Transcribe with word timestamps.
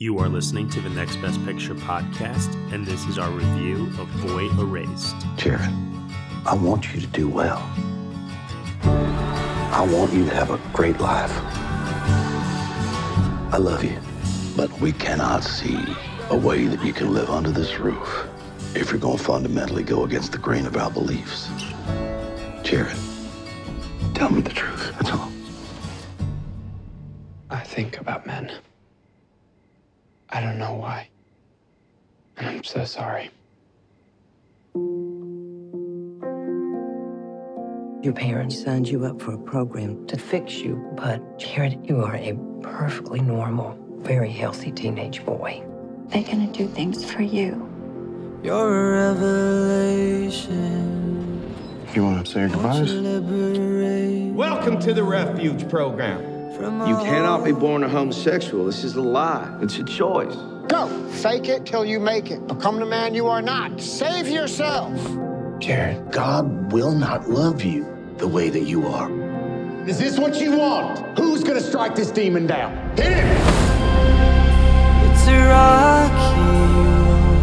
You 0.00 0.16
are 0.20 0.28
listening 0.28 0.70
to 0.70 0.80
the 0.80 0.90
Next 0.90 1.16
Best 1.16 1.44
Picture 1.44 1.74
podcast, 1.74 2.54
and 2.72 2.86
this 2.86 3.04
is 3.06 3.18
our 3.18 3.32
review 3.32 3.86
of 3.98 4.08
Boy 4.22 4.48
Erased. 4.50 5.16
Jared, 5.36 5.72
I 6.46 6.54
want 6.54 6.94
you 6.94 7.00
to 7.00 7.06
do 7.08 7.28
well. 7.28 7.58
I 8.84 9.84
want 9.90 10.12
you 10.12 10.24
to 10.24 10.32
have 10.36 10.52
a 10.52 10.60
great 10.72 11.00
life. 11.00 11.32
I 13.52 13.56
love 13.56 13.82
you, 13.82 13.98
but 14.56 14.70
we 14.80 14.92
cannot 14.92 15.42
see 15.42 15.84
a 16.30 16.36
way 16.36 16.66
that 16.66 16.84
you 16.84 16.92
can 16.92 17.12
live 17.12 17.28
under 17.28 17.50
this 17.50 17.80
roof 17.80 18.28
if 18.76 18.92
you're 18.92 19.00
going 19.00 19.18
to 19.18 19.24
fundamentally 19.24 19.82
go 19.82 20.04
against 20.04 20.30
the 20.30 20.38
grain 20.38 20.64
of 20.64 20.76
our 20.76 20.92
beliefs. 20.92 21.48
Jared, 22.62 22.96
tell 24.14 24.30
me 24.30 24.42
the 24.42 24.50
truth. 24.54 24.92
That's 24.92 25.10
all. 25.10 25.32
I 27.50 27.64
think 27.64 27.98
about 27.98 28.28
men. 28.28 28.52
I 30.30 30.40
don't 30.40 30.58
know 30.58 30.74
why. 30.74 31.08
And 32.36 32.46
I'm 32.48 32.64
so 32.64 32.84
sorry. 32.84 33.30
Your 38.02 38.12
parents 38.12 38.62
signed 38.62 38.88
you 38.88 39.04
up 39.04 39.20
for 39.20 39.32
a 39.34 39.38
program 39.38 40.06
to 40.06 40.16
fix 40.16 40.58
you, 40.58 40.76
but 40.94 41.38
Jared, 41.38 41.84
you 41.88 42.02
are 42.02 42.14
a 42.14 42.38
perfectly 42.62 43.20
normal, 43.20 43.76
very 43.98 44.30
healthy 44.30 44.70
teenage 44.70 45.24
boy. 45.24 45.64
They're 46.08 46.22
gonna 46.22 46.46
do 46.52 46.68
things 46.68 47.10
for 47.10 47.22
you. 47.22 47.68
You're 48.42 48.98
a 48.98 49.12
revelation. 49.14 50.68
You 51.94 52.04
want 52.04 52.24
to 52.24 52.32
say 52.32 52.40
your 52.40 52.50
goodbyes? 52.50 52.92
Welcome 54.32 54.78
to 54.80 54.94
the 54.94 55.02
refuge 55.02 55.68
program. 55.68 56.27
You 56.58 56.96
cannot 56.96 57.44
be 57.44 57.52
born 57.52 57.84
a 57.84 57.88
homosexual. 57.88 58.64
This 58.64 58.82
is 58.82 58.96
a 58.96 59.02
lie. 59.02 59.56
It's 59.62 59.78
a 59.78 59.84
choice. 59.84 60.34
Go. 60.68 60.88
Fake 61.10 61.48
it 61.48 61.64
till 61.64 61.84
you 61.84 62.00
make 62.00 62.30
it. 62.30 62.46
Become 62.48 62.80
the 62.80 62.86
man 62.86 63.14
you 63.14 63.28
are 63.28 63.40
not. 63.40 63.80
Save 63.80 64.28
yourself. 64.28 64.92
Jared, 65.60 66.10
God 66.10 66.72
will 66.72 66.92
not 66.92 67.28
love 67.28 67.62
you 67.62 67.86
the 68.16 68.26
way 68.26 68.50
that 68.50 68.64
you 68.64 68.86
are. 68.86 69.10
Is 69.88 69.98
this 69.98 70.18
what 70.18 70.40
you 70.40 70.58
want? 70.58 71.18
Who's 71.18 71.44
gonna 71.44 71.60
strike 71.60 71.94
this 71.94 72.10
demon 72.10 72.46
down? 72.46 72.72
Hit 72.96 73.12
him! 73.12 73.28
It's 75.10 75.26
a 75.28 75.48
rocky 75.48 76.38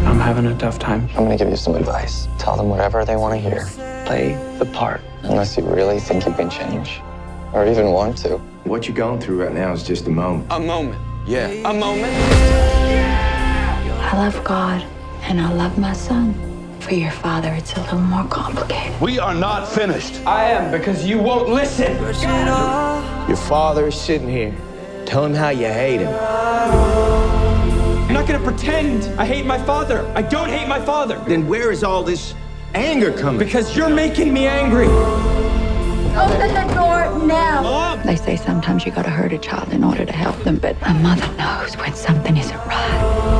I'm 0.05 0.19
having 0.19 0.45
a 0.45 0.57
tough 0.57 0.77
time. 0.77 1.09
I'm 1.15 1.23
gonna 1.23 1.37
give 1.37 1.49
you 1.49 1.55
some 1.55 1.75
advice. 1.75 2.27
Tell 2.37 2.55
them 2.55 2.69
whatever 2.69 3.03
they 3.05 3.15
want 3.15 3.33
to 3.33 3.39
hear. 3.39 3.65
Play 4.05 4.33
the 4.59 4.65
part, 4.65 5.01
unless 5.23 5.57
you 5.57 5.63
really 5.63 5.99
think 5.99 6.25
you 6.25 6.33
can 6.33 6.49
change, 6.49 7.01
or 7.55 7.65
even 7.65 7.91
want 7.91 8.17
to. 8.17 8.37
What 8.65 8.85
you're 8.85 8.97
going 8.97 9.21
through 9.21 9.41
right 9.41 9.53
now 9.53 9.71
is 9.71 9.81
just 9.81 10.07
a 10.07 10.09
moment. 10.09 10.45
A 10.51 10.59
moment. 10.59 11.01
Yeah. 11.25 11.47
A 11.47 11.73
moment. 11.73 12.13
I 14.03 14.11
love 14.13 14.43
God 14.43 14.85
and 15.21 15.39
I 15.39 15.53
love 15.53 15.77
my 15.77 15.93
son. 15.93 16.35
For 16.81 16.93
your 16.93 17.11
father, 17.11 17.51
it's 17.53 17.73
a 17.73 17.81
little 17.81 17.99
more 17.99 18.25
complicated. 18.25 18.99
We 19.01 19.17
are 19.19 19.33
not 19.33 19.67
finished. 19.67 20.21
I 20.27 20.51
am 20.51 20.69
because 20.69 21.05
you 21.05 21.17
won't 21.17 21.49
listen. 21.49 21.93
Your 23.27 23.37
father 23.37 23.87
is 23.87 23.99
sitting 23.99 24.29
here. 24.29 24.53
Tell 25.05 25.25
him 25.25 25.33
how 25.33 25.49
you 25.49 25.65
hate 25.65 26.01
him. 26.01 26.13
I'm 26.13 28.13
not 28.13 28.27
gonna 28.27 28.43
pretend 28.43 29.05
I 29.19 29.25
hate 29.25 29.45
my 29.45 29.57
father. 29.57 30.05
I 30.13 30.21
don't 30.21 30.49
hate 30.49 30.67
my 30.67 30.79
father. 30.79 31.17
Then 31.25 31.47
where 31.47 31.71
is 31.71 31.83
all 31.83 32.03
this 32.03 32.35
anger 32.75 33.17
coming? 33.17 33.39
Because 33.39 33.75
you're 33.75 33.89
making 33.89 34.33
me 34.33 34.45
angry. 34.45 34.87
Open 36.17 36.53
the 36.53 36.73
door 36.73 37.27
now. 37.27 37.95
They 38.05 38.15
say 38.15 38.37
sometimes 38.37 38.85
you 38.85 38.91
gotta 38.93 39.09
hurt 39.09 39.33
a 39.33 39.37
child 39.37 39.73
in 39.73 39.83
order 39.83 40.05
to 40.05 40.13
help 40.13 40.37
them, 40.43 40.59
but 40.59 40.77
a 40.83 40.93
mother 40.93 41.27
knows 41.35 41.75
when 41.75 41.93
something 41.93 42.37
isn't 42.37 42.57
right. 42.65 43.35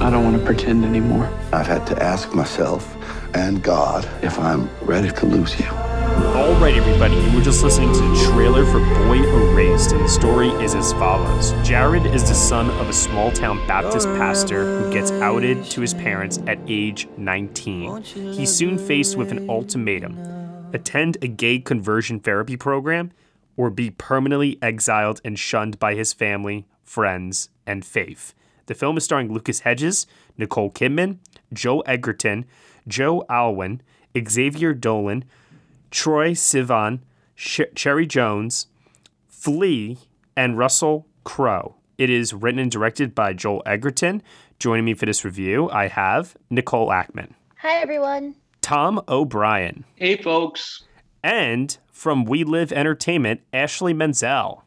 I 0.00 0.08
don't 0.10 0.24
want 0.24 0.38
to 0.38 0.44
pretend 0.44 0.86
anymore. 0.86 1.28
I've 1.52 1.66
had 1.66 1.86
to 1.88 2.02
ask 2.02 2.32
myself 2.32 2.96
and 3.34 3.62
God 3.62 4.08
if 4.22 4.38
I'm 4.38 4.70
ready 4.80 5.10
to 5.10 5.26
lose 5.26 5.58
you. 5.60 5.66
All 5.68 6.54
right, 6.54 6.74
everybody, 6.74 7.14
you 7.16 7.36
were 7.36 7.44
just 7.44 7.62
listening 7.62 7.92
to 7.92 8.00
the 8.00 8.30
trailer 8.32 8.64
for 8.64 8.78
Boy 8.78 9.18
Erased, 9.18 9.92
and 9.92 10.04
the 10.04 10.08
story 10.08 10.48
is 10.64 10.74
as 10.74 10.92
follows 10.94 11.52
Jared 11.62 12.06
is 12.06 12.26
the 12.26 12.34
son 12.34 12.70
of 12.70 12.88
a 12.88 12.92
small 12.92 13.30
town 13.30 13.58
Baptist 13.66 14.06
pastor 14.08 14.64
who 14.64 14.92
gets 14.92 15.10
outed 15.10 15.64
to 15.66 15.82
his 15.82 15.92
parents 15.92 16.38
at 16.46 16.58
age 16.66 17.06
19. 17.18 18.02
He's 18.02 18.54
soon 18.54 18.78
faced 18.78 19.16
with 19.16 19.30
an 19.30 19.50
ultimatum 19.50 20.37
attend 20.72 21.16
a 21.22 21.28
gay 21.28 21.58
conversion 21.58 22.20
therapy 22.20 22.56
program 22.56 23.12
or 23.56 23.70
be 23.70 23.90
permanently 23.90 24.58
exiled 24.62 25.20
and 25.24 25.38
shunned 25.38 25.78
by 25.78 25.94
his 25.94 26.12
family, 26.12 26.66
friends, 26.84 27.48
and 27.66 27.84
faith. 27.84 28.34
The 28.66 28.74
film 28.74 28.96
is 28.96 29.04
starring 29.04 29.32
Lucas 29.32 29.60
Hedges, 29.60 30.06
Nicole 30.36 30.70
Kidman, 30.70 31.18
Joel 31.52 31.82
Edgerton, 31.86 32.44
Joe 32.86 33.24
Alwyn, 33.28 33.82
Xavier 34.16 34.74
Dolan, 34.74 35.24
Troye 35.90 36.32
Sivan, 36.32 37.00
Cherry 37.36 38.06
Jones, 38.06 38.66
Flea, 39.26 39.98
and 40.36 40.58
Russell 40.58 41.06
Crowe. 41.24 41.76
It 41.96 42.10
is 42.10 42.32
written 42.32 42.60
and 42.60 42.70
directed 42.70 43.14
by 43.14 43.32
Joel 43.32 43.62
Edgerton. 43.66 44.22
Joining 44.58 44.84
me 44.84 44.94
for 44.94 45.06
this 45.06 45.24
review, 45.24 45.70
I 45.70 45.88
have 45.88 46.36
Nicole 46.50 46.88
Ackman, 46.88 47.32
Hi, 47.62 47.80
everyone. 47.80 48.36
Tom 48.68 49.00
O'Brien, 49.08 49.82
Hey, 49.96 50.20
folks. 50.20 50.82
and 51.22 51.78
from 51.90 52.26
We 52.26 52.44
Live 52.44 52.70
Entertainment, 52.70 53.40
Ashley 53.50 53.94
Menzel. 53.94 54.62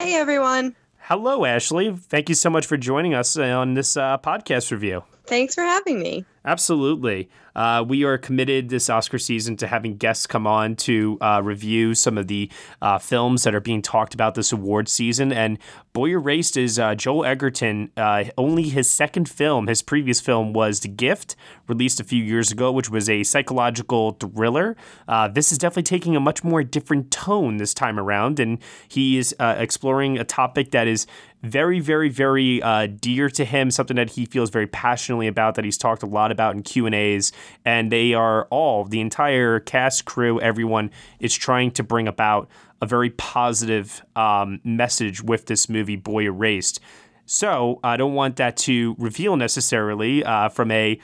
Hey, 0.00 0.14
everyone. 0.14 0.74
Hello, 1.00 1.44
Ashley. 1.44 1.94
Thank 1.94 2.30
you 2.30 2.34
so 2.34 2.48
much 2.48 2.64
for 2.64 2.78
joining 2.78 3.12
us 3.12 3.36
on 3.36 3.74
this 3.74 3.94
uh, 3.94 4.16
podcast 4.16 4.70
review. 4.70 5.04
Thanks 5.26 5.54
for 5.54 5.62
having 5.62 5.98
me. 5.98 6.24
Absolutely. 6.44 7.28
Uh, 7.56 7.84
we 7.86 8.04
are 8.04 8.18
committed 8.18 8.68
this 8.68 8.88
Oscar 8.88 9.18
season 9.18 9.56
to 9.56 9.66
having 9.66 9.96
guests 9.96 10.26
come 10.26 10.46
on 10.46 10.76
to 10.76 11.18
uh, 11.20 11.40
review 11.42 11.94
some 11.94 12.16
of 12.16 12.28
the 12.28 12.48
uh, 12.80 12.98
films 12.98 13.42
that 13.42 13.54
are 13.54 13.60
being 13.60 13.82
talked 13.82 14.14
about 14.14 14.36
this 14.36 14.52
award 14.52 14.88
season. 14.88 15.32
And 15.32 15.58
Boy 15.92 16.10
Erased 16.10 16.56
is 16.56 16.78
uh, 16.78 16.94
Joel 16.94 17.24
Edgerton. 17.24 17.90
Uh, 17.96 18.24
only 18.38 18.64
his 18.64 18.88
second 18.88 19.28
film, 19.28 19.66
his 19.66 19.82
previous 19.82 20.20
film 20.20 20.52
was 20.52 20.80
The 20.80 20.88
Gift, 20.88 21.34
released 21.66 21.98
a 21.98 22.04
few 22.04 22.22
years 22.22 22.52
ago, 22.52 22.70
which 22.70 22.90
was 22.90 23.08
a 23.08 23.24
psychological 23.24 24.12
thriller. 24.12 24.76
Uh, 25.08 25.26
this 25.26 25.50
is 25.50 25.58
definitely 25.58 25.82
taking 25.84 26.14
a 26.14 26.20
much 26.20 26.44
more 26.44 26.62
different 26.62 27.10
tone 27.10 27.56
this 27.56 27.74
time 27.74 27.98
around. 27.98 28.38
And 28.38 28.58
he 28.86 29.16
is 29.16 29.34
exploring 29.40 30.18
a 30.18 30.24
topic 30.24 30.70
that 30.72 30.86
is 30.86 31.06
very, 31.46 31.80
very, 31.80 32.08
very 32.08 32.62
uh, 32.62 32.86
dear 32.86 33.30
to 33.30 33.44
him. 33.44 33.70
Something 33.70 33.96
that 33.96 34.10
he 34.10 34.26
feels 34.26 34.50
very 34.50 34.66
passionately 34.66 35.26
about. 35.26 35.54
That 35.54 35.64
he's 35.64 35.78
talked 35.78 36.02
a 36.02 36.06
lot 36.06 36.30
about 36.30 36.54
in 36.54 36.62
Q 36.62 36.86
and 36.86 36.94
A's, 36.94 37.32
and 37.64 37.90
they 37.90 38.14
are 38.14 38.46
all 38.50 38.84
the 38.84 39.00
entire 39.00 39.60
cast, 39.60 40.04
crew, 40.04 40.40
everyone 40.40 40.90
is 41.20 41.34
trying 41.34 41.70
to 41.72 41.82
bring 41.82 42.08
about 42.08 42.48
a 42.82 42.86
very 42.86 43.10
positive 43.10 44.02
um, 44.14 44.60
message 44.64 45.22
with 45.22 45.46
this 45.46 45.68
movie, 45.68 45.96
Boy 45.96 46.24
Erased. 46.24 46.80
So 47.24 47.80
I 47.82 47.96
don't 47.96 48.14
want 48.14 48.36
that 48.36 48.56
to 48.58 48.94
reveal 48.98 49.36
necessarily 49.36 50.22
uh, 50.24 50.48
from 50.48 50.70
a 50.70 51.00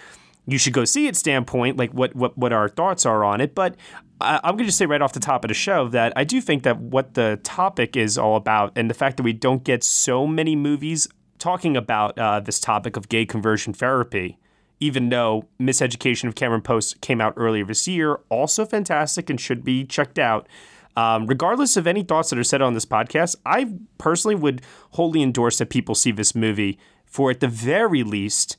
you 0.46 0.58
should 0.58 0.72
go 0.72 0.84
see 0.84 1.06
it 1.06 1.16
standpoint, 1.16 1.76
like 1.76 1.92
what 1.92 2.14
what 2.14 2.36
what 2.36 2.52
our 2.52 2.68
thoughts 2.68 3.06
are 3.06 3.24
on 3.24 3.40
it. 3.40 3.54
But 3.54 3.76
I, 4.20 4.40
I'm 4.42 4.56
going 4.56 4.68
to 4.68 4.72
say 4.72 4.86
right 4.86 5.02
off 5.02 5.12
the 5.12 5.20
top 5.20 5.44
of 5.44 5.48
the 5.48 5.54
show 5.54 5.88
that 5.88 6.12
I 6.16 6.24
do 6.24 6.40
think 6.40 6.62
that 6.64 6.78
what 6.78 7.14
the 7.14 7.40
topic 7.42 7.96
is 7.96 8.18
all 8.18 8.36
about, 8.36 8.72
and 8.76 8.90
the 8.90 8.94
fact 8.94 9.16
that 9.18 9.22
we 9.22 9.32
don't 9.32 9.64
get 9.64 9.84
so 9.84 10.26
many 10.26 10.56
movies 10.56 11.08
talking 11.38 11.76
about 11.76 12.18
uh, 12.18 12.40
this 12.40 12.60
topic 12.60 12.96
of 12.96 13.08
gay 13.08 13.26
conversion 13.26 13.72
therapy. 13.72 14.38
Even 14.80 15.10
though 15.10 15.46
Miseducation 15.60 16.26
of 16.26 16.34
Cameron 16.34 16.60
Post 16.60 17.00
came 17.00 17.20
out 17.20 17.34
earlier 17.36 17.64
this 17.64 17.86
year, 17.86 18.18
also 18.28 18.64
fantastic 18.64 19.30
and 19.30 19.40
should 19.40 19.62
be 19.62 19.84
checked 19.84 20.18
out. 20.18 20.48
Um, 20.96 21.26
regardless 21.26 21.76
of 21.76 21.86
any 21.86 22.02
thoughts 22.02 22.30
that 22.30 22.38
are 22.38 22.44
said 22.44 22.60
on 22.60 22.74
this 22.74 22.84
podcast, 22.84 23.36
I 23.46 23.74
personally 23.98 24.34
would 24.34 24.60
wholly 24.90 25.22
endorse 25.22 25.58
that 25.58 25.70
people 25.70 25.94
see 25.94 26.10
this 26.10 26.34
movie 26.34 26.80
for, 27.06 27.30
at 27.30 27.38
the 27.38 27.46
very 27.46 28.02
least, 28.02 28.56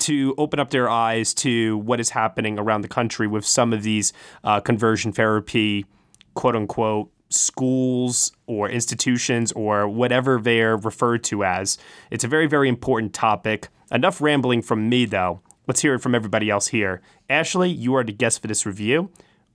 to 0.00 0.34
open 0.38 0.58
up 0.58 0.70
their 0.70 0.88
eyes 0.88 1.34
to 1.34 1.78
what 1.78 2.00
is 2.00 2.10
happening 2.10 2.58
around 2.58 2.82
the 2.82 2.88
country 2.88 3.26
with 3.26 3.46
some 3.46 3.72
of 3.72 3.82
these 3.82 4.12
uh, 4.44 4.60
conversion 4.60 5.12
therapy, 5.12 5.86
quote 6.34 6.56
unquote, 6.56 7.10
schools 7.30 8.32
or 8.46 8.68
institutions 8.68 9.52
or 9.52 9.88
whatever 9.88 10.40
they're 10.40 10.76
referred 10.76 11.22
to 11.24 11.44
as. 11.44 11.78
It's 12.10 12.24
a 12.24 12.28
very, 12.28 12.46
very 12.46 12.68
important 12.68 13.14
topic. 13.14 13.68
Enough 13.90 14.20
rambling 14.20 14.62
from 14.62 14.88
me, 14.88 15.04
though. 15.04 15.40
Let's 15.66 15.80
hear 15.80 15.94
it 15.94 16.00
from 16.00 16.14
everybody 16.14 16.50
else 16.50 16.68
here. 16.68 17.00
Ashley, 17.28 17.70
you 17.70 17.94
are 17.94 18.02
the 18.02 18.12
guest 18.12 18.42
for 18.42 18.48
this 18.48 18.66
review. 18.66 19.10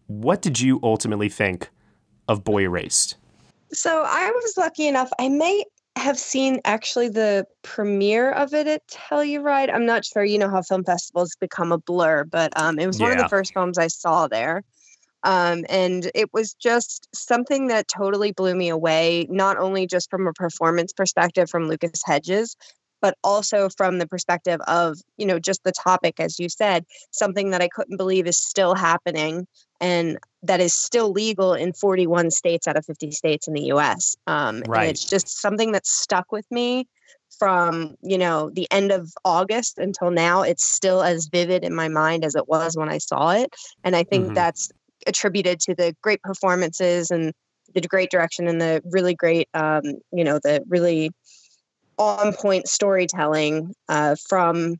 What 0.07 0.41
did 0.41 0.61
you 0.61 0.79
ultimately 0.83 1.29
think 1.29 1.69
of 2.27 2.43
Boy 2.43 2.63
Erased? 2.63 3.17
So 3.73 4.03
I 4.05 4.31
was 4.31 4.55
lucky 4.57 4.87
enough. 4.87 5.09
I 5.19 5.27
may 5.27 5.65
have 5.95 6.19
seen 6.19 6.59
actually 6.65 7.09
the 7.09 7.45
premiere 7.63 8.31
of 8.31 8.53
it 8.53 8.67
at 8.67 8.87
Telluride. 8.87 9.73
I'm 9.73 9.85
not 9.85 10.05
sure. 10.05 10.23
You 10.23 10.37
know 10.37 10.49
how 10.49 10.61
film 10.61 10.83
festivals 10.83 11.35
become 11.39 11.71
a 11.71 11.77
blur, 11.77 12.25
but 12.25 12.51
um, 12.59 12.79
it 12.79 12.87
was 12.87 12.99
one 12.99 13.11
of 13.11 13.17
the 13.17 13.29
first 13.29 13.53
films 13.53 13.77
I 13.77 13.87
saw 13.87 14.27
there. 14.27 14.63
Um, 15.23 15.65
and 15.69 16.11
it 16.13 16.31
was 16.33 16.53
just 16.53 17.07
something 17.15 17.67
that 17.67 17.87
totally 17.87 18.31
blew 18.31 18.53
me 18.53 18.69
away, 18.69 19.25
not 19.29 19.57
only 19.57 19.87
just 19.87 20.09
from 20.11 20.27
a 20.27 20.33
performance 20.33 20.93
perspective 20.93 21.49
from 21.49 21.67
Lucas 21.67 22.01
Hedges, 22.05 22.55
but 23.01 23.17
also 23.23 23.69
from 23.69 23.97
the 23.97 24.07
perspective 24.07 24.59
of, 24.67 24.97
you 25.17 25.25
know, 25.25 25.39
just 25.39 25.63
the 25.63 25.71
topic, 25.71 26.19
as 26.19 26.39
you 26.39 26.49
said, 26.49 26.85
something 27.11 27.51
that 27.51 27.61
I 27.61 27.67
couldn't 27.67 27.97
believe 27.97 28.27
is 28.27 28.37
still 28.37 28.75
happening 28.75 29.47
and 29.81 30.17
that 30.47 30.61
is 30.61 30.73
still 30.73 31.11
legal 31.11 31.53
in 31.53 31.73
41 31.73 32.31
states 32.31 32.67
out 32.67 32.77
of 32.77 32.85
50 32.85 33.11
states 33.11 33.47
in 33.47 33.53
the 33.53 33.63
US. 33.73 34.15
Um, 34.27 34.63
right. 34.67 34.81
And 34.81 34.89
it's 34.91 35.07
just 35.07 35.41
something 35.41 35.71
that 35.71 35.85
stuck 35.85 36.31
with 36.31 36.45
me 36.51 36.87
from, 37.37 37.95
you 38.01 38.17
know, 38.17 38.49
the 38.53 38.67
end 38.71 38.91
of 38.91 39.11
August 39.25 39.77
until 39.77 40.11
now. 40.11 40.41
It's 40.41 40.63
still 40.63 41.03
as 41.03 41.27
vivid 41.27 41.63
in 41.63 41.75
my 41.75 41.87
mind 41.87 42.23
as 42.23 42.35
it 42.35 42.47
was 42.47 42.77
when 42.77 42.89
I 42.89 42.97
saw 42.97 43.31
it. 43.31 43.53
And 43.83 43.95
I 43.95 44.03
think 44.03 44.29
Mhm. 44.29 44.35
that's 44.35 44.71
attributed 45.07 45.59
to 45.61 45.75
the 45.75 45.95
great 46.01 46.21
performances 46.21 47.11
and 47.11 47.33
the 47.73 47.81
great 47.81 48.09
direction 48.09 48.47
and 48.47 48.61
the 48.61 48.81
really 48.85 49.13
great, 49.13 49.49
um, 49.53 49.83
you 50.11 50.23
know, 50.23 50.39
the 50.39 50.63
really 50.67 51.11
on 51.97 52.33
point 52.33 52.67
storytelling 52.67 53.73
uh, 53.89 54.15
from 54.27 54.75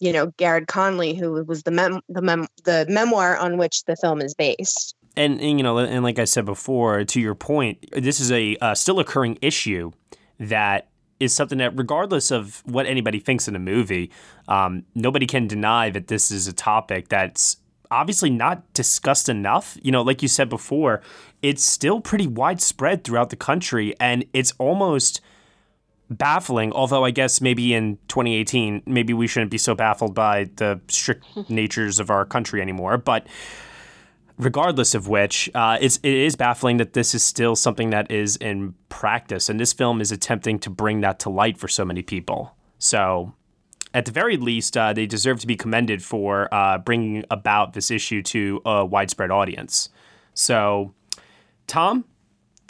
you 0.00 0.12
know 0.12 0.32
Garrard 0.36 0.66
Conley, 0.66 1.14
who 1.14 1.44
was 1.44 1.62
the 1.62 1.70
mem- 1.70 2.00
the 2.08 2.22
mem- 2.22 2.48
the 2.64 2.86
memoir 2.88 3.36
on 3.36 3.58
which 3.58 3.84
the 3.84 3.96
film 3.96 4.20
is 4.20 4.34
based. 4.34 4.94
And, 5.16 5.40
and, 5.40 5.58
you 5.58 5.62
know, 5.62 5.78
and 5.78 6.02
like 6.02 6.18
I 6.18 6.24
said 6.24 6.44
before, 6.44 7.04
to 7.04 7.20
your 7.20 7.34
point, 7.34 7.84
this 7.92 8.18
is 8.18 8.32
a 8.32 8.56
uh, 8.56 8.74
still 8.74 8.98
occurring 8.98 9.38
issue 9.40 9.92
that 10.40 10.88
is 11.20 11.32
something 11.32 11.58
that, 11.58 11.76
regardless 11.78 12.30
of 12.30 12.62
what 12.66 12.86
anybody 12.86 13.20
thinks 13.20 13.46
in 13.46 13.54
a 13.54 13.58
movie, 13.58 14.10
um, 14.48 14.84
nobody 14.94 15.26
can 15.26 15.46
deny 15.46 15.90
that 15.90 16.08
this 16.08 16.30
is 16.30 16.48
a 16.48 16.52
topic 16.52 17.08
that's 17.08 17.58
obviously 17.90 18.30
not 18.30 18.72
discussed 18.74 19.28
enough. 19.28 19.78
You 19.82 19.92
know, 19.92 20.02
like 20.02 20.22
you 20.22 20.28
said 20.28 20.48
before, 20.48 21.00
it's 21.42 21.64
still 21.64 22.00
pretty 22.00 22.26
widespread 22.26 23.04
throughout 23.04 23.30
the 23.30 23.36
country, 23.36 23.94
and 24.00 24.24
it's 24.32 24.52
almost 24.58 25.20
baffling. 26.10 26.72
Although 26.72 27.04
I 27.04 27.10
guess 27.10 27.40
maybe 27.40 27.72
in 27.72 27.98
2018, 28.08 28.82
maybe 28.86 29.12
we 29.12 29.26
shouldn't 29.26 29.50
be 29.50 29.58
so 29.58 29.74
baffled 29.74 30.14
by 30.14 30.50
the 30.56 30.80
strict 30.88 31.24
natures 31.48 32.00
of 32.00 32.10
our 32.10 32.24
country 32.24 32.60
anymore. 32.60 32.98
But 32.98 33.26
regardless 34.38 34.94
of 34.94 35.08
which, 35.08 35.50
uh, 35.54 35.78
it's 35.80 35.98
it 35.98 36.12
is 36.12 36.36
baffling 36.36 36.78
that 36.78 36.92
this 36.92 37.14
is 37.14 37.22
still 37.22 37.56
something 37.56 37.90
that 37.90 38.10
is 38.10 38.36
in 38.36 38.74
practice, 38.88 39.48
and 39.48 39.58
this 39.58 39.72
film 39.72 40.00
is 40.00 40.12
attempting 40.12 40.58
to 40.60 40.70
bring 40.70 41.00
that 41.00 41.18
to 41.20 41.30
light 41.30 41.58
for 41.58 41.68
so 41.68 41.84
many 41.84 42.02
people. 42.02 42.54
So. 42.78 43.34
At 43.92 44.06
the 44.06 44.10
very 44.10 44.36
least, 44.36 44.76
uh, 44.76 44.92
they 44.92 45.06
deserve 45.06 45.38
to 45.38 45.46
be 45.46 45.54
commended 45.54 46.02
for 46.02 46.52
uh, 46.52 46.78
bringing 46.78 47.24
about 47.30 47.74
this 47.74 47.92
issue 47.92 48.24
to 48.24 48.60
a 48.64 48.84
widespread 48.84 49.30
audience. 49.30 49.88
So, 50.34 50.92
Tom, 51.68 52.04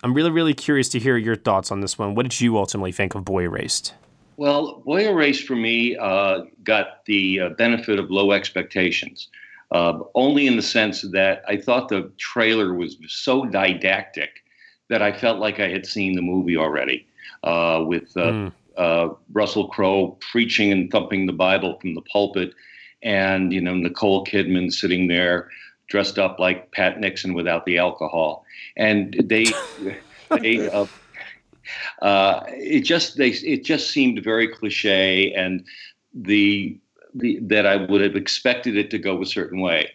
I'm 0.03 0.13
really, 0.13 0.31
really 0.31 0.53
curious 0.53 0.91
to 0.91 0.99
hear 0.99 1.17
your 1.17 1.35
thoughts 1.35 1.73
on 1.73 1.81
this 1.81 1.99
one. 1.99 2.15
What 2.15 2.25
did 2.25 2.39
you 2.43 2.59
ultimately 2.59 2.93
think 2.93 3.15
of 3.15 3.25
Boy 3.25 3.45
Erased? 3.45 3.95
Well, 4.37 4.83
Boy 4.85 5.09
Erased 5.09 5.47
for 5.47 5.57
me 5.57 5.97
uh, 5.97 6.43
got 6.63 7.07
the 7.07 7.41
uh, 7.41 7.49
benefit 7.51 7.99
of 7.99 8.11
low 8.11 8.33
expectations, 8.33 9.29
uh, 9.75 9.99
only 10.15 10.47
in 10.47 10.57
the 10.57 10.63
sense 10.63 11.03
that 11.03 11.43
I 11.49 11.57
thought 11.57 11.89
the 11.89 12.11
trailer 12.17 12.73
was 12.73 12.97
so 13.09 13.45
didactic 13.45 14.31
that 14.89 15.03
I 15.03 15.13
felt 15.13 15.41
like 15.41 15.59
I 15.59 15.69
had 15.69 15.85
seen 15.85 16.15
the 16.15 16.23
movie 16.23 16.57
already. 16.57 17.07
Uh, 17.43 17.85
with 17.87 18.17
uh, 18.17 18.51
uh, 18.79 19.09
Russell 19.33 19.69
Crowe 19.69 20.17
preaching 20.33 20.73
and 20.73 20.91
thumping 20.91 21.27
the 21.27 21.33
Bible 21.33 21.79
from 21.79 21.95
the 21.95 22.01
pulpit, 22.03 22.55
and 23.03 23.53
you 23.53 23.61
know 23.61 23.75
Nicole 23.75 24.25
Kidman 24.25 24.73
sitting 24.73 25.09
there 25.09 25.51
dressed 25.89 26.19
up 26.19 26.39
like 26.39 26.73
Pat 26.73 27.01
Nixon 27.01 27.35
without 27.35 27.67
the 27.67 27.77
alcohol, 27.77 28.47
and 28.77 29.15
they 29.25 29.47
they. 30.41 30.71
Uh, 30.71 30.87
uh, 32.03 32.43
it 32.49 32.81
just 32.81 33.17
they 33.17 33.31
it 33.31 33.65
just 33.65 33.91
seemed 33.91 34.23
very 34.23 34.49
cliche 34.49 35.33
and 35.33 35.65
the, 36.15 36.79
the 37.15 37.39
that 37.43 37.67
I 37.67 37.77
would 37.77 38.01
have 38.01 38.17
expected 38.17 38.77
it 38.77 38.91
to 38.91 38.99
go 38.99 39.21
a 39.23 39.27
certain 39.27 39.61
way. 39.61 39.91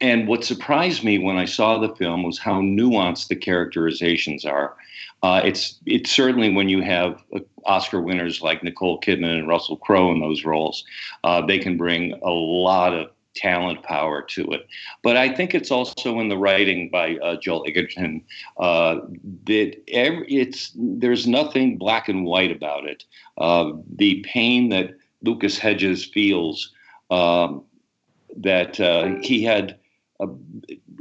And 0.00 0.28
what 0.28 0.44
surprised 0.44 1.04
me 1.04 1.18
when 1.18 1.36
I 1.36 1.46
saw 1.46 1.78
the 1.78 1.94
film 1.94 2.22
was 2.22 2.38
how 2.38 2.60
nuanced 2.60 3.28
the 3.28 3.36
characterizations 3.36 4.44
are. 4.44 4.76
Uh, 5.22 5.40
it's 5.44 5.78
it's 5.86 6.10
certainly 6.10 6.52
when 6.52 6.68
you 6.68 6.82
have 6.82 7.22
uh, 7.34 7.40
Oscar 7.64 8.02
winners 8.02 8.42
like 8.42 8.62
Nicole 8.62 9.00
Kidman 9.00 9.38
and 9.38 9.48
Russell 9.48 9.76
Crowe 9.76 10.12
in 10.12 10.20
those 10.20 10.44
roles, 10.44 10.84
uh, 11.24 11.44
they 11.44 11.58
can 11.58 11.76
bring 11.76 12.12
a 12.22 12.30
lot 12.30 12.92
of 12.92 13.10
talent 13.34 13.82
power 13.82 14.22
to 14.22 14.44
it. 14.50 14.66
But 15.02 15.16
I 15.16 15.32
think 15.34 15.54
it's 15.54 15.70
also 15.70 16.18
in 16.20 16.28
the 16.28 16.38
writing 16.38 16.90
by 16.90 17.16
uh, 17.16 17.36
Joel 17.36 17.64
Edgerton 17.66 18.22
uh, 18.58 18.96
that 19.44 19.76
every, 19.88 20.26
it's 20.28 20.72
there's 20.74 21.26
nothing 21.26 21.78
black 21.78 22.08
and 22.08 22.24
white 22.24 22.50
about 22.50 22.86
it. 22.86 23.04
Uh, 23.38 23.72
the 23.96 24.22
pain 24.22 24.70
that 24.70 24.94
Lucas 25.22 25.58
Hedges 25.58 26.04
feels 26.04 26.72
um, 27.10 27.64
that 28.36 28.78
uh, 28.80 29.14
he 29.22 29.42
had 29.42 29.78
uh, 30.20 30.26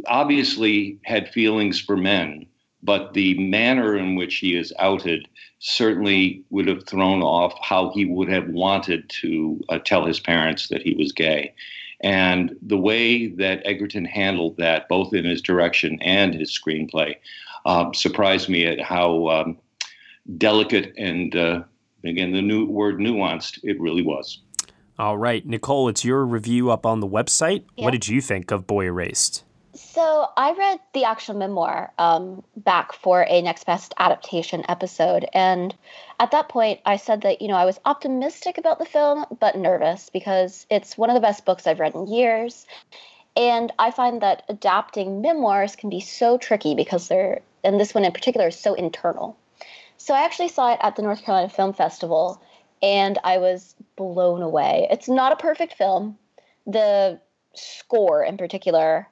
obviously 0.08 1.00
had 1.04 1.30
feelings 1.30 1.80
for 1.80 1.98
men. 1.98 2.46
But 2.84 3.14
the 3.14 3.36
manner 3.40 3.98
in 3.98 4.16
which 4.16 4.36
he 4.36 4.56
is 4.56 4.72
outed 4.78 5.28
certainly 5.58 6.44
would 6.52 6.68
have 6.68 6.86
thrown 6.86 7.24
off 7.24 7.58
how 7.60 7.90
he 7.90 8.06
would 8.06 8.30
have 8.30 8.48
wanted 8.50 9.10
to 9.22 9.60
uh, 9.70 9.80
tell 9.80 10.06
his 10.06 10.20
parents 10.20 10.68
that 10.68 10.84
he 10.84 10.94
was 10.94 11.12
gay. 11.12 11.56
And 12.02 12.56
the 12.62 12.78
way 12.78 13.28
that 13.28 13.64
Edgerton 13.66 14.06
handled 14.06 14.58
that, 14.58 14.88
both 14.88 15.16
in 15.16 15.26
his 15.26 15.42
direction 15.42 16.00
and 16.02 16.36
his 16.36 16.52
screenplay, 16.52 17.16
uh, 17.66 17.92
surprised 17.94 18.50
me 18.50 18.68
at 18.68 18.80
how 18.80 19.30
um, 19.30 19.58
delicate 20.38 20.94
and, 20.96 21.36
uh, 21.36 21.64
again, 22.08 22.32
the 22.32 22.42
new 22.42 22.66
word 22.66 22.98
nuanced 22.98 23.60
it 23.64 23.80
really 23.80 24.04
was. 24.04 24.40
All 24.98 25.18
right, 25.18 25.46
Nicole, 25.46 25.90
it's 25.90 26.06
your 26.06 26.26
review 26.26 26.72
up 26.72 26.86
on 26.86 27.02
the 27.02 27.08
website. 27.08 27.64
Yeah. 27.76 27.86
What 27.86 27.92
did 27.92 28.08
you 28.08 28.22
think 28.22 28.52
of 28.52 28.66
Boy 28.66 28.86
Erased? 28.86 29.44
So 29.74 30.30
I 30.38 30.54
read 30.54 30.80
the 30.94 31.04
actual 31.04 31.36
memoir 31.36 31.92
um, 31.98 32.44
back 32.56 32.94
for 32.94 33.26
a 33.28 33.42
Next 33.42 33.66
Best 33.66 33.94
Adaptation 33.98 34.64
episode, 34.70 35.26
and 35.34 35.76
at 36.18 36.32
that 36.32 36.48
point, 36.48 36.80
I 36.86 36.96
said 36.96 37.22
that 37.24 37.42
you 37.42 37.50
know 37.50 37.56
I 37.56 37.66
was 37.66 37.80
optimistic 37.84 38.58
about 38.58 38.80
the 38.80 38.86
film, 38.86 39.26
but 39.38 39.58
nervous 39.58 40.10
because 40.10 40.66
it's 40.70 40.98
one 40.98 41.10
of 41.10 41.14
the 41.14 41.20
best 41.20 41.44
books 41.44 41.68
I've 41.68 41.82
read 41.82 41.94
in 41.94 42.08
years, 42.08 42.66
and 43.36 43.72
I 43.78 43.92
find 43.92 44.22
that 44.22 44.44
adapting 44.48 45.22
memoirs 45.22 45.76
can 45.76 45.90
be 45.90 46.00
so 46.00 46.38
tricky 46.38 46.74
because 46.74 47.10
they're, 47.10 47.42
and 47.64 47.78
this 47.78 47.94
one 47.94 48.06
in 48.06 48.14
particular 48.14 48.48
is 48.48 48.58
so 48.58 48.76
internal. 48.76 49.38
So 49.98 50.14
I 50.14 50.24
actually 50.24 50.50
saw 50.50 50.74
it 50.74 50.80
at 50.82 50.96
the 50.96 51.02
North 51.02 51.24
Carolina 51.24 51.50
Film 51.50 51.74
Festival, 51.74 52.42
and 52.82 53.18
I 53.24 53.38
was 53.38 53.76
blown 53.96 54.42
away. 54.42 54.88
It's 54.92 55.10
not 55.10 55.32
a 55.32 55.36
perfect 55.36 55.74
film. 55.74 56.18
The 56.68 57.20
score 57.54 58.24
in 58.24 58.38
particular 58.38 59.08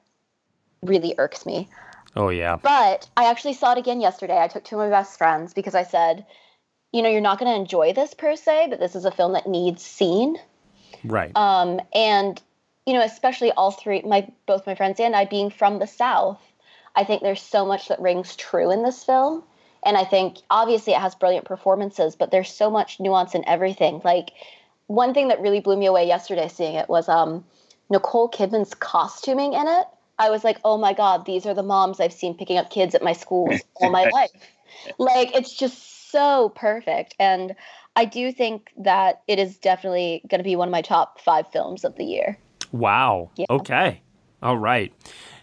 really 0.82 1.14
irks 1.18 1.46
me. 1.46 1.68
Oh, 2.16 2.28
yeah. 2.28 2.56
But 2.56 3.08
I 3.16 3.30
actually 3.30 3.54
saw 3.54 3.72
it 3.72 3.78
again 3.78 4.00
yesterday. 4.00 4.38
I 4.38 4.48
took 4.48 4.64
two 4.64 4.78
of 4.78 4.88
my 4.88 4.96
best 4.96 5.18
friends 5.18 5.52
because 5.52 5.74
I 5.74 5.82
said, 5.82 6.26
you 6.92 7.02
know, 7.02 7.08
you're 7.08 7.20
not 7.20 7.40
going 7.40 7.50
to 7.50 7.58
enjoy 7.58 7.92
this 7.92 8.14
per 8.14 8.36
se, 8.36 8.68
but 8.70 8.78
this 8.78 8.94
is 8.94 9.04
a 9.04 9.10
film 9.10 9.32
that 9.32 9.48
needs 9.48 9.82
seen. 9.82 10.36
Right. 11.02 11.36
Um, 11.36 11.80
and 11.92 12.40
you 12.86 12.92
know, 12.92 13.02
especially 13.02 13.50
all 13.52 13.70
three, 13.70 14.02
my 14.02 14.28
both 14.46 14.66
my 14.66 14.74
friends 14.74 15.00
and 15.00 15.16
I 15.16 15.24
being 15.24 15.50
from 15.50 15.78
the 15.78 15.86
South, 15.86 16.40
I 16.94 17.04
think 17.04 17.22
there's 17.22 17.42
so 17.42 17.64
much 17.64 17.88
that 17.88 18.00
rings 18.00 18.36
true 18.36 18.70
in 18.70 18.82
this 18.82 19.04
film, 19.04 19.42
And 19.84 19.96
I 19.96 20.04
think 20.04 20.38
obviously 20.50 20.92
it 20.92 21.00
has 21.00 21.14
brilliant 21.14 21.44
performances, 21.44 22.16
but 22.16 22.30
there's 22.30 22.52
so 22.52 22.70
much 22.70 23.00
nuance 23.00 23.34
in 23.34 23.46
everything. 23.46 24.00
Like 24.04 24.32
one 24.86 25.14
thing 25.14 25.28
that 25.28 25.40
really 25.40 25.60
blew 25.60 25.76
me 25.76 25.86
away 25.86 26.06
yesterday 26.06 26.48
seeing 26.48 26.74
it 26.74 26.88
was 26.88 27.08
um, 27.08 27.44
Nicole 27.90 28.28
Kidman's 28.28 28.74
costuming 28.74 29.54
in 29.54 29.66
it. 29.66 29.86
I 30.18 30.30
was 30.30 30.44
like, 30.44 30.58
oh 30.64 30.78
my 30.78 30.92
God, 30.92 31.26
these 31.26 31.44
are 31.46 31.54
the 31.54 31.62
moms 31.62 32.00
I've 32.00 32.12
seen 32.12 32.36
picking 32.36 32.56
up 32.56 32.70
kids 32.70 32.94
at 32.94 33.02
my 33.02 33.12
schools 33.12 33.60
all 33.76 33.90
my 33.90 34.04
life. 34.04 34.30
Like 34.98 35.34
it's 35.34 35.52
just 35.52 36.10
so 36.10 36.50
perfect. 36.50 37.14
And 37.18 37.56
I 37.96 38.04
do 38.04 38.32
think 38.32 38.70
that 38.78 39.22
it 39.26 39.38
is 39.38 39.58
definitely 39.58 40.22
going 40.28 40.38
to 40.38 40.44
be 40.44 40.56
one 40.56 40.68
of 40.68 40.72
my 40.72 40.82
top 40.82 41.20
five 41.20 41.50
films 41.50 41.84
of 41.84 41.96
the 41.96 42.04
year. 42.04 42.38
Wow. 42.72 43.30
Yeah. 43.36 43.46
Okay. 43.50 44.02
All 44.42 44.58
right. 44.58 44.92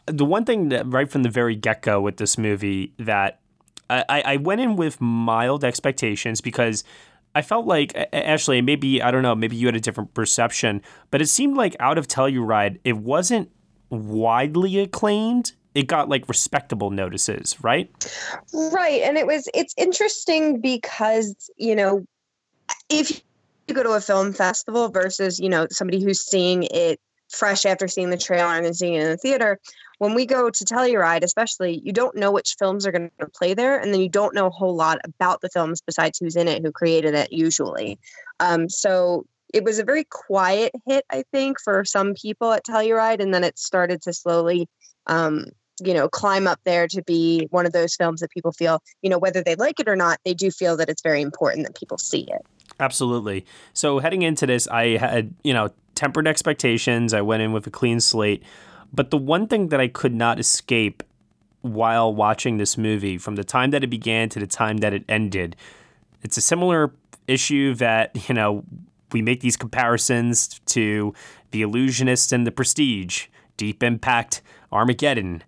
The 0.06 0.26
one 0.26 0.46
thing 0.46 0.70
that 0.70 0.86
right 0.88 1.12
from 1.12 1.24
the 1.24 1.30
very 1.30 1.56
get 1.56 1.82
go 1.82 2.02
with 2.02 2.18
this 2.18 2.38
movie 2.38 2.94
that 2.98 3.41
I, 3.92 4.22
I 4.26 4.38
went 4.38 4.62
in 4.62 4.76
with 4.76 5.00
mild 5.02 5.64
expectations 5.64 6.42
because 6.42 6.84
I 7.34 7.42
felt 7.42 7.66
like 7.66 7.94
Ashley, 8.14 8.62
maybe 8.62 9.02
I 9.02 9.12
don't 9.12 9.24
know, 9.24 9.36
maybe 9.36 9.56
you 9.56 9.68
had 9.68 9.76
a 9.76 9.80
different 9.80 10.14
perception, 10.14 10.82
but 11.12 11.22
it 11.22 11.28
seemed 11.28 11.56
like 11.56 11.76
out 11.80 11.98
of 11.98 12.08
Telluride, 12.08 12.80
it 12.84 12.98
wasn't 12.98 13.50
widely 13.90 14.80
acclaimed. 14.80 15.54
It 15.74 15.88
got 15.88 16.10
like 16.10 16.28
respectable 16.28 16.92
notices, 16.92 17.56
right? 17.64 17.90
Right, 18.54 19.02
and 19.04 19.18
it 19.18 19.26
was 19.26 19.48
it's 19.54 19.74
interesting 19.78 20.60
because 20.60 21.50
you 21.56 21.76
know 21.76 22.06
if 22.90 23.22
you 23.68 23.76
go 23.76 23.84
to 23.84 23.92
a 23.92 24.02
film 24.02 24.34
festival 24.34 24.90
versus 24.90 25.40
you 25.40 25.48
know 25.48 25.68
somebody 25.72 26.04
who's 26.04 26.20
seeing 26.22 26.64
it 26.64 27.00
fresh 27.30 27.66
after 27.66 27.88
seeing 27.88 28.10
the 28.10 28.18
trailer 28.18 28.54
and 28.54 28.66
then 28.66 28.74
seeing 28.74 28.96
it 28.96 29.04
in 29.04 29.10
the 29.10 29.18
theater. 29.18 29.58
When 30.02 30.16
we 30.16 30.26
go 30.26 30.50
to 30.50 30.66
Telluride, 30.66 31.22
especially, 31.22 31.80
you 31.86 31.92
don't 31.94 32.16
know 32.16 32.32
which 32.32 32.56
films 32.58 32.88
are 32.88 32.92
going 32.92 33.12
to 33.20 33.28
play 33.28 33.54
there, 33.54 33.80
and 33.80 33.94
then 33.94 34.02
you 34.02 34.10
don't 34.10 34.34
know 34.34 34.48
a 34.48 34.50
whole 34.50 34.76
lot 34.76 34.98
about 35.06 35.42
the 35.42 35.50
films 35.50 35.80
besides 35.80 36.18
who's 36.18 36.36
in 36.36 36.48
it, 36.48 36.64
who 36.64 36.72
created 36.72 37.14
it, 37.14 37.32
usually. 37.32 38.00
Um, 38.40 38.68
so 38.68 39.28
it 39.54 39.64
was 39.64 39.78
a 39.78 39.84
very 39.84 40.06
quiet 40.06 40.72
hit, 40.88 41.06
I 41.12 41.24
think, 41.32 41.58
for 41.64 41.86
some 41.86 42.16
people 42.16 42.52
at 42.52 42.66
Telluride, 42.66 43.20
and 43.20 43.32
then 43.32 43.44
it 43.44 43.60
started 43.60 44.02
to 44.02 44.12
slowly, 44.12 44.68
um, 45.06 45.46
you 45.84 45.94
know, 45.94 46.10
climb 46.10 46.48
up 46.48 46.60
there 46.64 46.88
to 46.88 47.04
be 47.04 47.48
one 47.52 47.68
of 47.68 47.72
those 47.72 47.96
films 47.96 48.22
that 48.22 48.32
people 48.32 48.54
feel, 48.54 48.82
you 49.04 49.10
know, 49.12 49.20
whether 49.20 49.44
they 49.44 49.54
like 49.54 49.80
it 49.80 49.88
or 49.88 49.96
not, 49.96 50.18
they 50.26 50.34
do 50.34 50.50
feel 50.50 50.76
that 50.78 50.90
it's 50.90 51.04
very 51.04 51.22
important 51.22 51.68
that 51.68 51.76
people 51.76 52.00
see 52.00 52.22
it. 52.22 52.42
Absolutely. 52.80 53.46
So 53.74 54.00
heading 54.00 54.24
into 54.24 54.48
this, 54.48 54.68
I 54.68 54.98
had, 54.98 55.36
you 55.44 55.54
know, 55.54 55.70
tempered 55.94 56.28
expectations. 56.28 57.14
I 57.14 57.22
went 57.22 57.44
in 57.44 57.52
with 57.52 57.68
a 57.68 57.70
clean 57.70 58.00
slate. 58.00 58.42
But 58.94 59.12
the 59.12 59.18
one 59.18 59.48
thing 59.48 59.70
that 59.70 59.80
I 59.80 59.88
could 59.88 60.14
not 60.14 60.40
escape 60.40 61.04
while 61.62 62.14
watching 62.14 62.58
this 62.58 62.78
movie, 62.78 63.18
from 63.18 63.36
the 63.36 63.44
time 63.44 63.72
that 63.72 63.84
it 63.84 63.90
began 63.90 64.30
to 64.30 64.40
the 64.40 64.48
time 64.48 64.78
that 64.78 64.94
it 64.94 65.04
ended, 65.08 65.56
it's 66.22 66.38
a 66.38 66.42
similar 66.42 66.92
issue 67.28 67.74
that, 67.76 68.12
you 68.30 68.36
know, 68.36 68.64
we 69.12 69.22
make 69.22 69.42
these 69.42 69.58
comparisons 69.58 70.60
to 70.68 71.14
The 71.52 71.62
Illusionist 71.62 72.32
and 72.32 72.48
The 72.48 72.52
Prestige, 72.52 73.28
Deep 73.58 73.84
Impact, 73.84 74.42
Armageddon. 74.72 75.44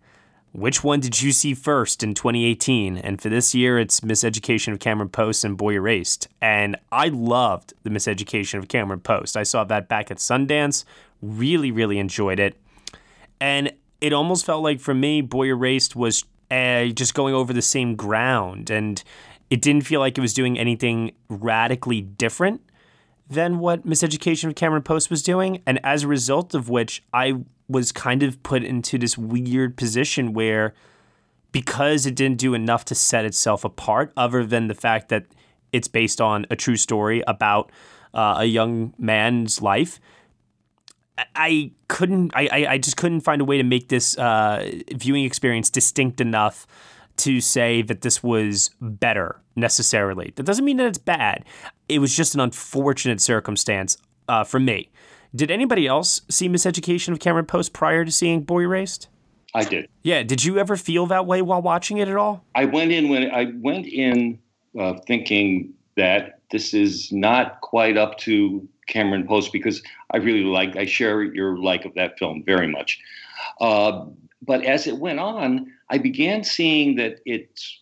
Which 0.52 0.84
one 0.84 1.00
did 1.00 1.22
you 1.22 1.32
see 1.32 1.56
first 1.56 2.04
in 2.04 2.14
2018? 2.14 2.98
And 2.98 3.20
for 3.20 3.30
this 3.30 3.56
year, 3.56 3.80
it's 3.80 4.02
Miseducation 4.02 4.72
of 4.72 4.80
Cameron 4.80 5.10
Post 5.10 5.44
and 5.44 5.58
Boy 5.58 5.74
Erased. 5.74 6.28
And 6.42 6.78
I 6.92 7.08
loved 7.08 7.74
The 7.82 7.90
Miseducation 7.90 8.60
of 8.60 8.68
Cameron 8.68 9.00
Post. 9.00 9.36
I 9.36 9.44
saw 9.44 9.64
that 9.64 9.88
back 9.88 10.12
at 10.12 10.18
Sundance, 10.18 10.86
really, 11.24 11.72
really 11.72 11.98
enjoyed 11.98 12.40
it. 12.40 12.56
And 13.44 13.74
it 14.00 14.14
almost 14.14 14.46
felt 14.46 14.64
like 14.64 14.80
for 14.80 14.94
me, 14.94 15.20
Boy 15.20 15.48
Erased 15.48 15.98
was 15.98 16.24
uh, 16.50 16.86
just 16.86 17.14
going 17.14 17.36
over 17.36 17.52
the 17.52 17.62
same 17.62 17.98
ground. 17.98 18.70
And 18.70 19.04
it 19.50 19.62
didn't 19.62 19.86
feel 19.86 20.00
like 20.00 20.18
it 20.18 20.22
was 20.22 20.34
doing 20.34 20.58
anything 20.58 21.12
radically 21.28 22.00
different 22.00 22.62
than 23.30 23.60
what 23.60 23.86
Miseducation 23.86 24.48
of 24.48 24.56
Cameron 24.56 24.82
Post 24.82 25.10
was 25.10 25.22
doing. 25.22 25.62
And 25.68 25.78
as 25.84 26.04
a 26.04 26.08
result 26.08 26.56
of 26.56 26.70
which, 26.70 27.04
I 27.14 27.42
was 27.68 27.92
kind 27.92 28.24
of 28.24 28.42
put 28.44 28.64
into 28.64 28.98
this 28.98 29.18
weird 29.18 29.76
position 29.76 30.32
where 30.32 30.74
because 31.52 32.06
it 32.06 32.16
didn't 32.16 32.38
do 32.38 32.54
enough 32.54 32.86
to 32.86 32.96
set 32.96 33.26
itself 33.26 33.66
apart, 33.66 34.14
other 34.16 34.46
than 34.46 34.70
the 34.70 34.74
fact 34.74 35.10
that 35.10 35.26
it's 35.74 35.90
based 35.90 36.22
on 36.22 36.46
a 36.50 36.56
true 36.56 36.78
story 36.78 37.22
about 37.28 37.74
uh, 38.14 38.36
a 38.38 38.46
young 38.46 38.94
man's 38.98 39.62
life. 39.62 40.00
I 41.36 41.72
couldn't. 41.88 42.32
I, 42.36 42.66
I 42.70 42.78
just 42.78 42.98
couldn't 42.98 43.22
find 43.22 43.42
a 43.42 43.46
way 43.46 43.58
to 43.58 43.64
make 43.64 43.90
this 43.90 44.18
uh, 44.18 44.70
viewing 44.94 45.26
experience 45.26 45.70
distinct 45.70 46.20
enough 46.20 46.66
to 47.18 47.40
say 47.40 47.82
that 47.84 48.02
this 48.02 48.24
was 48.24 48.72
better 48.82 49.40
necessarily. 49.56 50.34
That 50.36 50.44
doesn't 50.44 50.66
mean 50.66 50.78
that 50.78 50.88
it's 50.88 50.98
bad. 50.98 51.46
It 51.88 52.00
was 52.00 52.16
just 52.16 52.34
an 52.34 52.40
unfortunate 52.40 53.22
circumstance 53.22 53.98
uh, 54.28 54.44
for 54.44 54.60
me. 54.60 54.90
Did 55.36 55.52
anybody 55.52 55.88
else 55.88 56.22
see 56.30 56.50
Miseducation 56.50 57.10
of 57.10 57.20
Cameron 57.20 57.46
Post 57.46 57.74
prior 57.74 58.06
to 58.06 58.12
seeing 58.12 58.42
Boy 58.42 58.62
Erased? 58.62 59.08
I 59.56 59.64
did. 59.64 59.88
Yeah. 60.02 60.24
Did 60.24 60.44
you 60.44 60.58
ever 60.58 60.76
feel 60.76 61.06
that 61.08 61.26
way 61.28 61.42
while 61.42 61.62
watching 61.62 61.98
it 61.98 62.08
at 62.08 62.16
all? 62.16 62.44
I 62.56 62.66
went 62.66 62.92
in 62.92 63.10
when 63.10 63.30
I 63.30 63.52
went 63.62 63.86
in 63.86 64.40
uh, 64.80 64.94
thinking 65.06 65.74
that 65.96 66.40
this 66.52 66.74
is 66.74 67.12
not 67.12 67.62
quite 67.62 67.98
up 67.98 68.18
to 68.20 68.68
Cameron 68.88 69.28
Post 69.28 69.52
because 69.52 69.82
I 70.12 70.18
really 70.18 70.44
like 70.44 70.76
I 70.76 70.86
share 70.86 71.24
your 71.24 71.58
like 71.58 71.86
of 71.86 71.94
that 71.96 72.18
film 72.20 72.44
very 72.44 72.68
much. 72.68 73.00
Uh, 73.60 74.06
but 74.42 74.64
as 74.64 74.88
it 74.88 74.98
went 74.98 75.20
on, 75.20 75.72
I 75.90 75.98
began 75.98 76.44
seeing 76.44 76.96
that 76.96 77.20
its 77.26 77.80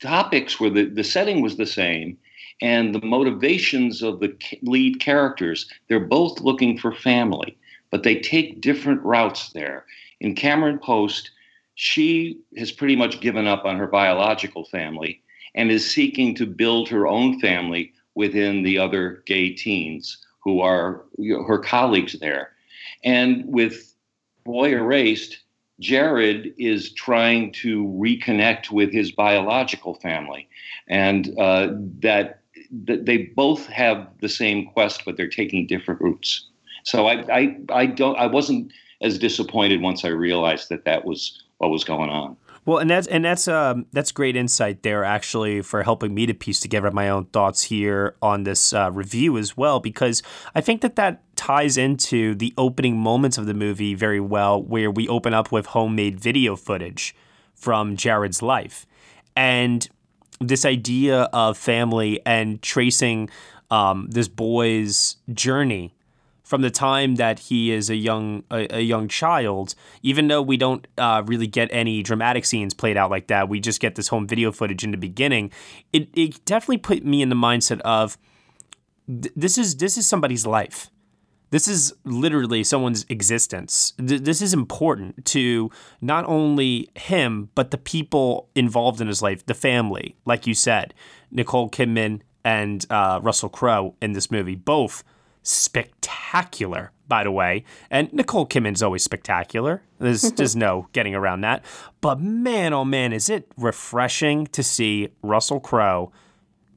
topics 0.00 0.58
were 0.58 0.70
the 0.70 0.84
the 0.84 1.04
setting 1.04 1.42
was 1.42 1.56
the 1.56 1.66
same, 1.66 2.18
and 2.62 2.94
the 2.94 3.04
motivations 3.04 4.02
of 4.02 4.20
the 4.20 4.34
lead 4.62 5.00
characters. 5.00 5.68
They're 5.88 6.00
both 6.00 6.40
looking 6.40 6.78
for 6.78 6.92
family, 6.92 7.56
but 7.90 8.02
they 8.02 8.16
take 8.16 8.60
different 8.60 9.02
routes 9.02 9.50
there. 9.50 9.84
In 10.20 10.34
Cameron 10.34 10.78
Post, 10.78 11.30
she 11.74 12.38
has 12.56 12.72
pretty 12.72 12.96
much 12.96 13.20
given 13.20 13.46
up 13.46 13.64
on 13.64 13.78
her 13.78 13.86
biological 13.86 14.64
family 14.64 15.22
and 15.54 15.70
is 15.70 15.90
seeking 15.90 16.34
to 16.34 16.46
build 16.46 16.88
her 16.88 17.06
own 17.06 17.40
family 17.40 17.92
within 18.14 18.62
the 18.62 18.78
other 18.78 19.22
gay 19.26 19.50
teens 19.50 20.18
who 20.40 20.60
are 20.60 21.02
you 21.18 21.36
know, 21.36 21.44
her 21.44 21.58
colleagues 21.58 22.18
there. 22.20 22.52
And 23.04 23.44
with 23.46 23.94
Boy 24.44 24.72
Erased, 24.72 25.38
Jared 25.80 26.54
is 26.58 26.92
trying 26.92 27.52
to 27.52 27.84
reconnect 27.84 28.70
with 28.70 28.92
his 28.92 29.12
biological 29.12 29.94
family, 29.94 30.48
and 30.88 31.38
uh, 31.38 31.68
that 32.00 32.40
they 32.70 33.30
both 33.34 33.66
have 33.66 34.06
the 34.20 34.28
same 34.28 34.66
quest, 34.66 35.04
but 35.04 35.16
they're 35.16 35.28
taking 35.28 35.66
different 35.66 36.00
routes. 36.00 36.46
So 36.84 37.06
I, 37.06 37.24
I, 37.32 37.56
I 37.70 37.86
don't, 37.86 38.16
I 38.16 38.26
wasn't 38.26 38.72
as 39.00 39.18
disappointed 39.18 39.80
once 39.80 40.04
I 40.04 40.08
realized 40.08 40.68
that 40.68 40.84
that 40.84 41.04
was 41.04 41.42
what 41.58 41.70
was 41.70 41.84
going 41.84 42.10
on. 42.10 42.36
Well, 42.66 42.78
and 42.78 42.90
that's 42.90 43.06
and 43.06 43.24
that's 43.24 43.48
um, 43.48 43.86
that's 43.92 44.12
great 44.12 44.36
insight 44.36 44.82
there, 44.82 45.02
actually, 45.02 45.62
for 45.62 45.82
helping 45.82 46.14
me 46.14 46.26
to 46.26 46.34
piece 46.34 46.60
together 46.60 46.90
my 46.90 47.08
own 47.08 47.24
thoughts 47.26 47.62
here 47.62 48.16
on 48.20 48.44
this 48.44 48.72
uh, 48.74 48.90
review 48.92 49.38
as 49.38 49.56
well, 49.56 49.80
because 49.80 50.22
I 50.54 50.60
think 50.60 50.82
that 50.82 50.96
that 50.96 51.22
ties 51.36 51.78
into 51.78 52.34
the 52.34 52.52
opening 52.58 52.98
moments 52.98 53.38
of 53.38 53.46
the 53.46 53.54
movie 53.54 53.94
very 53.94 54.20
well, 54.20 54.62
where 54.62 54.90
we 54.90 55.08
open 55.08 55.32
up 55.32 55.50
with 55.50 55.66
homemade 55.66 56.20
video 56.20 56.54
footage 56.54 57.14
from 57.54 57.96
Jared's 57.96 58.42
life, 58.42 58.86
and 59.34 59.88
this 60.38 60.64
idea 60.66 61.22
of 61.32 61.56
family 61.56 62.20
and 62.26 62.60
tracing 62.60 63.30
um, 63.70 64.08
this 64.10 64.28
boy's 64.28 65.16
journey 65.32 65.94
from 66.50 66.62
the 66.62 66.70
time 66.70 67.14
that 67.14 67.38
he 67.38 67.70
is 67.70 67.88
a 67.88 67.94
young 67.94 68.42
a, 68.50 68.78
a 68.78 68.80
young 68.80 69.06
child, 69.06 69.76
even 70.02 70.26
though 70.26 70.42
we 70.42 70.56
don't 70.56 70.84
uh, 70.98 71.22
really 71.24 71.46
get 71.46 71.68
any 71.70 72.02
dramatic 72.02 72.44
scenes 72.44 72.74
played 72.74 72.96
out 72.96 73.08
like 73.08 73.28
that, 73.28 73.48
we 73.48 73.60
just 73.60 73.78
get 73.78 73.94
this 73.94 74.08
home 74.08 74.26
video 74.26 74.50
footage 74.50 74.82
in 74.82 74.90
the 74.90 74.96
beginning. 74.96 75.52
It 75.92 76.08
it 76.12 76.44
definitely 76.44 76.78
put 76.78 77.04
me 77.04 77.22
in 77.22 77.28
the 77.28 77.36
mindset 77.36 77.80
of 77.82 78.18
th- 79.06 79.32
this 79.36 79.56
is 79.56 79.76
this 79.76 79.96
is 79.96 80.08
somebody's 80.08 80.44
life. 80.44 80.90
This 81.50 81.68
is 81.68 81.94
literally 82.04 82.64
someone's 82.64 83.06
existence. 83.08 83.92
this 83.96 84.42
is 84.42 84.52
important 84.52 85.24
to 85.26 85.70
not 86.00 86.24
only 86.26 86.90
him, 86.96 87.50
but 87.54 87.70
the 87.70 87.78
people 87.78 88.48
involved 88.56 89.00
in 89.00 89.06
his 89.06 89.22
life, 89.22 89.46
the 89.46 89.54
family. 89.54 90.16
Like 90.24 90.48
you 90.48 90.54
said, 90.54 90.94
Nicole 91.30 91.70
Kidman 91.70 92.22
and 92.44 92.84
uh, 92.90 93.20
Russell 93.22 93.48
Crowe 93.48 93.94
in 94.02 94.12
this 94.12 94.30
movie, 94.32 94.56
both 94.56 95.04
spectacular, 95.42 96.92
by 97.08 97.24
the 97.24 97.30
way. 97.30 97.64
And 97.90 98.12
Nicole 98.12 98.46
Kidman's 98.46 98.82
always 98.82 99.02
spectacular. 99.02 99.82
There's, 99.98 100.22
there's 100.32 100.56
no 100.56 100.88
getting 100.92 101.14
around 101.14 101.42
that. 101.42 101.64
But 102.00 102.20
man, 102.20 102.72
oh 102.72 102.84
man, 102.84 103.12
is 103.12 103.28
it 103.28 103.50
refreshing 103.56 104.46
to 104.48 104.62
see 104.62 105.08
Russell 105.22 105.60
Crowe 105.60 106.12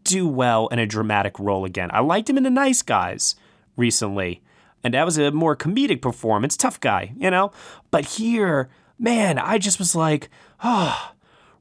do 0.03 0.27
well 0.27 0.67
in 0.67 0.79
a 0.79 0.85
dramatic 0.85 1.39
role 1.39 1.63
again. 1.63 1.89
I 1.93 2.01
liked 2.01 2.29
him 2.29 2.35
in 2.37 2.43
The 2.43 2.49
Nice 2.49 2.81
Guys 2.81 3.35
recently 3.77 4.41
and 4.83 4.93
that 4.93 5.05
was 5.05 5.17
a 5.17 5.31
more 5.31 5.55
comedic 5.55 6.01
performance, 6.01 6.57
tough 6.57 6.79
guy, 6.79 7.13
you 7.17 7.31
know? 7.31 7.51
But 7.89 8.05
here, 8.05 8.69
man, 8.99 9.39
I 9.39 9.57
just 9.57 9.79
was 9.79 9.95
like, 9.95 10.29
oh, 10.63 11.13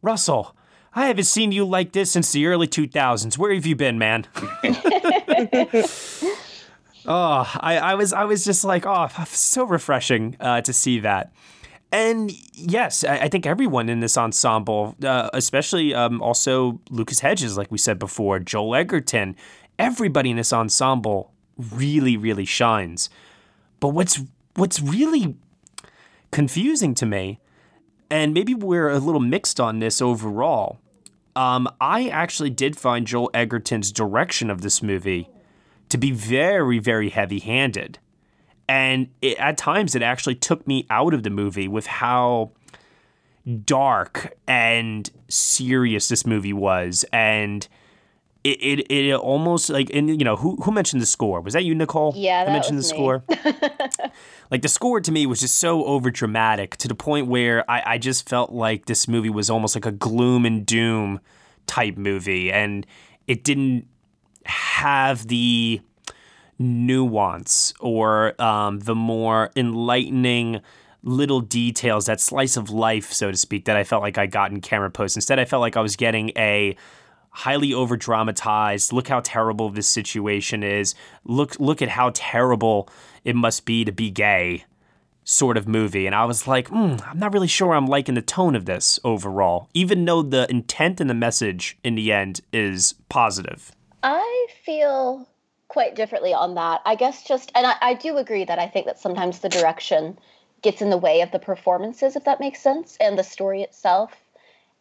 Russell, 0.03 0.57
I 0.95 1.07
haven't 1.07 1.25
seen 1.25 1.53
you 1.53 1.65
like 1.65 1.93
this 1.93 2.11
since 2.11 2.33
the 2.33 2.47
early 2.47 2.67
2000s. 2.67 3.39
Where 3.39 3.55
have 3.55 3.65
you 3.65 3.77
been, 3.77 3.99
man? 3.99 4.27
oh, 7.07 7.51
I, 7.61 7.79
I 7.79 7.95
was 7.95 8.13
I 8.13 8.25
was 8.25 8.45
just 8.45 8.65
like, 8.65 8.87
oh, 8.87 9.09
so 9.27 9.65
refreshing 9.65 10.37
uh, 10.41 10.61
to 10.63 10.73
see 10.73 11.01
that. 11.01 11.33
And 11.91 12.33
yes, 12.55 13.05
I, 13.05 13.19
I 13.19 13.29
think 13.29 13.47
everyone 13.47 13.89
in 13.89 14.01
this 14.01 14.17
ensemble, 14.17 14.97
uh, 15.05 15.29
especially 15.35 15.95
um, 15.95 16.23
also 16.23 16.81
Lucas 16.91 17.21
Hedges, 17.21 17.59
like 17.59 17.71
we 17.71 17.79
said 17.79 17.99
before, 17.99 18.39
Joel 18.39 18.75
Edgerton, 18.75 19.37
everybody 19.79 20.31
in 20.31 20.37
this 20.37 20.53
ensemble 20.53 21.33
really, 21.59 22.17
really 22.17 22.47
shines. 22.47 23.11
But 23.79 23.89
what's 23.89 24.21
what's 24.55 24.81
really 24.81 25.37
confusing 26.31 26.95
to 26.95 27.07
me, 27.07 27.41
and 28.11 28.33
maybe 28.33 28.55
we're 28.55 28.89
a 28.89 28.99
little 28.99 29.21
mixed 29.21 29.61
on 29.61 29.81
this 29.81 30.01
overall. 30.01 30.79
Um, 31.35 31.69
I 31.81 32.09
actually 32.09 32.51
did 32.51 32.77
find 32.77 33.07
Joel 33.07 33.31
Edgerton's 33.33 33.91
direction 33.93 34.51
of 34.51 34.61
this 34.61 34.83
movie 34.83 35.29
to 35.93 35.99
be 35.99 36.11
very, 36.11 36.79
very 36.79 37.11
heavy 37.11 37.39
handed. 37.39 37.99
And 38.67 39.09
it, 39.21 39.37
at 39.37 39.59
times, 39.59 39.95
it 39.95 40.01
actually 40.01 40.37
took 40.37 40.67
me 40.67 40.87
out 40.89 41.13
of 41.13 41.23
the 41.23 41.29
movie 41.29 41.69
with 41.69 41.87
how 41.87 42.53
dark 43.67 44.35
and 44.49 45.11
serious 45.29 46.09
this 46.09 46.27
movie 46.27 46.55
was. 46.55 47.05
And 47.13 47.69
it, 48.43 48.59
it, 48.63 48.91
it 48.91 49.15
almost 49.15 49.69
like, 49.69 49.91
and 49.93 50.09
you 50.09 50.25
know, 50.25 50.37
who, 50.37 50.57
who 50.63 50.73
mentioned 50.73 51.03
the 51.03 51.07
score? 51.07 51.43
Was 51.43 51.53
that 51.53 51.65
you, 51.65 51.75
Nicole? 51.75 52.15
Yeah, 52.17 52.47
that 52.47 52.53
mentioned 52.53 52.79
was 52.79 52.89
the 52.89 52.95
me. 52.95 52.99
score. 52.99 53.23
like 54.51 54.63
the 54.63 54.69
score 54.69 54.99
to 54.99 55.13
me 55.13 55.27
was 55.27 55.41
just 55.41 55.57
so 55.59 55.85
over 55.85 56.11
dramatic 56.11 56.79
to 56.79 56.89
the 56.89 56.95
point 56.95 57.27
where 57.27 57.71
I, 57.71 57.83
I 57.85 57.99
just 57.99 58.27
felt 58.31 58.51
like 58.51 58.87
this 58.87 59.07
movie 59.07 59.29
was 59.29 59.51
almost 59.51 59.77
like 59.77 59.85
a 59.85 59.93
gloom 59.93 60.47
and 60.47 60.65
doom 60.65 61.21
type 61.67 61.99
movie. 61.99 62.51
And 62.51 62.87
it 63.27 63.45
didn't 63.45 63.87
have 64.47 65.29
the 65.29 65.81
nuance 66.59 67.75
or 67.81 68.41
um, 68.41 68.81
the 68.81 68.95
more 68.95 69.51
enlightening 69.57 70.61
little 71.03 71.41
details, 71.41 72.07
that 72.07 72.21
slice 72.21 72.57
of 72.57 72.71
life, 72.71 73.13
so 73.13 73.31
to 73.31 73.37
speak, 73.37 73.65
that 73.65 73.77
I 73.77 73.85
felt 73.85 74.03
like 74.03 74.19
I 74.19 74.27
got 74.27 74.53
in 74.53 74.61
Cameron 74.61 74.93
Post. 74.93 75.17
Instead, 75.17 75.39
I 75.39 75.45
felt 75.45 75.61
like 75.61 75.77
I 75.77 75.81
was 75.81 75.97
getting 75.97 76.31
a 76.37 76.77
highly 77.33 77.73
over 77.73 77.97
dramatized 77.97 78.93
look 78.93 79.09
how 79.09 79.19
terrible 79.21 79.71
this 79.71 79.89
situation 79.89 80.63
is 80.63 80.95
look 81.25 81.59
look 81.59 81.81
at 81.81 81.89
how 81.89 82.11
terrible 82.15 82.87
it 83.25 83.35
must 83.35 83.65
be 83.65 83.87
to 83.87 83.91
be 83.91 84.11
gay 84.11 84.65
sort 85.25 85.57
of 85.57 85.67
movie 85.67 86.05
and 86.05 86.15
i 86.15 86.27
was 86.27 86.47
like 86.47 86.69
mm, 86.69 87.03
i'm 87.09 87.19
not 87.19 87.33
really 87.33 87.49
sure 87.49 87.73
i'm 87.73 87.87
liking 87.87 88.15
the 88.15 88.21
tone 88.21 88.55
of 88.55 88.67
this 88.67 89.01
overall 89.03 89.71
even 89.73 90.05
though 90.05 90.21
the 90.21 90.47
intent 90.51 91.01
and 91.01 91.09
the 91.09 91.15
message 91.15 91.79
in 91.83 91.95
the 91.95 92.13
end 92.13 92.43
is 92.53 92.95
positive 93.09 93.73
I 94.03 94.47
feel 94.65 95.29
quite 95.69 95.95
differently 95.95 96.35
on 96.35 96.55
that. 96.57 96.83
I 96.85 96.95
guess 96.95 97.23
just, 97.25 97.51
and 97.55 97.67
I, 97.67 97.77
I 97.81 97.95
do 97.95 98.19
agree 98.19 98.45
that 98.45 98.59
I 98.59 98.69
think 98.69 98.87
that 98.87 98.99
sometimes 98.99 99.39
the 99.39 99.49
direction 99.49 100.19
gets 100.61 100.83
in 100.83 100.91
the 100.91 100.99
way 100.99 101.21
of 101.23 101.31
the 101.31 101.39
performances, 101.39 102.15
if 102.15 102.25
that 102.25 102.41
makes 102.41 102.61
sense, 102.61 102.97
and 103.01 103.19
the 103.19 103.25
story 103.25 103.63
itself. 103.63 104.13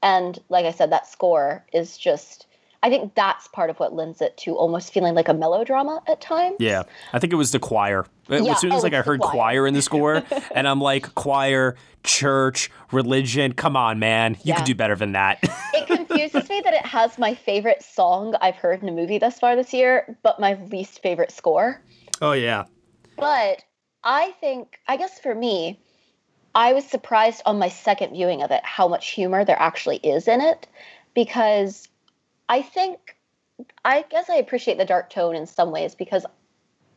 And 0.04 0.38
like 0.50 0.66
I 0.66 0.72
said, 0.72 0.92
that 0.92 1.08
score 1.08 1.66
is 1.72 1.98
just, 1.98 2.46
I 2.84 2.90
think 2.90 3.14
that's 3.14 3.48
part 3.50 3.70
of 3.70 3.80
what 3.80 3.94
lends 3.94 4.22
it 4.22 4.36
to 4.38 4.56
almost 4.56 4.92
feeling 4.92 5.14
like 5.14 5.28
a 5.28 5.34
melodrama 5.36 6.02
at 6.08 6.20
times. 6.20 6.56
Yeah, 6.60 6.84
I 7.14 7.20
think 7.20 7.32
it 7.32 7.36
was 7.36 7.52
the 7.52 7.60
choir. 7.60 8.06
Yeah, 8.28 8.40
oh, 8.42 8.50
as 8.52 8.60
soon 8.60 8.72
as 8.72 8.80
oh, 8.80 8.84
like 8.84 8.94
I 8.94 9.02
heard 9.02 9.20
choir. 9.20 9.32
choir. 9.32 9.68
in 9.68 9.74
the 9.76 9.82
score, 9.82 10.24
and 10.56 10.68
I'm 10.68 10.82
like, 10.82 11.14
choir, 11.14 11.76
church, 12.04 12.72
religion. 12.92 13.54
Come 13.54 13.76
on, 13.78 14.00
man, 14.00 14.34
you 14.36 14.40
Yeah. 14.46 14.56
can 14.56 14.66
do 14.66 14.74
better 14.76 14.96
than 14.96 15.12
that. 15.12 15.40
it 15.74 15.86
confuses 15.88 16.50
me 16.50 16.62
that 16.64 16.74
it 16.74 16.86
has 16.86 17.20
my 17.20 17.36
favorite 17.36 17.84
song 17.84 18.36
I've 18.42 18.56
heard 18.56 18.82
in 18.82 18.90
a 18.90 18.92
movie 18.92 19.20
thus 19.20 19.38
far 19.40 19.56
this 19.56 19.74
year, 19.74 20.18
but 20.24 20.40
my 20.40 20.56
least 20.72 21.02
favorite 21.04 21.32
score. 21.32 21.82
oh 22.22 22.32
yeah, 22.32 22.64
But 23.18 23.64
I 24.04 24.32
think, 24.40 24.80
I 24.88 24.98
guess 24.98 25.20
for 25.20 25.36
me, 25.36 25.80
I 26.56 26.74
was 26.74 26.86
surprised 26.86 27.44
on 27.46 27.60
my 27.60 27.70
second 27.70 28.14
viewing 28.14 28.42
of 28.42 28.50
it 28.52 28.66
how 28.66 28.88
much 28.88 29.10
humor 29.12 29.46
there 29.46 29.60
actually 29.62 29.98
is 29.98 30.28
in 30.28 30.42
it 30.42 30.68
because 31.14 31.88
I 32.52 32.62
think, 32.62 33.16
I 33.86 34.04
guess 34.10 34.30
I 34.30 34.36
appreciate 34.36 34.78
the 34.78 34.84
dark 34.84 35.10
tone 35.10 35.38
in 35.38 35.48
some 35.48 35.72
ways 35.72 35.96
because 35.96 36.26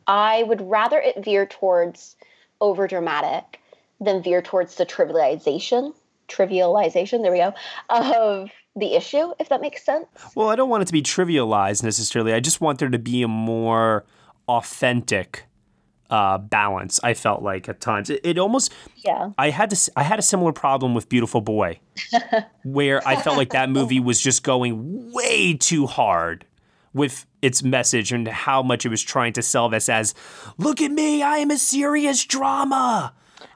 I 0.05 0.43
would 0.43 0.59
rather 0.69 0.99
it 0.99 1.23
veer 1.23 1.45
towards 1.45 2.17
over 2.59 2.89
dramatic 2.89 3.61
than 4.01 4.21
veer 4.21 4.41
towards 4.41 4.75
the 4.75 4.85
trivialization, 4.85 5.93
trivialization, 6.27 7.21
there 7.21 7.31
we 7.31 7.37
go, 7.37 7.53
of 7.89 8.49
the 8.75 8.95
issue, 8.95 9.31
if 9.39 9.47
that 9.47 9.61
makes 9.61 9.85
sense. 9.85 10.07
Well, 10.35 10.49
I 10.49 10.57
don't 10.57 10.67
want 10.67 10.83
it 10.83 10.87
to 10.87 10.93
be 10.93 11.01
trivialized 11.01 11.83
necessarily. 11.83 12.33
I 12.33 12.41
just 12.41 12.59
want 12.59 12.79
there 12.79 12.89
to 12.89 12.99
be 12.99 13.23
a 13.23 13.27
more 13.29 14.03
authentic 14.49 15.45
uh, 16.09 16.37
balance. 16.37 16.99
I 17.03 17.13
felt 17.13 17.41
like 17.41 17.67
at 17.69 17.81
times 17.81 18.09
it, 18.09 18.21
it 18.23 18.37
almost. 18.37 18.73
Yeah. 18.97 19.31
I 19.37 19.49
had 19.49 19.69
this. 19.69 19.89
I 19.95 20.03
had 20.03 20.19
a 20.19 20.21
similar 20.21 20.51
problem 20.51 20.93
with 20.93 21.09
Beautiful 21.09 21.41
Boy, 21.41 21.79
where 22.63 23.05
I 23.07 23.15
felt 23.15 23.37
like 23.37 23.51
that 23.51 23.69
movie 23.69 23.99
was 23.99 24.21
just 24.21 24.43
going 24.43 25.11
way 25.11 25.53
too 25.53 25.87
hard 25.87 26.45
with 26.93 27.25
its 27.41 27.61
message 27.61 28.11
and 28.11 28.27
how 28.27 28.63
much 28.63 28.85
it 28.85 28.89
was 28.89 29.01
trying 29.01 29.33
to 29.33 29.41
sell 29.41 29.69
this 29.69 29.89
as, 29.89 30.13
"Look 30.57 30.81
at 30.81 30.91
me, 30.91 31.21
I 31.21 31.37
am 31.37 31.51
a 31.51 31.57
serious 31.57 32.25
drama. 32.25 33.13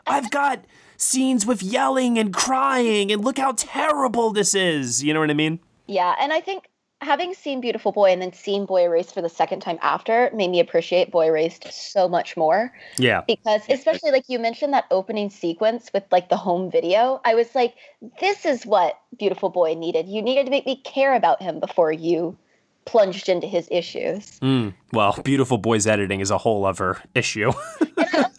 I've 0.07 0.31
got." 0.31 0.65
Scenes 1.01 1.45
with 1.45 1.63
yelling 1.63 2.19
and 2.19 2.33
crying, 2.33 3.09
and 3.09 3.23
look 3.23 3.37
how 3.37 3.53
terrible 3.53 4.33
this 4.33 4.53
is. 4.53 5.01
You 5.01 5.13
know 5.13 5.21
what 5.21 5.29
I 5.29 5.33
mean? 5.33 5.61
Yeah, 5.87 6.13
and 6.19 6.33
I 6.33 6.41
think 6.41 6.68
having 7.01 7.33
seen 7.33 7.61
Beautiful 7.61 7.91
Boy 7.91 8.11
and 8.11 8.21
then 8.21 8.33
seeing 8.33 8.65
Boy 8.65 8.83
Erased 8.83 9.13
for 9.13 9.21
the 9.21 9.29
second 9.29 9.61
time 9.61 9.79
after 9.81 10.29
made 10.33 10.49
me 10.49 10.59
appreciate 10.59 11.11
Boy 11.11 11.27
Erased 11.27 11.71
so 11.71 12.07
much 12.07 12.35
more. 12.35 12.73
Yeah. 12.97 13.21
Because 13.27 13.61
especially 13.69 14.11
like 14.11 14.25
you 14.27 14.39
mentioned 14.39 14.73
that 14.73 14.85
opening 14.91 15.29
sequence 15.29 15.89
with 15.93 16.03
like 16.11 16.29
the 16.29 16.37
home 16.37 16.69
video, 16.69 17.21
I 17.23 17.35
was 17.35 17.55
like, 17.55 17.75
this 18.19 18.45
is 18.45 18.65
what 18.65 18.99
Beautiful 19.17 19.49
Boy 19.49 19.75
needed. 19.75 20.07
You 20.07 20.21
needed 20.21 20.45
to 20.45 20.51
make 20.51 20.65
me 20.65 20.75
care 20.83 21.15
about 21.15 21.41
him 21.41 21.59
before 21.59 21.91
you 21.91 22.37
plunged 22.85 23.29
into 23.29 23.47
his 23.47 23.67
issues. 23.71 24.39
Mm, 24.39 24.73
well, 24.91 25.15
Beautiful 25.23 25.57
Boy's 25.57 25.87
editing 25.87 26.19
is 26.19 26.31
a 26.31 26.37
whole 26.37 26.65
other 26.65 26.97
issue. 27.15 27.51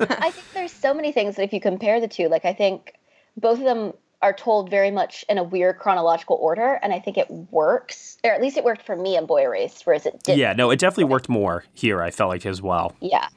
I 0.00 0.30
think 0.30 0.46
there's 0.54 0.72
so 0.72 0.92
many 0.92 1.12
things 1.12 1.36
that 1.36 1.44
if 1.44 1.52
you 1.52 1.60
compare 1.60 2.00
the 2.00 2.08
two, 2.08 2.28
like 2.28 2.44
I 2.44 2.52
think 2.52 2.94
both 3.36 3.58
of 3.58 3.64
them 3.64 3.92
are 4.22 4.32
told 4.32 4.70
very 4.70 4.90
much 4.90 5.24
in 5.28 5.38
a 5.38 5.42
weird 5.42 5.78
chronological 5.78 6.36
order, 6.36 6.78
and 6.82 6.92
I 6.92 6.98
think 7.00 7.16
it 7.16 7.30
works, 7.30 8.18
or 8.22 8.30
at 8.32 8.42
least 8.42 8.56
it 8.56 8.64
worked 8.64 8.82
for 8.82 8.94
me 8.96 9.16
in 9.16 9.26
Boy 9.26 9.42
Erased, 9.44 9.86
whereas 9.86 10.04
it 10.06 10.22
didn't. 10.22 10.38
yeah, 10.38 10.52
no, 10.52 10.70
it 10.70 10.78
definitely 10.78 11.04
worked 11.04 11.28
more 11.28 11.64
here. 11.72 12.02
I 12.02 12.10
felt 12.10 12.28
like 12.28 12.44
as 12.44 12.60
well. 12.60 12.94
Yeah. 13.00 13.28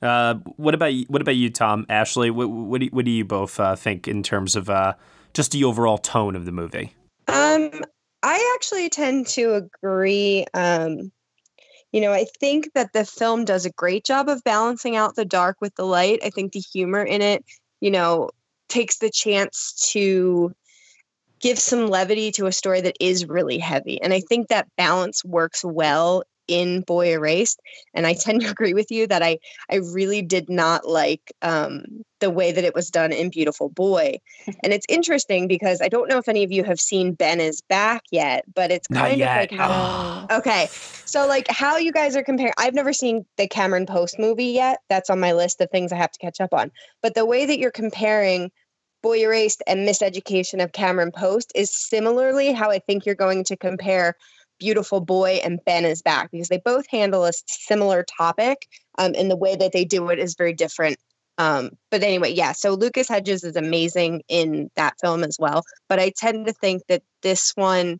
Uh, 0.00 0.34
what 0.56 0.74
about 0.74 0.94
you- 0.94 1.04
what 1.08 1.20
about 1.22 1.36
you, 1.36 1.50
Tom, 1.50 1.84
Ashley? 1.88 2.30
What, 2.30 2.48
what 2.48 2.78
do 2.80 2.86
you, 2.86 2.90
what 2.92 3.04
do 3.04 3.10
you 3.10 3.24
both 3.24 3.60
uh, 3.60 3.76
think 3.76 4.08
in 4.08 4.22
terms 4.22 4.56
of 4.56 4.70
uh, 4.70 4.94
just 5.34 5.52
the 5.52 5.64
overall 5.64 5.98
tone 5.98 6.34
of 6.34 6.44
the 6.44 6.52
movie? 6.52 6.94
Um, 7.28 7.70
I 8.22 8.54
actually 8.56 8.88
tend 8.88 9.26
to 9.28 9.54
agree. 9.54 10.46
Um, 10.54 11.12
you 11.92 12.00
know, 12.00 12.12
I 12.12 12.24
think 12.40 12.72
that 12.74 12.94
the 12.94 13.04
film 13.04 13.44
does 13.44 13.66
a 13.66 13.70
great 13.70 14.04
job 14.04 14.28
of 14.28 14.42
balancing 14.44 14.96
out 14.96 15.14
the 15.14 15.26
dark 15.26 15.60
with 15.60 15.74
the 15.74 15.84
light. 15.84 16.20
I 16.24 16.30
think 16.30 16.52
the 16.52 16.60
humor 16.60 17.02
in 17.04 17.20
it, 17.20 17.44
you 17.80 17.90
know, 17.90 18.30
takes 18.68 18.98
the 18.98 19.10
chance 19.10 19.90
to 19.92 20.52
give 21.40 21.58
some 21.58 21.88
levity 21.88 22.30
to 22.32 22.46
a 22.46 22.52
story 22.52 22.80
that 22.80 22.96
is 23.00 23.26
really 23.26 23.58
heavy. 23.58 24.00
And 24.00 24.12
I 24.12 24.20
think 24.20 24.48
that 24.48 24.68
balance 24.76 25.24
works 25.24 25.64
well 25.64 26.22
in 26.52 26.82
Boy 26.82 27.12
Erased. 27.12 27.60
And 27.94 28.06
I 28.06 28.12
tend 28.12 28.42
to 28.42 28.50
agree 28.56 28.74
with 28.74 28.90
you 28.90 29.06
that 29.06 29.22
I 29.22 29.38
I 29.70 29.76
really 29.76 30.22
did 30.22 30.50
not 30.50 30.86
like 30.86 31.32
um, 31.40 32.04
the 32.20 32.30
way 32.30 32.52
that 32.52 32.64
it 32.64 32.74
was 32.74 32.90
done 32.90 33.12
in 33.12 33.30
Beautiful 33.30 33.68
Boy. 33.68 34.20
And 34.62 34.72
it's 34.72 34.86
interesting 34.88 35.48
because 35.48 35.80
I 35.80 35.88
don't 35.88 36.08
know 36.08 36.18
if 36.18 36.28
any 36.28 36.44
of 36.44 36.52
you 36.52 36.62
have 36.62 36.78
seen 36.78 37.14
Ben 37.14 37.40
is 37.40 37.62
back 37.62 38.02
yet, 38.10 38.44
but 38.54 38.70
it's 38.70 38.86
kind 38.86 39.20
of 39.20 39.28
like 39.28 39.50
how 39.50 40.26
okay. 40.30 40.66
So 41.04 41.26
like 41.26 41.46
how 41.48 41.78
you 41.78 41.90
guys 41.90 42.14
are 42.16 42.22
comparing 42.22 42.52
I've 42.58 42.74
never 42.74 42.92
seen 42.92 43.24
the 43.38 43.48
Cameron 43.48 43.86
Post 43.86 44.18
movie 44.18 44.46
yet. 44.46 44.80
That's 44.88 45.10
on 45.10 45.20
my 45.20 45.32
list 45.32 45.60
of 45.60 45.70
things 45.70 45.92
I 45.92 45.96
have 45.96 46.12
to 46.12 46.18
catch 46.18 46.40
up 46.40 46.52
on. 46.52 46.70
But 47.02 47.14
the 47.14 47.26
way 47.26 47.46
that 47.46 47.58
you're 47.58 47.72
comparing 47.72 48.50
Boy 49.02 49.18
Erased 49.18 49.62
and 49.66 49.86
Miseducation 49.86 50.62
of 50.62 50.72
Cameron 50.72 51.10
Post 51.10 51.52
is 51.54 51.74
similarly 51.74 52.52
how 52.52 52.70
I 52.70 52.78
think 52.78 53.04
you're 53.04 53.16
going 53.16 53.44
to 53.44 53.56
compare 53.56 54.16
Beautiful 54.62 55.00
Boy 55.00 55.40
and 55.42 55.58
Ben 55.66 55.84
is 55.84 56.02
Back 56.02 56.30
because 56.30 56.46
they 56.46 56.62
both 56.64 56.86
handle 56.88 57.24
a 57.24 57.32
similar 57.46 58.04
topic 58.04 58.68
um, 58.96 59.12
and 59.18 59.28
the 59.28 59.36
way 59.36 59.56
that 59.56 59.72
they 59.72 59.84
do 59.84 60.08
it 60.10 60.20
is 60.20 60.36
very 60.36 60.52
different. 60.52 60.98
Um, 61.36 61.70
but 61.90 62.04
anyway, 62.04 62.32
yeah, 62.32 62.52
so 62.52 62.74
Lucas 62.74 63.08
Hedges 63.08 63.42
is 63.42 63.56
amazing 63.56 64.22
in 64.28 64.70
that 64.76 64.94
film 65.00 65.24
as 65.24 65.36
well. 65.40 65.64
But 65.88 65.98
I 65.98 66.12
tend 66.16 66.46
to 66.46 66.52
think 66.52 66.82
that 66.88 67.02
this 67.22 67.50
one, 67.56 67.98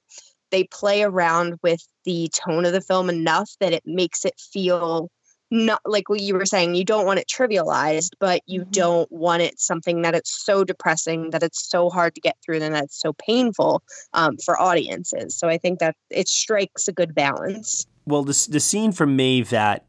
they 0.53 0.62
play 0.62 1.03
around 1.03 1.59
with 1.64 1.85
the 2.05 2.31
tone 2.33 2.64
of 2.64 2.72
the 2.72 2.81
film 2.81 3.11
enough 3.11 3.51
that 3.59 3.72
it 3.72 3.83
makes 3.85 4.25
it 4.25 4.38
feel 4.38 5.11
not 5.52 5.82
like 5.84 6.08
what 6.08 6.20
you 6.20 6.34
were 6.34 6.46
saying, 6.46 6.74
you 6.74 6.84
don't 6.84 7.04
want 7.04 7.20
it 7.20 7.28
trivialized, 7.28 8.12
but 8.18 8.40
you 8.46 8.62
mm-hmm. 8.62 8.70
don't 8.70 9.12
want 9.12 9.42
it 9.42 9.60
something 9.60 10.00
that 10.00 10.14
it's 10.14 10.44
so 10.44 10.64
depressing 10.64 11.28
that 11.30 11.42
it's 11.42 11.68
so 11.68 11.90
hard 11.90 12.14
to 12.14 12.22
get 12.22 12.36
through 12.42 12.60
and 12.62 12.74
that 12.74 12.84
it's 12.84 12.98
so 12.98 13.12
painful 13.12 13.82
um, 14.14 14.38
for 14.38 14.58
audiences. 14.58 15.36
So 15.36 15.48
I 15.48 15.58
think 15.58 15.78
that 15.80 15.94
it 16.08 16.26
strikes 16.26 16.88
a 16.88 16.92
good 16.92 17.14
balance. 17.14 17.86
Well, 18.06 18.24
the 18.24 18.48
the 18.50 18.60
scene 18.60 18.92
for 18.92 19.06
me 19.06 19.42
that 19.42 19.84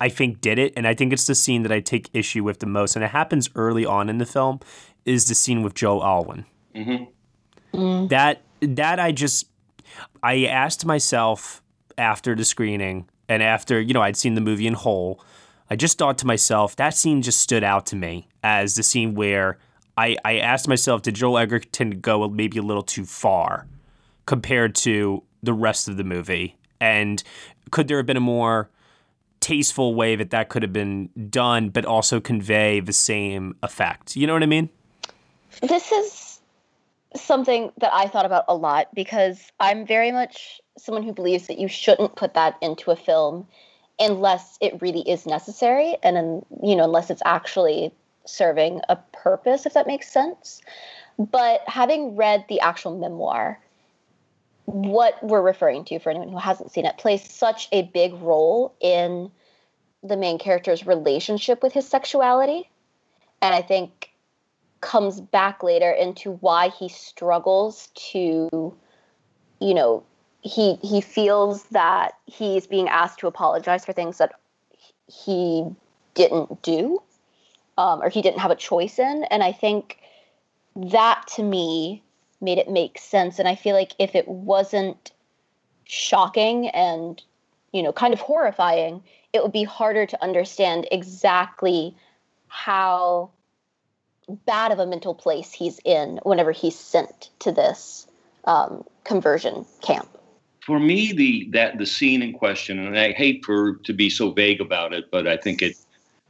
I 0.00 0.10
think 0.10 0.42
did 0.42 0.58
it, 0.58 0.74
and 0.76 0.86
I 0.86 0.92
think 0.92 1.14
it's 1.14 1.26
the 1.26 1.34
scene 1.34 1.62
that 1.62 1.72
I 1.72 1.80
take 1.80 2.10
issue 2.12 2.44
with 2.44 2.60
the 2.60 2.66
most, 2.66 2.94
and 2.94 3.04
it 3.04 3.10
happens 3.10 3.48
early 3.54 3.86
on 3.86 4.10
in 4.10 4.18
the 4.18 4.26
film, 4.26 4.60
is 5.06 5.28
the 5.28 5.34
scene 5.34 5.62
with 5.62 5.74
Joe 5.74 6.02
Alwyn. 6.02 6.44
Mm-hmm. 6.74 7.78
Mm. 7.78 8.08
That 8.10 8.42
that 8.60 9.00
I 9.00 9.12
just 9.12 9.46
I 10.22 10.44
asked 10.44 10.84
myself 10.84 11.62
after 11.96 12.34
the 12.34 12.44
screening 12.44 13.08
and 13.28 13.42
after 13.42 13.80
you 13.80 13.94
know 13.94 14.02
I'd 14.02 14.16
seen 14.16 14.34
the 14.34 14.40
movie 14.40 14.66
in 14.66 14.74
whole, 14.74 15.20
I 15.70 15.76
just 15.76 15.98
thought 15.98 16.18
to 16.18 16.26
myself 16.26 16.76
that 16.76 16.94
scene 16.94 17.22
just 17.22 17.40
stood 17.40 17.64
out 17.64 17.86
to 17.86 17.96
me 17.96 18.28
as 18.42 18.74
the 18.74 18.82
scene 18.82 19.14
where 19.14 19.58
I 19.96 20.16
I 20.24 20.38
asked 20.38 20.68
myself 20.68 21.02
did 21.02 21.14
Joel 21.14 21.38
Edgerton 21.38 22.00
go 22.00 22.28
maybe 22.28 22.58
a 22.58 22.62
little 22.62 22.82
too 22.82 23.04
far 23.04 23.66
compared 24.26 24.74
to 24.74 25.22
the 25.42 25.52
rest 25.52 25.88
of 25.88 25.96
the 25.96 26.04
movie, 26.04 26.56
and 26.80 27.22
could 27.70 27.88
there 27.88 27.96
have 27.96 28.06
been 28.06 28.16
a 28.16 28.20
more 28.20 28.70
tasteful 29.46 29.94
way 29.94 30.16
that 30.16 30.30
that 30.30 30.48
could 30.48 30.62
have 30.62 30.72
been 30.72 31.08
done, 31.30 31.68
but 31.68 31.84
also 31.84 32.18
convey 32.18 32.80
the 32.80 32.92
same 32.92 33.54
effect. 33.62 34.16
You 34.16 34.26
know 34.26 34.32
what 34.32 34.42
I 34.42 34.46
mean? 34.46 34.68
This 35.62 35.92
is 35.92 36.25
something 37.20 37.72
that 37.78 37.92
I 37.92 38.08
thought 38.08 38.26
about 38.26 38.44
a 38.48 38.54
lot 38.54 38.88
because 38.94 39.52
I'm 39.60 39.86
very 39.86 40.12
much 40.12 40.60
someone 40.78 41.02
who 41.02 41.12
believes 41.12 41.46
that 41.46 41.58
you 41.58 41.68
shouldn't 41.68 42.16
put 42.16 42.34
that 42.34 42.56
into 42.60 42.90
a 42.90 42.96
film 42.96 43.46
unless 43.98 44.58
it 44.60 44.80
really 44.82 45.08
is 45.08 45.24
necessary 45.24 45.96
and 46.02 46.16
then 46.16 46.46
you 46.62 46.76
know 46.76 46.84
unless 46.84 47.08
it's 47.08 47.22
actually 47.24 47.92
serving 48.26 48.80
a 48.88 48.96
purpose 49.12 49.66
if 49.66 49.74
that 49.74 49.86
makes 49.86 50.10
sense. 50.10 50.60
But 51.18 51.62
having 51.66 52.16
read 52.16 52.44
the 52.48 52.60
actual 52.60 52.98
memoir 52.98 53.58
what 54.66 55.22
we're 55.22 55.42
referring 55.42 55.84
to 55.84 55.98
for 56.00 56.10
anyone 56.10 56.28
who 56.28 56.38
hasn't 56.38 56.72
seen 56.72 56.86
it 56.86 56.98
plays 56.98 57.22
such 57.22 57.68
a 57.70 57.82
big 57.82 58.12
role 58.14 58.74
in 58.80 59.30
the 60.02 60.16
main 60.16 60.38
character's 60.38 60.84
relationship 60.86 61.62
with 61.62 61.72
his 61.72 61.88
sexuality. 61.88 62.68
And 63.40 63.54
i 63.54 63.62
think 63.62 64.10
comes 64.80 65.20
back 65.20 65.62
later 65.62 65.90
into 65.90 66.32
why 66.32 66.68
he 66.68 66.88
struggles 66.88 67.88
to 67.94 68.74
you 69.60 69.74
know 69.74 70.02
he 70.42 70.76
he 70.76 71.00
feels 71.00 71.64
that 71.64 72.12
he's 72.26 72.66
being 72.66 72.88
asked 72.88 73.18
to 73.18 73.26
apologize 73.26 73.84
for 73.84 73.92
things 73.92 74.18
that 74.18 74.32
he 75.08 75.64
didn't 76.14 76.62
do 76.62 77.02
um, 77.78 78.02
or 78.02 78.08
he 78.08 78.22
didn't 78.22 78.40
have 78.40 78.50
a 78.50 78.56
choice 78.56 78.98
in. 78.98 79.24
And 79.24 79.42
i 79.42 79.52
think 79.52 79.98
that 80.76 81.26
to 81.36 81.42
me 81.42 82.02
made 82.40 82.58
it 82.58 82.68
make 82.70 82.98
sense. 82.98 83.38
And 83.38 83.48
i 83.48 83.54
feel 83.54 83.74
like 83.74 83.92
if 83.98 84.14
it 84.14 84.28
wasn't 84.28 85.12
shocking 85.84 86.68
and 86.68 87.22
you 87.72 87.82
know 87.82 87.92
kind 87.92 88.12
of 88.12 88.20
horrifying 88.20 89.02
it 89.32 89.42
would 89.42 89.52
be 89.52 89.64
harder 89.64 90.06
to 90.06 90.22
understand 90.22 90.88
exactly 90.90 91.94
how 92.48 93.30
bad 94.28 94.72
of 94.72 94.78
a 94.78 94.86
mental 94.86 95.14
place 95.14 95.52
he's 95.52 95.80
in 95.84 96.18
whenever 96.24 96.52
he's 96.52 96.78
sent 96.78 97.30
to 97.40 97.52
this 97.52 98.06
um, 98.44 98.84
conversion 99.04 99.64
camp 99.82 100.08
for 100.66 100.80
me, 100.80 101.12
the 101.12 101.48
that 101.52 101.78
the 101.78 101.86
scene 101.86 102.22
in 102.22 102.32
question, 102.32 102.84
and 102.84 102.98
I 102.98 103.12
hate 103.12 103.44
for 103.44 103.76
to 103.76 103.92
be 103.92 104.10
so 104.10 104.32
vague 104.32 104.60
about 104.60 104.92
it, 104.92 105.12
but 105.12 105.28
I 105.28 105.36
think 105.36 105.62
it 105.62 105.76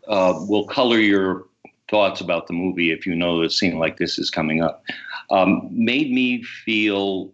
uh, 0.08 0.44
will 0.46 0.66
color 0.66 0.98
your 0.98 1.46
thoughts 1.88 2.20
about 2.20 2.46
the 2.46 2.52
movie 2.52 2.92
if 2.92 3.06
you 3.06 3.14
know 3.14 3.42
a 3.42 3.48
scene 3.48 3.78
like 3.78 3.96
this 3.96 4.18
is 4.18 4.28
coming 4.28 4.62
up. 4.62 4.84
Um, 5.30 5.66
made 5.72 6.12
me 6.12 6.42
feel. 6.42 7.32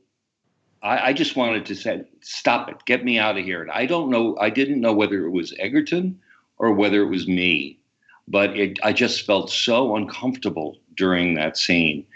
I, 0.85 1.09
I 1.09 1.13
just 1.13 1.35
wanted 1.35 1.67
to 1.67 1.75
say, 1.75 2.05
stop 2.21 2.69
it, 2.69 2.77
get 2.87 3.05
me 3.05 3.19
out 3.19 3.37
of 3.37 3.45
here. 3.45 3.63
And 3.63 3.71
I 3.73 3.85
don't 3.85 4.09
know. 4.09 4.37
I 4.41 4.51
didn't 4.51 4.81
know 4.81 4.93
whether 4.93 5.27
it 5.27 5.31
was 5.31 5.53
Edgerton 5.59 6.21
or 6.59 6.73
whether 6.73 7.03
it 7.03 7.09
was 7.09 7.27
me, 7.27 7.81
but 8.29 8.57
it, 8.57 8.79
I 8.83 8.93
just 8.93 9.27
felt 9.27 9.51
so 9.51 9.97
uncomfortable 9.97 10.79
during 10.97 11.35
that 11.35 11.57
scene. 11.57 12.07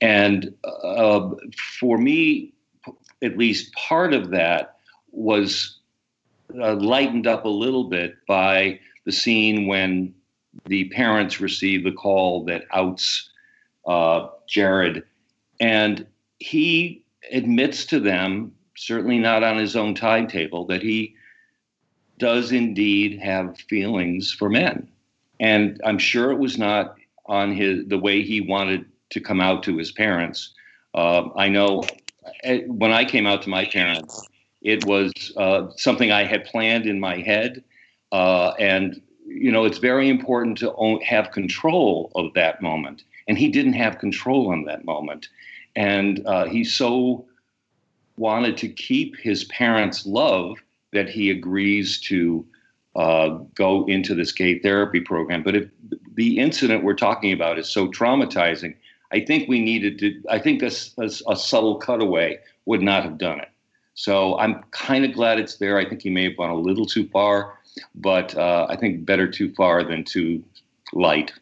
And 0.00 0.54
uh, 0.64 1.30
for 1.80 1.98
me, 1.98 2.52
at 3.22 3.36
least 3.36 3.72
part 3.74 4.14
of 4.14 4.30
that 4.30 4.76
was 5.10 5.78
uh, 6.60 6.74
lightened 6.74 7.26
up 7.26 7.44
a 7.44 7.48
little 7.48 7.84
bit 7.84 8.16
by 8.26 8.78
the 9.04 9.12
scene 9.12 9.66
when 9.66 10.14
the 10.66 10.88
parents 10.90 11.40
receive 11.40 11.84
the 11.84 11.92
call 11.92 12.44
that 12.44 12.64
outs 12.72 13.30
uh, 13.86 14.28
Jared. 14.48 15.02
And 15.60 16.06
he 16.38 17.04
admits 17.32 17.84
to 17.86 18.00
them, 18.00 18.52
certainly 18.76 19.18
not 19.18 19.42
on 19.42 19.58
his 19.58 19.76
own 19.76 19.94
timetable, 19.94 20.66
that 20.66 20.82
he 20.82 21.14
does 22.18 22.52
indeed 22.52 23.18
have 23.18 23.58
feelings 23.68 24.32
for 24.32 24.48
men. 24.48 24.88
And 25.40 25.80
I'm 25.84 25.98
sure 25.98 26.30
it 26.30 26.38
was 26.38 26.58
not 26.58 26.96
on 27.26 27.52
his 27.52 27.86
the 27.86 27.98
way 27.98 28.22
he 28.22 28.40
wanted 28.40 28.86
to 29.10 29.20
come 29.20 29.40
out 29.40 29.62
to 29.64 29.76
his 29.76 29.92
parents. 29.92 30.54
Uh, 30.94 31.28
I 31.36 31.48
know 31.48 31.82
when 32.66 32.92
I 32.92 33.04
came 33.04 33.26
out 33.26 33.42
to 33.42 33.48
my 33.48 33.64
parents, 33.66 34.26
it 34.62 34.84
was 34.84 35.12
uh, 35.36 35.68
something 35.76 36.10
I 36.10 36.24
had 36.24 36.44
planned 36.44 36.86
in 36.86 36.98
my 36.98 37.18
head. 37.18 37.62
Uh, 38.12 38.50
and, 38.58 39.00
you 39.26 39.52
know, 39.52 39.64
it's 39.64 39.78
very 39.78 40.08
important 40.08 40.58
to 40.58 40.74
own, 40.74 41.00
have 41.02 41.30
control 41.30 42.10
of 42.14 42.32
that 42.34 42.60
moment. 42.60 43.04
And 43.28 43.38
he 43.38 43.48
didn't 43.48 43.74
have 43.74 43.98
control 43.98 44.50
on 44.50 44.64
that 44.64 44.84
moment. 44.84 45.28
And 45.76 46.26
uh, 46.26 46.46
he 46.46 46.64
so 46.64 47.26
wanted 48.16 48.56
to 48.58 48.68
keep 48.68 49.16
his 49.16 49.44
parents' 49.44 50.06
love 50.06 50.56
that 50.92 51.08
he 51.08 51.30
agrees 51.30 52.00
to 52.00 52.44
uh, 52.96 53.28
go 53.54 53.84
into 53.86 54.14
this 54.14 54.32
gay 54.32 54.58
therapy 54.58 55.00
program. 55.00 55.42
But 55.42 55.56
if 55.56 55.68
the 56.14 56.38
incident 56.38 56.84
we're 56.84 56.94
talking 56.94 57.32
about 57.32 57.58
is 57.58 57.68
so 57.68 57.88
traumatizing, 57.88 58.74
I 59.12 59.20
think 59.20 59.48
we 59.48 59.60
needed 59.60 59.98
to. 60.00 60.22
I 60.28 60.38
think 60.38 60.62
a, 60.62 60.70
a, 60.98 61.10
a 61.28 61.36
subtle 61.36 61.78
cutaway 61.78 62.38
would 62.66 62.82
not 62.82 63.04
have 63.04 63.18
done 63.18 63.40
it. 63.40 63.48
So 63.94 64.38
I'm 64.38 64.62
kind 64.70 65.04
of 65.04 65.12
glad 65.12 65.40
it's 65.40 65.56
there. 65.56 65.78
I 65.78 65.88
think 65.88 66.02
he 66.02 66.10
may 66.10 66.24
have 66.24 66.36
gone 66.36 66.50
a 66.50 66.56
little 66.56 66.86
too 66.86 67.08
far, 67.08 67.58
but 67.94 68.36
uh, 68.36 68.66
I 68.68 68.76
think 68.76 69.04
better 69.04 69.28
too 69.28 69.52
far 69.54 69.82
than 69.82 70.04
too 70.04 70.44
light. 70.92 71.32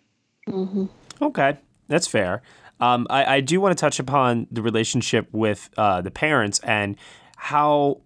Mm-hmm. 0.49 0.87
Okay, 1.21 1.59
that's 1.89 2.07
fair. 2.07 2.43
Um, 2.81 3.07
I, 3.11 3.37
I, 3.37 3.41
do 3.41 3.61
want 3.61 3.77
to 3.77 3.81
touch 3.81 3.99
upon 3.99 4.47
the 4.51 4.61
relationship 4.61 5.29
with 5.33 5.71
uh, 5.79 6.03
the 6.03 6.11
parents 6.11 6.61
and 6.63 6.97
how 7.37 8.01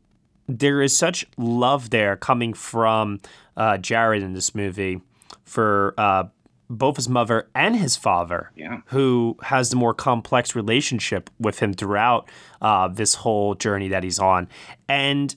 there 0.58 0.82
is 0.82 0.96
such 0.96 1.26
love 1.36 1.90
there 1.90 2.16
coming 2.16 2.52
from 2.52 3.20
uh, 3.56 3.78
Jared 3.78 4.22
in 4.22 4.32
this 4.34 4.54
movie 4.54 5.00
for 5.44 5.94
uh, 5.96 6.24
both 6.68 6.96
his 6.96 7.08
mother 7.08 7.48
and 7.54 7.76
his 7.76 7.96
father, 7.96 8.50
yeah. 8.56 8.80
who 8.86 9.36
has 9.42 9.70
the 9.70 9.76
more 9.76 9.94
complex 9.94 10.54
relationship 10.54 11.30
with 11.38 11.60
him 11.60 11.72
throughout 11.72 12.28
uh, 12.60 12.88
this 12.88 13.14
whole 13.14 13.54
journey 13.54 13.88
that 13.88 14.02
he's 14.02 14.18
on. 14.18 14.48
And 14.88 15.34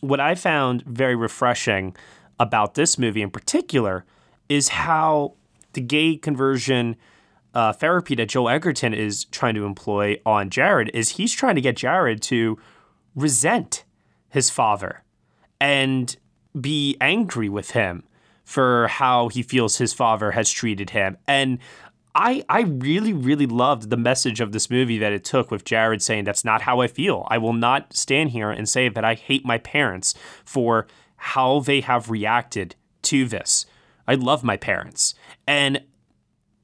what 0.00 0.20
I 0.20 0.34
found 0.34 0.82
very 0.82 1.16
refreshing 1.16 1.96
about 2.38 2.74
this 2.74 2.98
movie 2.98 3.22
in 3.22 3.30
particular 3.30 4.04
is 4.48 4.68
how 4.68 5.34
the 5.72 5.80
gay 5.80 6.16
conversion 6.16 6.96
uh, 7.54 7.72
therapy 7.72 8.14
that 8.14 8.28
Joel 8.28 8.50
Edgerton 8.50 8.92
is 8.92 9.24
trying 9.26 9.54
to 9.54 9.64
employ 9.64 10.20
on 10.26 10.50
Jared 10.50 10.90
is 10.92 11.10
he's 11.10 11.32
trying 11.32 11.54
to 11.54 11.62
get 11.62 11.76
Jared 11.76 12.20
to 12.22 12.58
resent 13.14 13.85
his 14.28 14.50
father 14.50 15.02
and 15.60 16.16
be 16.58 16.96
angry 17.00 17.48
with 17.48 17.72
him 17.72 18.04
for 18.44 18.88
how 18.88 19.28
he 19.28 19.42
feels 19.42 19.78
his 19.78 19.92
father 19.92 20.32
has 20.32 20.50
treated 20.50 20.90
him. 20.90 21.18
And 21.26 21.58
I 22.14 22.44
I 22.48 22.60
really 22.62 23.12
really 23.12 23.46
loved 23.46 23.90
the 23.90 23.96
message 23.96 24.40
of 24.40 24.52
this 24.52 24.70
movie 24.70 24.98
that 24.98 25.12
it 25.12 25.24
took 25.24 25.50
with 25.50 25.64
Jared 25.64 26.02
saying 26.02 26.24
that's 26.24 26.44
not 26.44 26.62
how 26.62 26.80
I 26.80 26.86
feel. 26.86 27.26
I 27.28 27.38
will 27.38 27.52
not 27.52 27.94
stand 27.94 28.30
here 28.30 28.50
and 28.50 28.68
say 28.68 28.88
that 28.88 29.04
I 29.04 29.14
hate 29.14 29.44
my 29.44 29.58
parents 29.58 30.14
for 30.44 30.86
how 31.16 31.60
they 31.60 31.80
have 31.80 32.10
reacted 32.10 32.76
to 33.02 33.26
this. 33.26 33.66
I 34.08 34.14
love 34.14 34.44
my 34.44 34.56
parents. 34.56 35.14
And 35.46 35.82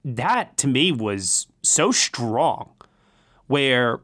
that 0.04 0.56
to 0.58 0.68
me 0.68 0.92
was 0.92 1.46
so 1.62 1.92
strong 1.92 2.72
where 3.46 4.00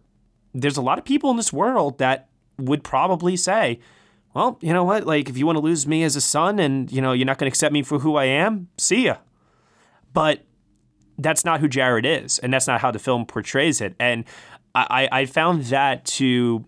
there's 0.55 0.77
a 0.77 0.83
lot 0.83 0.99
of 0.99 1.05
people 1.05 1.31
in 1.31 1.37
this 1.37 1.53
world 1.53 1.99
that 1.99 2.28
would 2.59 2.83
probably 2.85 3.37
say, 3.37 3.81
well, 4.35 4.59
you 4.61 4.73
know 4.73 4.85
what? 4.85 5.07
Like, 5.07 5.29
if 5.29 5.39
you 5.39 5.47
want 5.47 5.57
to 5.57 5.63
lose 5.63 5.87
me 5.87 6.03
as 6.03 6.17
a 6.17 6.21
son 6.21 6.59
and, 6.59 6.91
you 6.93 7.01
know, 7.01 7.13
you're 7.13 7.27
not 7.27 7.39
going 7.39 7.51
to 7.51 7.55
accept 7.55 7.73
me 7.73 7.83
for 7.83 8.01
who 8.01 8.17
I 8.17 8.25
am, 8.25 8.69
see 8.77 9.07
ya. 9.07 9.17
But 10.13 10.45
that's 11.17 11.45
not 11.45 11.61
who 11.61 11.69
Jared 11.69 12.07
is. 12.07 12.39
And 12.39 12.53
that's 12.53 12.67
not 12.67 12.81
how 12.81 12.91
the 12.91 12.99
film 12.99 13.27
portrays 13.27 13.81
it. 13.81 13.95
And 13.99 14.25
I, 14.75 15.09
I 15.11 15.27
found 15.27 15.65
that 15.65 16.05
to 16.05 16.65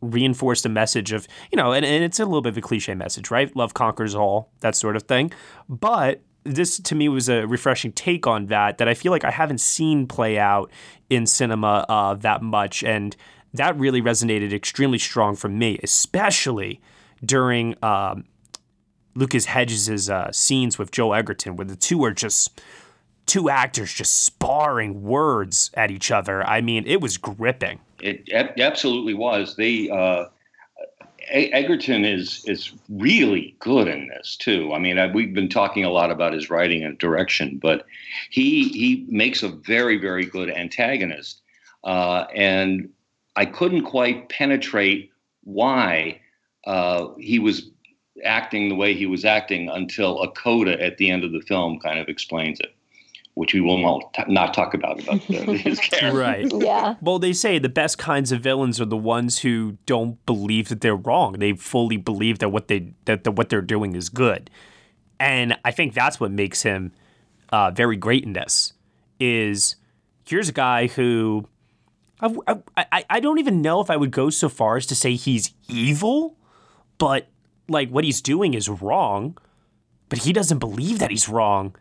reinforce 0.00 0.62
the 0.62 0.68
message 0.68 1.12
of, 1.12 1.26
you 1.50 1.56
know, 1.56 1.72
and, 1.72 1.84
and 1.84 2.04
it's 2.04 2.20
a 2.20 2.24
little 2.24 2.42
bit 2.42 2.50
of 2.50 2.58
a 2.58 2.60
cliche 2.60 2.94
message, 2.94 3.30
right? 3.30 3.54
Love 3.56 3.74
conquers 3.74 4.14
all, 4.14 4.50
that 4.60 4.74
sort 4.74 4.96
of 4.96 5.04
thing. 5.04 5.32
But 5.68 6.20
this 6.44 6.78
to 6.78 6.94
me 6.94 7.08
was 7.08 7.28
a 7.28 7.46
refreshing 7.46 7.92
take 7.92 8.26
on 8.26 8.46
that 8.46 8.78
that 8.78 8.88
I 8.88 8.94
feel 8.94 9.12
like 9.12 9.24
I 9.24 9.30
haven't 9.30 9.60
seen 9.60 10.06
play 10.06 10.38
out 10.38 10.70
in 11.10 11.26
cinema 11.26 11.84
uh, 11.88 12.14
that 12.14 12.42
much. 12.42 12.84
And 12.84 13.16
that 13.54 13.78
really 13.78 14.02
resonated 14.02 14.52
extremely 14.52 14.98
strong 14.98 15.36
for 15.36 15.48
me, 15.48 15.78
especially 15.82 16.80
during 17.24 17.74
um, 17.82 18.24
Lucas 19.14 19.46
Hedges' 19.46 20.08
uh, 20.10 20.30
scenes 20.32 20.78
with 20.78 20.90
Joel 20.90 21.14
Edgerton, 21.14 21.56
where 21.56 21.66
the 21.66 21.76
two 21.76 22.04
are 22.04 22.12
just 22.12 22.60
two 23.26 23.50
actors 23.50 23.92
just 23.92 24.24
sparring 24.24 25.02
words 25.02 25.70
at 25.74 25.90
each 25.90 26.10
other. 26.10 26.42
I 26.44 26.60
mean, 26.60 26.84
it 26.86 27.00
was 27.00 27.16
gripping. 27.16 27.80
It 28.00 28.28
absolutely 28.32 29.14
was. 29.14 29.56
They 29.56 29.90
uh, 29.90 30.26
Edgerton 31.30 32.04
is 32.04 32.44
is 32.46 32.72
really 32.88 33.56
good 33.58 33.88
in 33.88 34.08
this 34.08 34.36
too. 34.36 34.72
I 34.72 34.78
mean, 34.78 34.98
I, 34.98 35.10
we've 35.10 35.34
been 35.34 35.48
talking 35.48 35.84
a 35.84 35.90
lot 35.90 36.10
about 36.10 36.32
his 36.32 36.48
writing 36.48 36.84
and 36.84 36.96
direction, 36.98 37.58
but 37.60 37.86
he 38.30 38.68
he 38.68 39.04
makes 39.08 39.42
a 39.42 39.48
very 39.48 39.98
very 39.98 40.24
good 40.24 40.50
antagonist, 40.50 41.42
uh, 41.84 42.24
and 42.34 42.88
I 43.38 43.44
couldn't 43.44 43.84
quite 43.84 44.28
penetrate 44.28 45.12
why 45.44 46.20
uh, 46.66 47.14
he 47.18 47.38
was 47.38 47.70
acting 48.24 48.68
the 48.68 48.74
way 48.74 48.94
he 48.94 49.06
was 49.06 49.24
acting 49.24 49.68
until 49.68 50.20
a 50.22 50.30
coda 50.32 50.82
at 50.82 50.96
the 50.98 51.08
end 51.08 51.22
of 51.22 51.30
the 51.30 51.40
film 51.42 51.78
kind 51.78 52.00
of 52.00 52.08
explains 52.08 52.58
it 52.58 52.74
which 53.34 53.54
we 53.54 53.60
will 53.60 53.78
not, 53.78 54.28
not 54.28 54.52
talk 54.52 54.74
about 54.74 55.00
about 55.00 55.20
his 55.20 55.78
character. 55.78 56.18
Right. 56.18 56.52
Yeah. 56.52 56.96
Well, 57.00 57.20
they 57.20 57.32
say 57.32 57.60
the 57.60 57.68
best 57.68 57.96
kinds 57.96 58.32
of 58.32 58.40
villains 58.40 58.80
are 58.80 58.84
the 58.84 58.96
ones 58.96 59.38
who 59.38 59.78
don't 59.86 60.26
believe 60.26 60.68
that 60.70 60.80
they're 60.80 60.96
wrong. 60.96 61.34
They 61.34 61.52
fully 61.52 61.98
believe 61.98 62.40
that 62.40 62.48
what 62.48 62.66
they 62.66 62.94
that 63.04 63.22
the, 63.22 63.30
what 63.30 63.48
they're 63.48 63.62
doing 63.62 63.94
is 63.94 64.08
good, 64.08 64.50
and 65.20 65.56
I 65.64 65.70
think 65.70 65.94
that's 65.94 66.18
what 66.18 66.32
makes 66.32 66.62
him 66.64 66.90
uh, 67.50 67.70
very 67.70 67.96
great 67.96 68.24
in 68.24 68.32
this. 68.32 68.72
Is 69.20 69.76
here's 70.26 70.48
a 70.48 70.52
guy 70.52 70.88
who 70.88 71.46
I, 72.20 72.58
I 72.76 73.04
I 73.10 73.20
don't 73.20 73.38
even 73.38 73.62
know 73.62 73.80
if 73.80 73.90
I 73.90 73.96
would 73.96 74.10
go 74.10 74.30
so 74.30 74.48
far 74.48 74.76
as 74.76 74.86
to 74.86 74.94
say 74.94 75.14
he's 75.14 75.52
evil, 75.68 76.36
but 76.98 77.28
like 77.68 77.90
what 77.90 78.04
he's 78.04 78.20
doing 78.20 78.54
is 78.54 78.68
wrong, 78.68 79.36
but 80.08 80.20
he 80.20 80.32
doesn't 80.32 80.58
believe 80.58 80.98
that 80.98 81.10
he's 81.10 81.28
wrong 81.28 81.74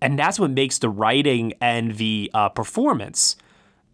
and 0.00 0.18
that's 0.18 0.38
what 0.38 0.50
makes 0.50 0.78
the 0.78 0.88
writing 0.88 1.54
and 1.60 1.96
the 1.96 2.30
uh, 2.34 2.48
performance, 2.48 3.36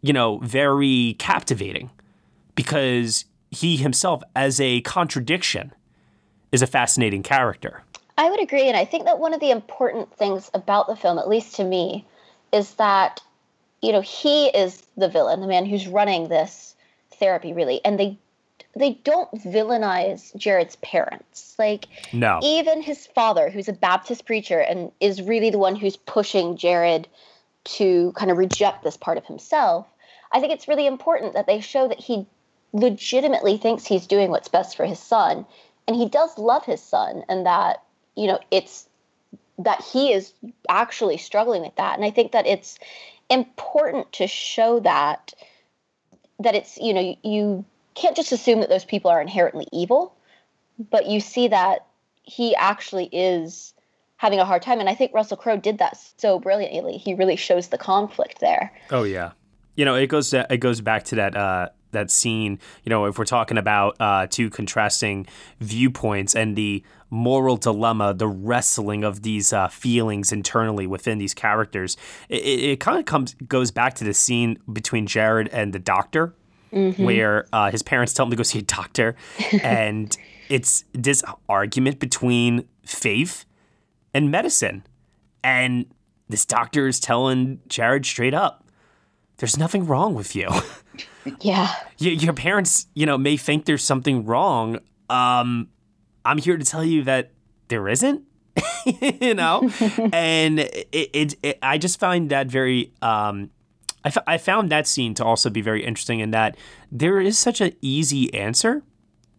you 0.02 0.12
know, 0.12 0.38
very 0.38 1.16
captivating 1.18 1.90
because 2.54 3.24
he 3.50 3.76
himself, 3.76 4.22
as 4.36 4.60
a 4.60 4.80
contradiction, 4.82 5.72
is 6.52 6.62
a 6.62 6.66
fascinating 6.66 7.22
character. 7.22 7.82
I 8.16 8.30
would 8.30 8.40
agree. 8.40 8.68
And 8.68 8.76
I 8.76 8.84
think 8.84 9.04
that 9.06 9.18
one 9.18 9.34
of 9.34 9.40
the 9.40 9.50
important 9.50 10.14
things 10.16 10.50
about 10.54 10.86
the 10.86 10.96
film, 10.96 11.18
at 11.18 11.28
least 11.28 11.56
to 11.56 11.64
me, 11.64 12.06
is 12.52 12.74
that, 12.74 13.20
you 13.84 13.92
know, 13.92 14.00
he 14.00 14.46
is 14.46 14.82
the 14.96 15.08
villain, 15.08 15.42
the 15.42 15.46
man 15.46 15.66
who's 15.66 15.86
running 15.86 16.28
this 16.28 16.74
therapy, 17.18 17.52
really. 17.52 17.84
And 17.84 18.00
they 18.00 18.18
they 18.76 18.94
don't 19.04 19.30
villainize 19.34 20.34
Jared's 20.36 20.76
parents. 20.76 21.54
Like, 21.58 21.86
no. 22.12 22.40
even 22.42 22.82
his 22.82 23.06
father, 23.06 23.50
who's 23.50 23.68
a 23.68 23.72
Baptist 23.74 24.24
preacher 24.24 24.58
and 24.58 24.90
is 25.00 25.22
really 25.22 25.50
the 25.50 25.58
one 25.58 25.76
who's 25.76 25.96
pushing 25.96 26.56
Jared 26.56 27.06
to 27.64 28.12
kind 28.16 28.30
of 28.30 28.38
reject 28.38 28.82
this 28.82 28.96
part 28.96 29.18
of 29.18 29.26
himself. 29.26 29.86
I 30.32 30.40
think 30.40 30.52
it's 30.52 30.66
really 30.66 30.86
important 30.86 31.34
that 31.34 31.46
they 31.46 31.60
show 31.60 31.86
that 31.86 32.00
he 32.00 32.26
legitimately 32.72 33.58
thinks 33.58 33.84
he's 33.84 34.06
doing 34.06 34.30
what's 34.30 34.48
best 34.48 34.76
for 34.76 34.86
his 34.86 34.98
son. 34.98 35.46
And 35.86 35.94
he 35.94 36.08
does 36.08 36.38
love 36.38 36.64
his 36.64 36.82
son, 36.82 37.22
and 37.28 37.44
that, 37.44 37.82
you 38.16 38.26
know, 38.26 38.40
it's 38.50 38.88
that 39.58 39.82
he 39.82 40.12
is 40.12 40.32
actually 40.68 41.16
struggling 41.16 41.62
with 41.62 41.76
that. 41.76 41.96
And 41.96 42.04
I 42.04 42.10
think 42.10 42.32
that 42.32 42.46
it's 42.46 42.78
important 43.30 44.12
to 44.14 44.26
show 44.26 44.80
that 44.80 45.34
that 46.40 46.54
it's 46.54 46.76
you 46.78 46.92
know 46.92 47.16
you 47.22 47.64
can't 47.94 48.16
just 48.16 48.32
assume 48.32 48.60
that 48.60 48.68
those 48.68 48.84
people 48.84 49.10
are 49.10 49.20
inherently 49.20 49.66
evil, 49.72 50.14
but 50.90 51.06
you 51.06 51.20
see 51.20 51.48
that 51.48 51.86
he 52.22 52.54
actually 52.56 53.08
is 53.12 53.72
having 54.16 54.40
a 54.40 54.44
hard 54.44 54.62
time. 54.62 54.80
And 54.80 54.88
I 54.88 54.94
think 54.94 55.12
Russell 55.14 55.36
Crowe 55.36 55.56
did 55.56 55.78
that 55.78 55.98
so 56.16 56.38
brilliantly. 56.38 56.96
He 56.96 57.14
really 57.14 57.36
shows 57.36 57.68
the 57.68 57.78
conflict 57.78 58.40
there. 58.40 58.72
Oh 58.90 59.04
yeah, 59.04 59.32
you 59.76 59.84
know 59.84 59.94
it 59.94 60.08
goes 60.08 60.30
to, 60.30 60.46
it 60.50 60.58
goes 60.58 60.80
back 60.80 61.04
to 61.04 61.16
that 61.16 61.36
uh, 61.36 61.68
that 61.92 62.10
scene. 62.10 62.58
You 62.84 62.90
know, 62.90 63.06
if 63.06 63.18
we're 63.18 63.24
talking 63.24 63.58
about 63.58 63.96
uh, 64.00 64.26
two 64.28 64.50
contrasting 64.50 65.26
viewpoints 65.60 66.34
and 66.34 66.56
the 66.56 66.82
moral 67.14 67.56
dilemma, 67.56 68.12
the 68.12 68.28
wrestling 68.28 69.04
of 69.04 69.22
these 69.22 69.52
uh, 69.52 69.68
feelings 69.68 70.32
internally 70.32 70.86
within 70.86 71.18
these 71.18 71.32
characters, 71.32 71.96
it, 72.28 72.42
it, 72.42 72.60
it 72.70 72.80
kind 72.80 72.98
of 72.98 73.04
comes 73.06 73.34
goes 73.48 73.70
back 73.70 73.94
to 73.94 74.04
the 74.04 74.12
scene 74.12 74.58
between 74.70 75.06
Jared 75.06 75.48
and 75.48 75.72
the 75.72 75.78
doctor 75.78 76.34
mm-hmm. 76.74 77.02
where 77.02 77.46
uh, 77.52 77.70
his 77.70 77.82
parents 77.82 78.12
tell 78.12 78.26
him 78.26 78.30
to 78.30 78.36
go 78.36 78.42
see 78.42 78.58
a 78.58 78.62
doctor, 78.62 79.16
and 79.62 80.16
it's 80.48 80.84
this 80.92 81.22
argument 81.48 81.98
between 81.98 82.68
faith 82.84 83.44
and 84.12 84.30
medicine, 84.30 84.84
and 85.42 85.86
this 86.28 86.44
doctor 86.44 86.86
is 86.86 87.00
telling 87.00 87.60
Jared 87.68 88.04
straight 88.04 88.34
up, 88.34 88.64
"There's 89.38 89.56
nothing 89.56 89.86
wrong 89.86 90.14
with 90.14 90.34
you." 90.34 90.48
Yeah. 91.40 91.74
your 91.96 92.34
parents, 92.34 92.86
you 92.92 93.06
know, 93.06 93.16
may 93.16 93.38
think 93.38 93.64
there's 93.64 93.82
something 93.82 94.26
wrong. 94.26 94.78
Um, 95.08 95.68
I'm 96.24 96.38
here 96.38 96.56
to 96.56 96.64
tell 96.64 96.84
you 96.84 97.02
that 97.04 97.32
there 97.68 97.88
isn't. 97.88 98.22
you 98.86 99.34
know, 99.34 99.68
and 100.12 100.60
it, 100.60 100.88
it, 100.92 101.34
it, 101.42 101.58
I 101.60 101.76
just 101.76 101.98
find 101.98 102.30
that 102.30 102.46
very 102.46 102.92
um, 103.02 103.50
I, 104.04 104.08
f- 104.08 104.18
I 104.26 104.38
found 104.38 104.70
that 104.70 104.86
scene 104.86 105.14
to 105.14 105.24
also 105.24 105.48
be 105.50 105.62
very 105.62 105.84
interesting 105.84 106.20
in 106.20 106.30
that 106.32 106.56
there 106.92 107.20
is 107.20 107.38
such 107.38 107.60
an 107.60 107.72
easy 107.80 108.32
answer 108.34 108.82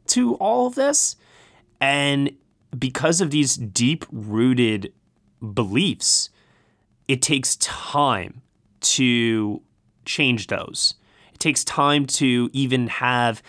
to 0.07 0.35
all 0.35 0.67
of 0.67 0.75
this. 0.75 1.15
And 1.79 2.31
because 2.77 3.21
of 3.21 3.31
these 3.31 3.55
deep 3.55 4.05
rooted 4.11 4.91
beliefs, 5.53 6.29
it 7.07 7.21
takes 7.21 7.55
time 7.57 8.41
to 8.81 9.61
change 10.03 10.47
those. 10.47 10.95
It 11.33 11.39
takes 11.39 11.63
time 11.63 12.05
to 12.07 12.49
even 12.53 12.87
have 12.87 13.43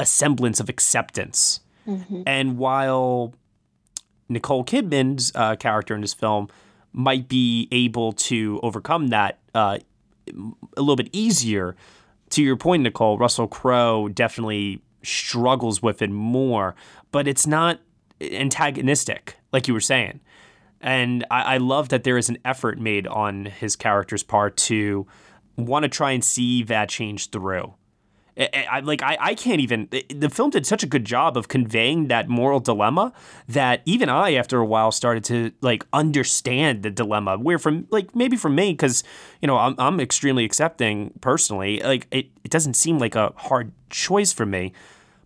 a 0.00 0.06
semblance 0.06 0.60
of 0.60 0.68
acceptance. 0.68 1.60
Mm-hmm. 1.86 2.22
And 2.26 2.58
while 2.58 3.34
Nicole 4.28 4.64
Kidman's 4.64 5.32
uh, 5.34 5.56
character 5.56 5.94
in 5.94 6.00
this 6.00 6.14
film 6.14 6.48
might 6.92 7.28
be 7.28 7.68
able 7.72 8.12
to 8.12 8.60
overcome 8.62 9.08
that 9.08 9.38
uh, 9.54 9.78
a 10.76 10.80
little 10.80 10.96
bit 10.96 11.10
easier. 11.12 11.76
To 12.30 12.42
your 12.42 12.56
point, 12.56 12.82
Nicole, 12.82 13.18
Russell 13.18 13.48
Crowe 13.48 14.08
definitely 14.08 14.80
struggles 15.02 15.82
with 15.82 16.02
it 16.02 16.10
more, 16.10 16.74
but 17.10 17.28
it's 17.28 17.46
not 17.46 17.80
antagonistic, 18.20 19.36
like 19.52 19.68
you 19.68 19.74
were 19.74 19.80
saying. 19.80 20.20
And 20.80 21.24
I, 21.30 21.54
I 21.54 21.56
love 21.58 21.88
that 21.90 22.04
there 22.04 22.16
is 22.16 22.28
an 22.28 22.38
effort 22.44 22.78
made 22.78 23.06
on 23.06 23.46
his 23.46 23.76
character's 23.76 24.22
part 24.22 24.56
to 24.58 25.06
want 25.56 25.82
to 25.84 25.88
try 25.88 26.12
and 26.12 26.24
see 26.24 26.62
that 26.64 26.88
change 26.88 27.30
through. 27.30 27.74
I, 28.36 28.66
I, 28.70 28.80
like 28.80 29.02
I, 29.02 29.16
I 29.20 29.34
can't 29.34 29.60
even 29.60 29.88
the 29.90 30.28
film 30.28 30.50
did 30.50 30.66
such 30.66 30.82
a 30.82 30.86
good 30.86 31.04
job 31.04 31.36
of 31.36 31.48
conveying 31.48 32.08
that 32.08 32.28
moral 32.28 32.60
dilemma 32.60 33.12
that 33.48 33.82
even 33.84 34.08
I 34.08 34.34
after 34.34 34.58
a 34.58 34.64
while 34.64 34.90
started 34.90 35.24
to 35.24 35.52
like 35.60 35.86
understand 35.92 36.82
the 36.82 36.90
dilemma. 36.90 37.38
Where 37.38 37.58
from 37.58 37.86
like 37.90 38.14
maybe 38.14 38.36
from 38.36 38.54
me 38.54 38.72
because 38.72 39.04
you 39.40 39.46
know 39.46 39.56
I'm, 39.56 39.74
I'm 39.78 40.00
extremely 40.00 40.44
accepting 40.44 41.12
personally 41.20 41.80
like 41.80 42.06
it, 42.10 42.26
it 42.42 42.50
doesn't 42.50 42.74
seem 42.74 42.98
like 42.98 43.14
a 43.14 43.32
hard 43.36 43.72
choice 43.90 44.32
for 44.32 44.46
me 44.46 44.72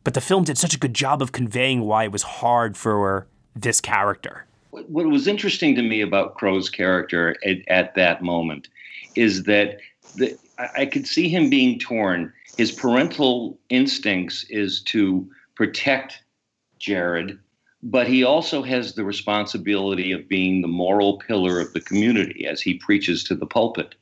but 0.08 0.14
the 0.14 0.22
film 0.22 0.44
did 0.44 0.56
such 0.56 0.74
a 0.74 0.78
good 0.78 0.94
job 0.94 1.20
of 1.20 1.32
conveying 1.32 1.82
why 1.82 2.04
it 2.04 2.12
was 2.12 2.22
hard 2.22 2.78
for 2.78 3.26
this 3.54 3.78
character. 3.78 4.46
What 4.70 5.06
was 5.06 5.26
interesting 5.26 5.74
to 5.74 5.82
me 5.82 6.00
about 6.00 6.34
Crowe's 6.34 6.70
character 6.70 7.36
at, 7.44 7.56
at 7.68 7.94
that 7.96 8.22
moment 8.22 8.68
is 9.16 9.42
that 9.42 9.80
the, 10.14 10.38
I 10.76 10.86
could 10.86 11.06
see 11.06 11.28
him 11.28 11.50
being 11.50 11.78
torn 11.78 12.32
his 12.58 12.72
parental 12.72 13.56
instincts 13.70 14.44
is 14.50 14.82
to 14.82 15.30
protect 15.54 16.24
Jared, 16.80 17.38
but 17.84 18.08
he 18.08 18.24
also 18.24 18.62
has 18.62 18.94
the 18.94 19.04
responsibility 19.04 20.10
of 20.10 20.28
being 20.28 20.60
the 20.60 20.68
moral 20.68 21.18
pillar 21.18 21.60
of 21.60 21.72
the 21.72 21.80
community 21.80 22.46
as 22.46 22.60
he 22.60 22.74
preaches 22.74 23.22
to 23.24 23.36
the 23.36 23.46
pulpit. 23.46 23.94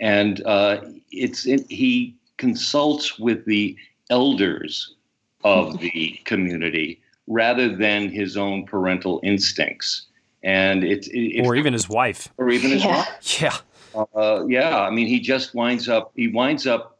And 0.00 0.44
uh, 0.44 0.82
it's 1.10 1.46
it, 1.46 1.64
he 1.70 2.14
consults 2.36 3.18
with 3.18 3.46
the 3.46 3.74
elders 4.10 4.94
of 5.42 5.78
the 5.78 6.20
community 6.24 7.00
rather 7.26 7.74
than 7.74 8.10
his 8.10 8.36
own 8.36 8.66
parental 8.66 9.18
instincts. 9.22 10.08
And 10.42 10.84
it's 10.84 11.08
it, 11.10 11.46
or 11.46 11.56
even 11.56 11.72
his 11.72 11.88
wife, 11.88 12.28
or 12.36 12.50
even 12.50 12.70
his 12.70 12.84
yeah. 12.84 12.96
wife. 12.98 13.40
Yeah, 13.40 14.04
uh, 14.14 14.44
yeah. 14.46 14.80
I 14.80 14.90
mean, 14.90 15.06
he 15.06 15.20
just 15.20 15.54
winds 15.54 15.88
up. 15.88 16.12
He 16.14 16.28
winds 16.28 16.66
up 16.66 16.93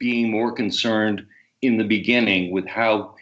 being 0.00 0.30
more 0.30 0.50
concerned 0.50 1.24
in 1.62 1.76
the 1.76 1.84
beginning 1.84 2.50
with 2.50 2.66
how 2.66 3.14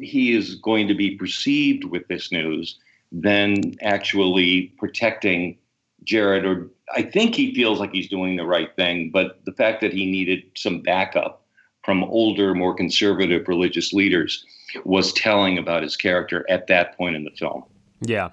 he 0.00 0.36
is 0.36 0.54
going 0.56 0.86
to 0.86 0.94
be 0.94 1.16
perceived 1.16 1.82
with 1.84 2.06
this 2.06 2.30
news 2.30 2.78
than 3.10 3.74
actually 3.82 4.72
protecting 4.78 5.58
Jared. 6.04 6.44
Or 6.44 6.70
I 6.94 7.02
think 7.02 7.34
he 7.34 7.52
feels 7.54 7.80
like 7.80 7.90
he's 7.90 8.08
doing 8.08 8.36
the 8.36 8.46
right 8.46 8.74
thing, 8.76 9.10
but 9.10 9.40
the 9.44 9.52
fact 9.52 9.80
that 9.80 9.92
he 9.92 10.06
needed 10.06 10.44
some 10.54 10.80
backup 10.82 11.42
from 11.84 12.04
older, 12.04 12.54
more 12.54 12.74
conservative 12.74 13.48
religious 13.48 13.92
leaders 13.92 14.44
was 14.84 15.12
telling 15.14 15.58
about 15.58 15.82
his 15.82 15.96
character 15.96 16.44
at 16.48 16.66
that 16.66 16.96
point 16.96 17.16
in 17.16 17.24
the 17.24 17.30
film. 17.30 17.64
Yeah. 18.00 18.28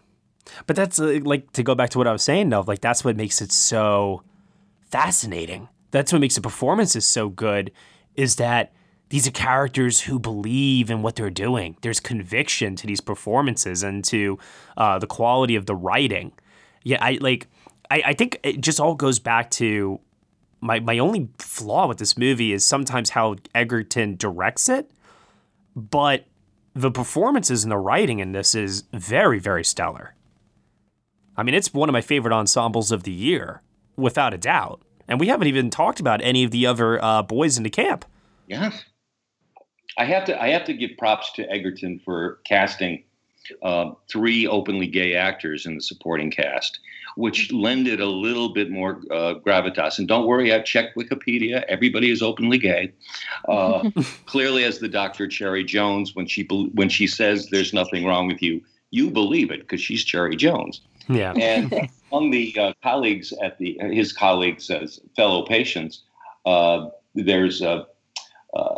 But 0.68 0.76
that's 0.76 1.00
uh, 1.00 1.20
like 1.24 1.52
to 1.54 1.64
go 1.64 1.74
back 1.74 1.90
to 1.92 1.98
what 1.98 2.08
I 2.08 2.12
was 2.12 2.22
saying 2.22 2.50
though, 2.50 2.62
like 2.62 2.82
that's 2.82 3.04
what 3.04 3.16
makes 3.16 3.42
it 3.42 3.52
so 3.52 4.22
fascinating. 4.92 5.70
That's 5.96 6.12
what 6.12 6.20
makes 6.20 6.36
the 6.36 6.42
performances 6.42 7.06
so 7.06 7.30
good 7.30 7.72
is 8.16 8.36
that 8.36 8.74
these 9.08 9.30
are 9.30 9.32
characters 9.32 10.02
who 10.02 10.20
believe 10.20 10.92
in 10.92 11.02
what 11.02 11.16
they're 11.16 11.30
doing. 11.30 11.78
There's 11.84 12.02
conviction 12.02 12.76
to 12.76 12.86
these 12.86 13.00
performances 13.00 13.82
and 13.82 14.04
to 14.04 14.38
uh, 14.76 15.00
the 15.00 15.08
quality 15.08 15.56
of 15.56 15.68
the 15.68 15.76
writing. 15.76 16.34
Yeah, 16.84 16.98
I 17.00 17.18
like. 17.22 17.48
I, 17.90 18.04
I 18.08 18.14
think 18.14 18.42
it 18.44 18.60
just 18.60 18.78
all 18.78 18.94
goes 18.94 19.20
back 19.20 19.50
to 19.52 20.02
my 20.60 20.82
my 20.82 21.00
only 21.00 21.30
flaw 21.40 21.88
with 21.88 22.00
this 22.00 22.18
movie 22.18 22.52
is 22.52 22.66
sometimes 22.66 23.12
how 23.12 23.38
Edgerton 23.54 24.18
directs 24.18 24.68
it, 24.68 24.92
but 25.78 26.26
the 26.74 26.92
performances 26.92 27.64
and 27.64 27.72
the 27.72 27.78
writing 27.78 28.20
in 28.20 28.34
this 28.34 28.54
is 28.54 28.84
very 28.92 29.40
very 29.40 29.64
stellar. 29.64 30.14
I 31.38 31.44
mean, 31.44 31.56
it's 31.56 31.74
one 31.74 31.88
of 31.88 31.94
my 31.94 32.02
favorite 32.02 32.34
ensembles 32.34 32.92
of 32.92 33.04
the 33.04 33.14
year, 33.14 33.62
without 33.96 34.34
a 34.34 34.38
doubt. 34.38 34.82
And 35.08 35.20
we 35.20 35.28
haven't 35.28 35.48
even 35.48 35.70
talked 35.70 36.00
about 36.00 36.22
any 36.22 36.44
of 36.44 36.52
the 36.52 36.66
other 36.66 37.04
uh, 37.04 37.22
boys 37.22 37.58
in 37.58 37.64
the 37.64 37.70
camp. 37.70 38.06
Yeah, 38.48 38.72
I 39.98 40.06
have 40.06 40.26
to 40.26 40.42
I 40.42 40.50
have 40.50 40.66
to 40.66 40.74
give 40.74 40.92
props 40.98 41.32
to 41.34 41.50
Edgerton 41.52 42.00
for 42.04 42.40
casting 42.46 43.04
uh, 43.62 43.92
three 44.10 44.48
openly 44.48 44.88
gay 44.88 45.16
actors 45.16 45.66
in 45.66 45.76
the 45.76 45.82
supporting 45.82 46.32
cast, 46.32 46.80
which 47.16 47.52
lended 47.52 48.00
a 48.00 48.06
little 48.06 48.50
bit 48.50 48.70
more 48.72 49.02
uh, 49.12 49.36
gravitas. 49.46 50.00
And 50.00 50.08
don't 50.08 50.26
worry, 50.26 50.52
I've 50.52 50.66
checked 50.66 50.98
Wikipedia. 50.98 51.64
Everybody 51.68 52.12
is 52.12 52.22
openly 52.22 52.58
gay. 52.58 52.92
Uh, 53.48 53.90
clearly, 54.26 54.64
as 54.64 54.80
the 54.80 54.90
doctor 54.90 55.28
Cherry 55.28 55.64
Jones, 55.64 56.16
when 56.16 56.28
she 56.28 56.44
when 56.74 56.90
she 56.90 57.08
says 57.08 57.48
there's 57.52 57.74
nothing 57.74 58.06
wrong 58.06 58.28
with 58.28 58.42
you, 58.42 58.62
you 58.92 59.10
believe 59.12 59.52
it 59.52 59.62
because 59.62 59.82
she's 59.82 60.04
Cherry 60.04 60.36
Jones. 60.36 60.82
Yeah. 61.08 61.34
And 61.34 61.90
among 62.16 62.32
the 62.32 62.56
uh, 62.58 62.74
colleagues 62.82 63.34
at 63.44 63.58
the 63.58 63.78
his 63.92 64.14
colleagues 64.14 64.70
as 64.70 65.02
fellow 65.16 65.46
patients, 65.46 66.04
uh, 66.46 66.88
there's 67.14 67.62
a. 67.62 67.86
Uh, 68.56 68.76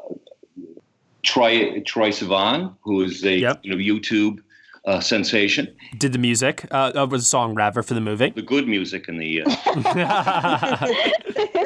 Troye 1.24 1.84
Troye 1.84 2.12
Sivan, 2.12 2.74
who 2.82 3.04
is 3.04 3.24
a 3.26 3.38
yep. 3.38 3.60
you 3.62 3.72
know, 3.72 3.78
YouTube 3.78 4.38
uh, 4.86 5.02
sensation. 5.02 5.68
Did 5.98 6.14
the 6.14 6.20
music 6.20 6.66
uh, 6.72 6.94
of 6.96 7.12
a 7.12 7.20
song 7.20 7.54
rather 7.54 7.84
for 7.84 7.94
the 7.94 8.02
movie? 8.02 8.30
The 8.30 8.42
good 8.42 8.66
music 8.66 9.10
in 9.10 9.18
the. 9.18 9.44
Uh, 9.44 10.88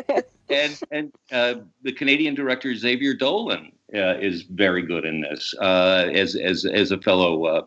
and 0.50 0.82
and 0.92 1.12
uh, 1.32 1.56
the 1.84 1.92
Canadian 1.94 2.34
director 2.34 2.76
Xavier 2.76 3.14
Dolan 3.14 3.72
uh, 3.94 4.18
is 4.18 4.42
very 4.42 4.82
good 4.82 5.06
in 5.06 5.22
this 5.22 5.54
uh, 5.62 6.10
as 6.12 6.36
as 6.36 6.66
as 6.66 6.92
a 6.92 6.98
fellow. 6.98 7.46
Uh, 7.46 7.62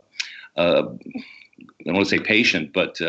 uh, 0.56 0.82
I 0.90 1.84
don't 1.84 1.94
want 1.94 2.08
to 2.08 2.18
say 2.18 2.18
patient, 2.18 2.72
but. 2.74 3.00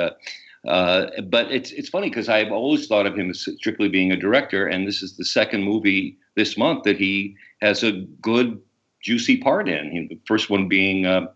Uh, 0.68 1.22
but 1.30 1.52
it's 1.52 1.72
it's 1.72 1.90
funny 1.90 2.10
because 2.10 2.28
I've 2.28 2.52
always 2.52 2.88
thought 2.88 3.06
of 3.06 3.16
him 3.16 3.30
as 3.30 3.48
strictly 3.58 3.88
being 3.88 4.12
a 4.12 4.18
director, 4.18 4.66
and 4.66 4.88
this 4.88 5.04
is 5.04 5.16
the 5.16 5.26
second 5.26 5.64
movie 5.64 6.18
this 6.36 6.58
month 6.58 6.84
that 6.84 6.98
he 6.98 7.36
has 7.62 7.84
a 7.84 7.92
good 8.22 8.60
juicy 9.02 9.38
part 9.38 9.70
in. 9.70 10.08
The 10.10 10.20
first 10.26 10.50
one 10.50 10.68
being 10.68 11.06
uh, 11.06 11.28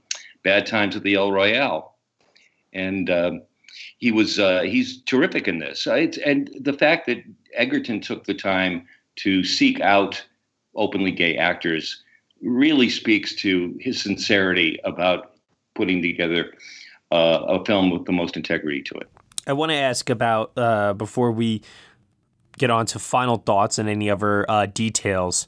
Bad 0.44 0.66
Times 0.66 0.96
at 0.96 1.04
the 1.04 1.14
El 1.14 1.32
Royale, 1.32 1.96
and 2.74 3.10
uh, 3.10 3.32
he 4.00 4.12
was 4.12 4.40
uh, 4.40 4.62
he's 4.62 5.02
terrific 5.04 5.48
in 5.48 5.60
this. 5.60 5.86
Uh, 5.86 6.08
and 6.26 6.50
the 6.60 6.74
fact 6.74 7.06
that 7.06 7.20
Edgerton 7.54 8.02
took 8.02 8.24
the 8.26 8.34
time 8.34 8.88
to 9.18 9.44
seek 9.44 9.80
out 9.82 10.24
openly 10.76 11.12
gay 11.12 11.36
actors 11.36 12.04
really 12.42 12.90
speaks 12.90 13.36
to 13.36 13.78
his 13.80 14.02
sincerity 14.02 14.80
about 14.86 15.34
putting 15.76 16.02
together 16.02 16.54
a 17.12 17.64
film 17.66 17.90
with 17.90 18.06
the 18.06 18.12
most 18.12 18.38
integrity 18.38 18.82
to 18.84 18.96
it. 18.96 19.10
I 19.50 19.54
want 19.54 19.72
to 19.72 19.76
ask 19.76 20.10
about 20.12 20.52
uh, 20.56 20.94
before 20.94 21.32
we 21.32 21.64
get 22.60 22.70
on 22.70 22.86
to 22.86 23.00
final 23.00 23.38
thoughts 23.38 23.80
and 23.80 23.90
any 23.90 24.10
other 24.10 24.46
details. 24.74 25.48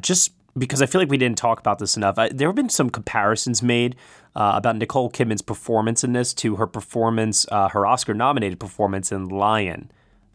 just 0.00 0.32
because 0.56 0.80
I 0.80 0.86
feel 0.86 1.00
like 1.00 1.10
we 1.10 1.18
didn't 1.18 1.38
talk 1.38 1.60
about 1.60 1.78
this 1.78 1.96
enough. 1.96 2.18
I, 2.18 2.30
there 2.30 2.48
have 2.48 2.54
been 2.54 2.70
some 2.70 2.88
comparisons 2.90 3.62
made 3.62 3.94
uh, 4.34 4.52
about 4.54 4.76
Nicole 4.76 5.10
Kidman's 5.10 5.42
performance 5.42 6.02
in 6.02 6.12
this 6.12 6.32
to 6.34 6.56
her 6.56 6.66
performance, 6.66 7.46
uh, 7.50 7.68
her 7.68 7.86
Oscar-nominated 7.86 8.58
performance 8.58 9.12
in 9.12 9.28
Lion, 9.28 9.90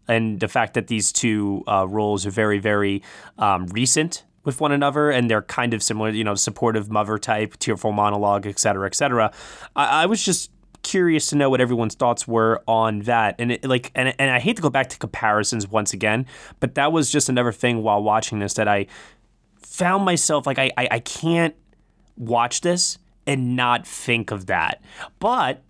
and 0.08 0.40
the 0.40 0.48
fact 0.48 0.74
that 0.74 0.88
these 0.88 1.12
two 1.12 1.64
uh, 1.68 1.88
roles 1.88 2.26
are 2.26 2.32
very, 2.32 2.60
very 2.60 3.02
um, 3.38 3.66
recent 3.68 4.24
with 4.44 4.60
one 4.60 4.72
another, 4.72 5.10
and 5.10 5.30
they're 5.30 5.44
kind 5.44 5.74
of 5.74 5.84
similar. 5.84 6.10
You 6.10 6.24
know, 6.24 6.36
supportive 6.36 6.90
mother 6.90 7.18
type, 7.18 7.58
tearful 7.58 7.92
monologue, 7.92 8.46
et 8.48 8.60
cetera, 8.60 8.88
et 8.88 8.96
cetera. 8.96 9.32
I, 9.76 10.04
I 10.04 10.06
was 10.08 10.24
just 10.24 10.52
curious 10.84 11.28
to 11.28 11.36
know 11.36 11.50
what 11.50 11.62
everyone's 11.62 11.96
thoughts 11.96 12.28
were 12.28 12.62
on 12.68 13.02
that. 13.02 13.36
And 13.40 13.52
it, 13.52 13.66
like, 13.66 13.92
and 13.96 14.14
and 14.20 14.32
I 14.32 14.40
hate 14.40 14.56
to 14.58 14.62
go 14.62 14.70
back 14.70 14.90
to 14.90 14.98
comparisons 14.98 15.68
once 15.68 15.94
again, 15.94 16.26
but 16.60 16.76
that 16.76 16.92
was 16.92 17.12
just 17.12 17.30
another 17.30 17.52
thing 17.52 17.84
while 17.84 18.02
watching 18.02 18.40
this 18.40 18.54
that 18.56 18.68
I 18.68 18.88
found 19.58 20.06
myself 20.06 20.46
like 20.46 20.60
I, 20.60 20.72
I, 20.78 20.88
I 20.92 21.00
can't 21.00 21.56
watch 22.18 22.62
this 22.62 22.98
and 23.26 23.56
not 23.56 23.88
think 23.88 24.32
of 24.32 24.48
that. 24.48 24.82
But 25.20 25.64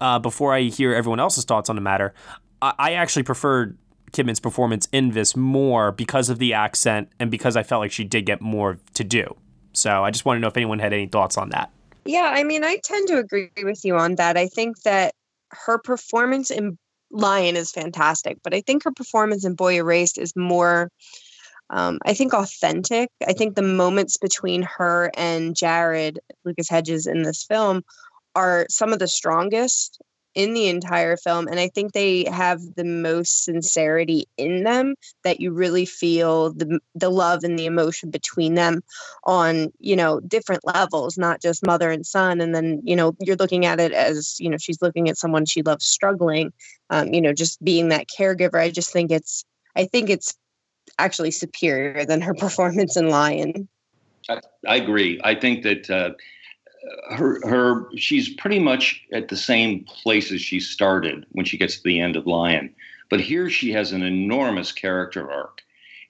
uh, 0.00 0.18
before 0.18 0.54
I 0.54 0.62
hear 0.62 0.94
everyone 0.94 1.20
else's 1.20 1.44
thoughts 1.44 1.68
on 1.68 1.76
the 1.76 1.82
matter, 1.82 2.14
I, 2.60 2.74
I 2.78 2.92
actually 2.92 3.22
preferred 3.24 3.76
Kidman's 4.12 4.40
performance 4.40 4.88
in 4.92 5.10
this 5.10 5.34
more 5.34 5.90
because 5.90 6.28
of 6.28 6.38
the 6.38 6.52
accent 6.54 7.08
and 7.18 7.30
because 7.30 7.56
I 7.56 7.62
felt 7.62 7.80
like 7.80 7.92
she 7.92 8.04
did 8.04 8.26
get 8.26 8.40
more 8.40 8.78
to 8.94 9.04
do. 9.04 9.36
So 9.72 10.04
I 10.04 10.10
just 10.10 10.24
want 10.24 10.36
to 10.36 10.40
know 10.40 10.48
if 10.48 10.56
anyone 10.56 10.78
had 10.78 10.92
any 10.92 11.06
thoughts 11.06 11.38
on 11.38 11.48
that. 11.50 11.72
Yeah, 12.04 12.30
I 12.32 12.44
mean, 12.44 12.64
I 12.64 12.78
tend 12.82 13.08
to 13.08 13.18
agree 13.18 13.50
with 13.62 13.84
you 13.84 13.96
on 13.96 14.16
that. 14.16 14.36
I 14.36 14.48
think 14.48 14.82
that 14.82 15.14
her 15.50 15.78
performance 15.78 16.50
in 16.50 16.78
Lion 17.10 17.56
is 17.56 17.70
fantastic, 17.70 18.38
but 18.42 18.54
I 18.54 18.62
think 18.62 18.84
her 18.84 18.92
performance 18.92 19.44
in 19.44 19.54
Boy 19.54 19.76
Erased 19.76 20.18
is 20.18 20.34
more 20.34 20.90
um, 21.70 21.98
I 22.04 22.12
think 22.12 22.34
authentic. 22.34 23.08
I 23.26 23.32
think 23.32 23.54
the 23.54 23.62
moments 23.62 24.18
between 24.18 24.62
her 24.62 25.10
and 25.16 25.56
Jared 25.56 26.20
Lucas 26.44 26.68
Hedges 26.68 27.06
in 27.06 27.22
this 27.22 27.44
film 27.44 27.82
are 28.34 28.66
some 28.68 28.92
of 28.92 28.98
the 28.98 29.08
strongest 29.08 29.98
in 30.34 30.54
the 30.54 30.68
entire 30.68 31.16
film 31.16 31.46
and 31.46 31.60
i 31.60 31.68
think 31.68 31.92
they 31.92 32.24
have 32.24 32.60
the 32.76 32.84
most 32.84 33.44
sincerity 33.44 34.26
in 34.36 34.64
them 34.64 34.94
that 35.24 35.40
you 35.40 35.52
really 35.52 35.84
feel 35.84 36.52
the 36.52 36.80
the 36.94 37.10
love 37.10 37.44
and 37.44 37.58
the 37.58 37.66
emotion 37.66 38.10
between 38.10 38.54
them 38.54 38.80
on 39.24 39.72
you 39.78 39.96
know 39.96 40.20
different 40.20 40.64
levels 40.64 41.18
not 41.18 41.40
just 41.40 41.66
mother 41.66 41.90
and 41.90 42.06
son 42.06 42.40
and 42.40 42.54
then 42.54 42.80
you 42.84 42.96
know 42.96 43.14
you're 43.20 43.36
looking 43.36 43.66
at 43.66 43.80
it 43.80 43.92
as 43.92 44.38
you 44.40 44.48
know 44.48 44.58
she's 44.58 44.80
looking 44.82 45.08
at 45.08 45.18
someone 45.18 45.44
she 45.44 45.62
loves 45.62 45.84
struggling 45.84 46.52
um, 46.90 47.12
you 47.12 47.20
know 47.20 47.32
just 47.32 47.62
being 47.62 47.88
that 47.88 48.06
caregiver 48.08 48.60
i 48.60 48.70
just 48.70 48.92
think 48.92 49.10
it's 49.10 49.44
i 49.76 49.84
think 49.84 50.08
it's 50.08 50.34
actually 50.98 51.30
superior 51.30 52.04
than 52.04 52.20
her 52.20 52.34
performance 52.46 52.96
in 52.96 53.08
Lion. 53.08 53.68
I, 54.28 54.40
I 54.66 54.76
agree. 54.76 55.20
I 55.24 55.34
think 55.34 55.62
that 55.64 55.90
uh, 55.90 56.10
her 57.10 57.40
her 57.46 57.88
she's 57.96 58.28
pretty 58.34 58.58
much 58.58 59.02
at 59.12 59.28
the 59.28 59.36
same 59.36 59.84
place 59.84 60.32
as 60.32 60.40
she 60.40 60.60
started 60.60 61.26
when 61.32 61.44
she 61.44 61.58
gets 61.58 61.76
to 61.76 61.82
the 61.84 62.00
end 62.00 62.16
of 62.16 62.26
Lion, 62.26 62.74
but 63.08 63.20
here 63.20 63.48
she 63.48 63.72
has 63.72 63.92
an 63.92 64.02
enormous 64.02 64.72
character 64.72 65.30
arc, 65.30 65.62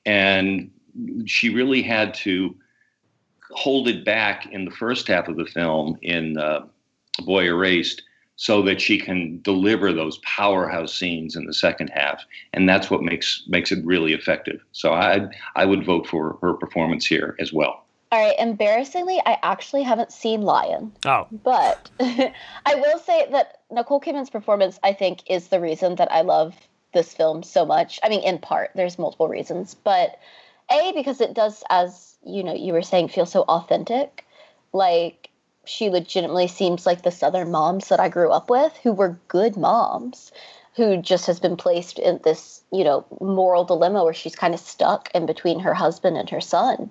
and 0.06 0.70
she 1.26 1.50
really 1.50 1.82
had 1.82 2.14
to 2.14 2.54
hold 3.50 3.88
it 3.88 4.04
back 4.04 4.46
in 4.50 4.64
the 4.64 4.70
first 4.70 5.08
half 5.08 5.28
of 5.28 5.36
the 5.36 5.44
film 5.44 5.98
in 6.02 6.38
uh, 6.38 6.64
Boy 7.24 7.44
Erased 7.44 8.02
so 8.36 8.62
that 8.62 8.80
she 8.80 8.98
can 8.98 9.40
deliver 9.42 9.92
those 9.92 10.18
powerhouse 10.18 10.94
scenes 10.94 11.36
in 11.36 11.44
the 11.44 11.54
second 11.54 11.88
half, 11.88 12.24
and 12.54 12.68
that's 12.68 12.90
what 12.90 13.02
makes 13.02 13.44
makes 13.46 13.70
it 13.70 13.84
really 13.84 14.14
effective. 14.14 14.60
So 14.72 14.92
I 14.92 15.28
I 15.54 15.64
would 15.66 15.84
vote 15.84 16.06
for 16.06 16.38
her 16.40 16.54
performance 16.54 17.06
here 17.06 17.36
as 17.38 17.52
well. 17.52 17.84
All 18.12 18.22
right, 18.22 18.38
embarrassingly, 18.38 19.22
I 19.24 19.38
actually 19.42 19.84
haven't 19.84 20.12
seen 20.12 20.42
Lion. 20.42 20.92
Oh. 21.06 21.26
But 21.32 21.90
I 22.00 22.74
will 22.74 22.98
say 22.98 23.26
that 23.30 23.60
Nicole 23.70 24.02
Kidman's 24.02 24.28
performance, 24.28 24.78
I 24.82 24.92
think, 24.92 25.22
is 25.30 25.48
the 25.48 25.60
reason 25.60 25.94
that 25.94 26.12
I 26.12 26.20
love 26.20 26.54
this 26.92 27.14
film 27.14 27.42
so 27.42 27.64
much. 27.64 27.98
I 28.02 28.10
mean, 28.10 28.22
in 28.22 28.38
part, 28.38 28.72
there's 28.74 28.98
multiple 28.98 29.28
reasons, 29.28 29.74
but 29.74 30.18
A, 30.70 30.92
because 30.94 31.22
it 31.22 31.32
does, 31.32 31.64
as 31.70 32.16
you 32.22 32.44
know, 32.44 32.54
you 32.54 32.74
were 32.74 32.82
saying, 32.82 33.08
feel 33.08 33.24
so 33.24 33.44
authentic. 33.44 34.26
Like 34.74 35.30
she 35.64 35.88
legitimately 35.88 36.48
seems 36.48 36.84
like 36.84 37.00
the 37.00 37.10
southern 37.10 37.50
moms 37.50 37.88
that 37.88 37.98
I 37.98 38.10
grew 38.10 38.30
up 38.30 38.50
with 38.50 38.76
who 38.82 38.92
were 38.92 39.18
good 39.28 39.56
moms 39.56 40.32
who 40.76 40.96
just 40.96 41.26
has 41.26 41.38
been 41.38 41.56
placed 41.56 41.98
in 41.98 42.20
this, 42.24 42.62
you 42.72 42.84
know, 42.84 43.04
moral 43.20 43.64
dilemma 43.64 44.04
where 44.04 44.14
she's 44.14 44.34
kind 44.34 44.54
of 44.54 44.60
stuck 44.60 45.10
in 45.14 45.26
between 45.26 45.60
her 45.60 45.74
husband 45.74 46.16
and 46.16 46.30
her 46.30 46.40
son. 46.40 46.90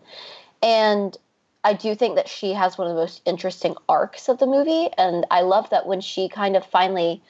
And 0.62 1.18
I 1.64 1.74
do 1.74 1.96
think 1.96 2.16
that 2.16 2.28
she 2.28 2.54
has 2.54 2.78
one 2.78 2.88
of 2.88 2.96
the 2.96 3.02
most 3.02 3.22
interesting 3.26 3.76
arcs 3.88 4.30
of 4.30 4.40
the 4.40 4.48
movie. 4.48 4.90
And 4.98 5.26
I 5.30 5.42
love 5.42 5.70
that 5.70 5.86
when 5.86 6.02
she 6.02 6.30
kind 6.30 6.56
of 6.56 6.66
finally 6.66 7.22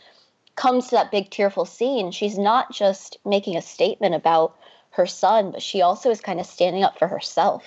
comes 0.55 0.87
to 0.87 0.95
that 0.95 1.11
big 1.11 1.29
tearful 1.29 1.65
scene, 1.65 2.11
she's 2.11 2.37
not 2.37 2.71
just 2.71 3.17
making 3.25 3.57
a 3.57 3.61
statement 3.61 4.15
about 4.15 4.55
her 4.91 5.05
son, 5.05 5.51
but 5.51 5.61
she 5.61 5.81
also 5.81 6.09
is 6.09 6.21
kind 6.21 6.39
of 6.39 6.45
standing 6.45 6.83
up 6.83 6.99
for 6.99 7.07
herself. 7.07 7.63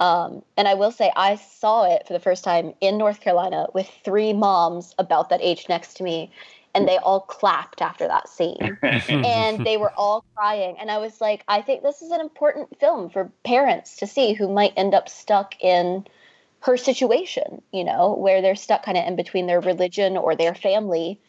Um, 0.00 0.42
and 0.56 0.66
I 0.66 0.74
will 0.74 0.90
say, 0.90 1.12
I 1.16 1.36
saw 1.36 1.84
it 1.84 2.06
for 2.06 2.12
the 2.12 2.20
first 2.20 2.44
time 2.44 2.74
in 2.80 2.98
North 2.98 3.20
Carolina 3.20 3.68
with 3.74 3.88
three 4.04 4.32
moms 4.32 4.94
about 4.98 5.28
that 5.28 5.40
age 5.40 5.66
next 5.68 5.94
to 5.94 6.02
me, 6.02 6.30
and 6.74 6.88
they 6.88 6.98
all 6.98 7.20
clapped 7.20 7.80
after 7.80 8.06
that 8.08 8.28
scene. 8.28 8.78
and 8.82 9.64
they 9.64 9.76
were 9.76 9.92
all 9.96 10.24
crying. 10.34 10.76
And 10.80 10.90
I 10.90 10.98
was 10.98 11.20
like, 11.20 11.44
I 11.48 11.62
think 11.62 11.82
this 11.82 12.02
is 12.02 12.10
an 12.10 12.20
important 12.20 12.78
film 12.80 13.10
for 13.10 13.30
parents 13.44 13.96
to 13.98 14.06
see 14.06 14.32
who 14.32 14.52
might 14.52 14.72
end 14.76 14.94
up 14.94 15.08
stuck 15.08 15.54
in 15.62 16.06
her 16.60 16.76
situation, 16.76 17.62
you 17.72 17.84
know, 17.84 18.14
where 18.14 18.40
they're 18.40 18.56
stuck 18.56 18.84
kind 18.84 18.96
of 18.96 19.06
in 19.06 19.16
between 19.16 19.46
their 19.46 19.60
religion 19.60 20.16
or 20.16 20.34
their 20.34 20.54
family 20.54 21.20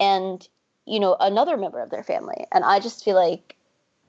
and, 0.00 0.48
you 0.86 1.00
know, 1.00 1.16
another 1.18 1.56
member 1.56 1.82
of 1.82 1.90
their 1.90 2.04
family. 2.04 2.46
And 2.52 2.64
I 2.64 2.80
just 2.80 3.04
feel 3.04 3.16
like 3.16 3.56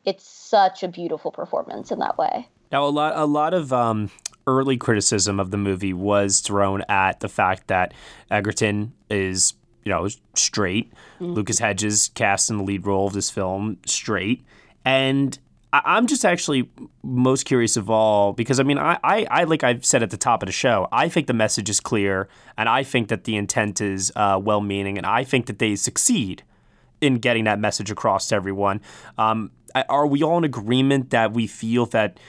it's 0.06 0.28
such 0.28 0.84
a 0.84 0.88
beautiful 0.88 1.32
performance 1.32 1.91
in 1.91 2.00
that 2.00 2.18
way. 2.18 2.48
Now, 2.72 2.86
a 2.86 2.89
lot, 2.89 3.14
a 3.16 3.26
lot 3.26 3.54
of 3.54 3.74
um, 3.74 4.12
early 4.48 4.78
criticism 4.78 5.39
of 5.39 5.52
the 5.52 5.58
movie 5.58 5.93
was 5.93 6.39
thrown 6.39 6.84
at 6.88 7.20
the 7.20 7.30
fact 7.30 7.68
that 7.68 7.93
Edgerton 8.30 8.93
is, 9.10 9.54
you 9.86 9.92
know, 9.92 10.08
straight. 10.34 10.92
Mm-hmm. 11.20 11.34
Lucas 11.34 11.60
Hedges 11.60 12.10
cast 12.16 12.50
in 12.50 12.58
the 12.58 12.64
lead 12.64 12.86
role 12.86 13.08
of 13.08 13.14
this 13.14 13.30
film, 13.30 13.78
straight, 13.86 14.44
and 14.84 15.38
I'm 15.74 16.08
just 16.08 16.24
actually 16.24 16.70
most 17.04 17.44
curious 17.46 17.76
of 17.76 17.90
all 17.90 18.32
because 18.32 18.60
I 18.60 18.64
mean 18.64 18.78
I, 18.78 18.98
I, 19.04 19.28
I, 19.30 19.44
like 19.44 19.64
I've 19.64 19.84
said 19.84 20.04
at 20.04 20.10
the 20.10 20.18
top 20.18 20.42
of 20.42 20.48
the 20.48 20.54
show 20.54 20.88
I 20.92 21.10
think 21.10 21.28
the 21.28 21.34
message 21.34 21.70
is 21.70 21.82
clear 21.82 22.30
and 22.58 22.70
I 22.70 22.84
think 22.84 23.10
that 23.10 23.26
the 23.26 23.36
intent 23.36 23.82
is 23.82 24.12
uh, 24.16 24.40
well 24.42 24.62
meaning 24.62 24.98
and 24.98 25.06
I 25.06 25.26
think 25.26 25.48
that 25.48 25.60
they 25.60 25.76
succeed 25.76 26.44
in 27.02 27.16
getting 27.16 27.44
that 27.44 27.60
message 27.60 27.92
across 27.92 28.30
to 28.30 28.36
everyone. 28.36 28.80
Um, 29.18 29.52
are 29.90 30.08
we 30.08 30.24
all 30.24 30.38
in 30.38 30.46
agreement 30.46 31.10
that 31.10 31.34
we 31.34 31.46
feel 31.46 31.86
that 31.88 32.20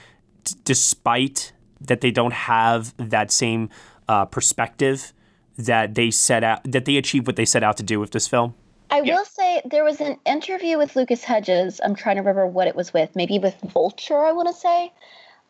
d- 0.43 0.55
despite 0.65 1.53
that 1.79 2.01
they 2.01 2.11
don't 2.11 2.33
have 2.33 2.93
that 2.97 3.31
same 3.31 3.69
uh, 4.09 4.25
perspective 4.25 5.13
that 5.57 5.95
they 5.95 6.11
set 6.11 6.43
out 6.43 6.61
that 6.63 6.85
they 6.85 6.97
achieve 6.97 7.27
what 7.27 7.35
they 7.35 7.45
set 7.45 7.63
out 7.63 7.77
to 7.77 7.83
do 7.83 7.99
with 7.99 8.11
this 8.11 8.27
film? 8.27 8.53
I 8.89 9.01
yeah. 9.01 9.15
will 9.15 9.25
say 9.25 9.61
there 9.65 9.83
was 9.83 9.99
an 9.99 10.17
interview 10.25 10.77
with 10.77 10.95
Lucas 10.95 11.23
Hedges. 11.23 11.81
I'm 11.83 11.95
trying 11.95 12.15
to 12.15 12.21
remember 12.21 12.47
what 12.47 12.67
it 12.67 12.75
was 12.75 12.93
with, 12.93 13.15
maybe 13.15 13.37
with 13.37 13.55
Vulture, 13.73 14.23
I 14.23 14.31
want 14.31 14.47
to 14.47 14.53
say, 14.53 14.93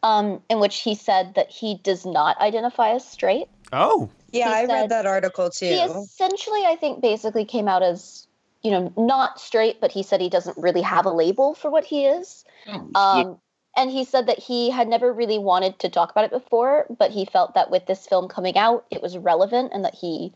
um, 0.01 0.41
in 0.49 0.60
which 0.60 0.82
he 0.82 0.95
said 0.95 1.36
that 1.36 1.49
he 1.49 1.80
does 1.84 2.05
not 2.05 2.39
identify 2.41 2.91
as 2.91 3.08
straight. 3.08 3.47
Oh, 3.72 4.10
yeah, 4.32 4.49
he 4.49 4.55
I 4.55 4.66
read 4.66 4.89
that 4.89 5.05
article 5.05 5.49
too. 5.49 5.66
He 5.66 5.76
essentially, 5.76 6.66
I 6.66 6.76
think, 6.80 7.01
basically 7.01 7.45
came 7.45 7.68
out 7.68 7.84
as 7.84 8.28
you 8.64 8.72
know 8.72 8.91
not 8.97 9.39
straight, 9.39 9.80
but 9.80 9.91
he 9.91 10.03
said 10.03 10.20
he 10.20 10.30
doesn't 10.30 10.58
really 10.58 10.82
have 10.82 11.05
a 11.05 11.12
label 11.12 11.53
for 11.53 11.70
what 11.70 11.86
he 11.86 12.05
is. 12.05 12.43
Oh, 12.68 12.91
um, 12.95 13.39
and 13.78 13.91
he 13.91 14.03
said 14.03 14.25
that 14.25 14.39
he 14.39 14.71
had 14.71 14.88
never 14.88 15.13
really 15.13 15.38
wanted 15.38 15.78
to 15.80 15.89
talk 15.89 16.09
about 16.09 16.25
it 16.25 16.32
before, 16.32 16.88
but 16.97 17.11
he 17.11 17.25
felt 17.25 17.53
that 17.53 17.69
with 17.69 17.86
this 17.86 18.07
film 18.07 18.28
coming 18.28 18.57
out, 18.57 18.86
it 18.89 19.03
was 19.03 19.15
relevant 19.19 19.71
and 19.71 19.86
that 19.86 19.93
he, 19.93 20.34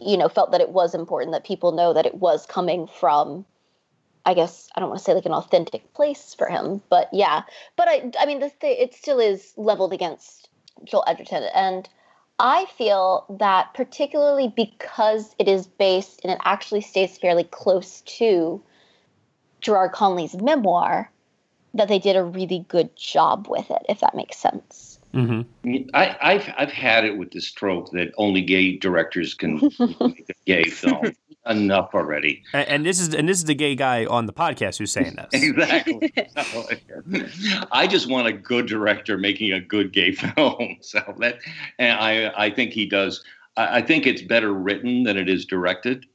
you 0.00 0.16
know, 0.16 0.28
felt 0.28 0.52
that 0.52 0.60
it 0.60 0.70
was 0.70 0.94
important 0.94 1.32
that 1.32 1.44
people 1.44 1.72
know 1.72 1.92
that 1.92 2.06
it 2.06 2.14
was 2.14 2.46
coming 2.46 2.86
from, 2.86 3.44
I 4.24 4.34
guess, 4.34 4.70
I 4.74 4.80
don't 4.80 4.88
want 4.88 5.00
to 5.00 5.04
say 5.04 5.14
like 5.14 5.26
an 5.26 5.32
authentic 5.32 5.92
place 5.94 6.32
for 6.32 6.46
him, 6.46 6.80
but 6.88 7.08
yeah. 7.12 7.42
But 7.74 7.88
I, 7.88 8.12
I 8.20 8.26
mean, 8.26 8.38
the 8.38 8.50
thing, 8.50 8.76
it 8.78 8.94
still 8.94 9.18
is 9.18 9.52
leveled 9.56 9.92
against 9.92 10.48
Joel 10.84 11.04
Edgerton. 11.08 11.42
And 11.56 11.88
I 12.38 12.66
feel 12.78 13.26
that 13.40 13.74
particularly 13.74 14.46
because 14.54 15.34
it 15.40 15.48
is 15.48 15.66
based 15.66 16.20
and 16.22 16.32
it 16.32 16.38
actually 16.44 16.82
stays 16.82 17.18
fairly 17.18 17.44
close 17.44 18.00
to 18.02 18.62
Garrard 19.60 19.90
Conley's 19.90 20.36
memoir, 20.36 21.10
that 21.74 21.88
they 21.88 21.98
did 21.98 22.16
a 22.16 22.24
really 22.24 22.64
good 22.68 22.94
job 22.96 23.46
with 23.48 23.70
it, 23.70 23.82
if 23.88 24.00
that 24.00 24.14
makes 24.14 24.38
sense. 24.38 24.94
Mm-hmm. 25.14 25.90
I, 25.94 26.16
have 26.20 26.54
I've 26.58 26.72
had 26.72 27.04
it 27.04 27.16
with 27.16 27.30
this 27.30 27.50
trope 27.52 27.92
that 27.92 28.12
only 28.18 28.42
gay 28.42 28.76
directors 28.76 29.32
can 29.32 29.60
make 29.78 29.78
a 30.28 30.34
gay 30.44 30.64
film. 30.64 31.12
Enough 31.46 31.90
already. 31.94 32.42
And, 32.54 32.68
and, 32.68 32.86
this 32.86 32.98
is 32.98 33.14
and 33.14 33.28
this 33.28 33.36
is 33.36 33.44
the 33.44 33.54
gay 33.54 33.74
guy 33.74 34.06
on 34.06 34.24
the 34.24 34.32
podcast 34.32 34.78
who's 34.78 34.90
saying 34.90 35.14
this. 35.16 35.42
exactly. 35.42 36.10
I 37.70 37.86
just 37.86 38.08
want 38.08 38.26
a 38.26 38.32
good 38.32 38.66
director 38.66 39.18
making 39.18 39.52
a 39.52 39.60
good 39.60 39.92
gay 39.92 40.12
film. 40.12 40.78
So 40.80 41.00
that, 41.18 41.38
and 41.78 42.00
I 42.00 42.32
I 42.46 42.50
think 42.50 42.72
he 42.72 42.86
does. 42.86 43.22
I, 43.58 43.78
I 43.78 43.82
think 43.82 44.06
it's 44.06 44.22
better 44.22 44.54
written 44.54 45.02
than 45.02 45.18
it 45.18 45.28
is 45.28 45.44
directed 45.44 46.06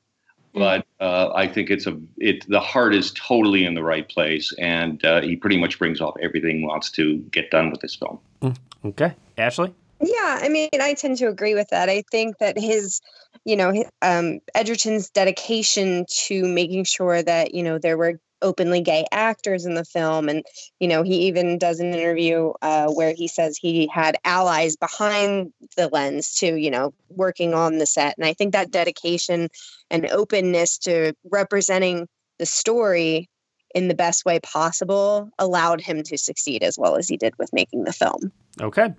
but 0.54 0.86
uh, 1.00 1.32
I 1.34 1.48
think 1.48 1.70
it's 1.70 1.88
a 1.88 2.00
it 2.18 2.48
the 2.48 2.60
heart 2.60 2.96
is 2.96 3.12
totally 3.12 3.66
in 3.66 3.74
the 3.74 3.84
right 3.84 4.08
place, 4.08 4.54
and 4.60 5.04
uh, 5.06 5.22
he 5.22 5.36
pretty 5.36 5.58
much 5.58 5.80
brings 5.80 6.02
off 6.02 6.16
everything 6.22 6.60
he 6.60 6.66
wants 6.66 6.90
to 6.92 7.18
get 7.32 7.52
done 7.52 7.72
with 7.72 7.82
this 7.82 7.96
film. 7.96 8.20
Mm, 8.42 8.58
okay, 8.86 9.14
Ashley. 9.38 9.74
Yeah, 10.02 10.40
I 10.42 10.50
mean, 10.50 10.70
I 10.80 10.94
tend 10.94 11.18
to 11.18 11.28
agree 11.28 11.56
with 11.56 11.70
that. 11.70 11.90
I 11.90 12.04
think 12.10 12.38
that 12.38 12.58
his, 12.58 13.02
you 13.44 13.58
know, 13.58 13.84
um, 14.02 14.40
Edgerton's 14.56 15.10
dedication 15.10 16.06
to 16.26 16.46
making 16.46 16.86
sure 16.86 17.22
that 17.22 17.54
you 17.54 17.64
know 17.64 17.78
there 17.78 17.98
were 17.98 18.20
openly 18.42 18.82
gay 18.82 19.06
actors 19.12 19.66
in 19.66 19.74
the 19.74 19.86
film 19.86 20.30
and 20.30 20.46
you 20.80 20.88
know 20.88 21.04
he 21.04 21.28
even 21.28 21.58
does 21.58 21.80
an 21.80 21.94
interview 21.94 22.52
uh, 22.62 22.88
where 22.88 23.14
he 23.14 23.28
says 23.28 23.58
he 23.58 23.88
had 23.88 24.18
allies 24.24 24.76
behind 24.76 25.52
the 25.76 25.88
lens 25.90 26.36
too 26.36 26.56
you 26.56 26.72
know 26.72 26.94
working 27.10 27.54
on 27.54 27.78
the 27.78 27.86
set 27.86 28.16
and 28.18 28.26
i 28.26 28.34
think 28.34 28.54
that 28.54 28.72
dedication 28.72 29.50
and 29.90 30.10
openness 30.12 30.78
to 30.78 31.14
representing 31.24 32.08
the 32.38 32.46
story 32.46 33.30
in 33.76 33.88
the 33.88 33.94
best 33.94 34.26
way 34.26 34.40
possible 34.40 35.30
allowed 35.38 35.82
him 35.82 36.02
to 36.04 36.18
succeed 36.18 36.64
as 36.64 36.78
well 36.78 36.96
as 36.96 37.08
he 37.08 37.18
did 37.18 37.34
with 37.38 37.52
making 37.54 37.84
the 37.84 37.94
film. 37.94 38.32
Okay. 38.60 38.94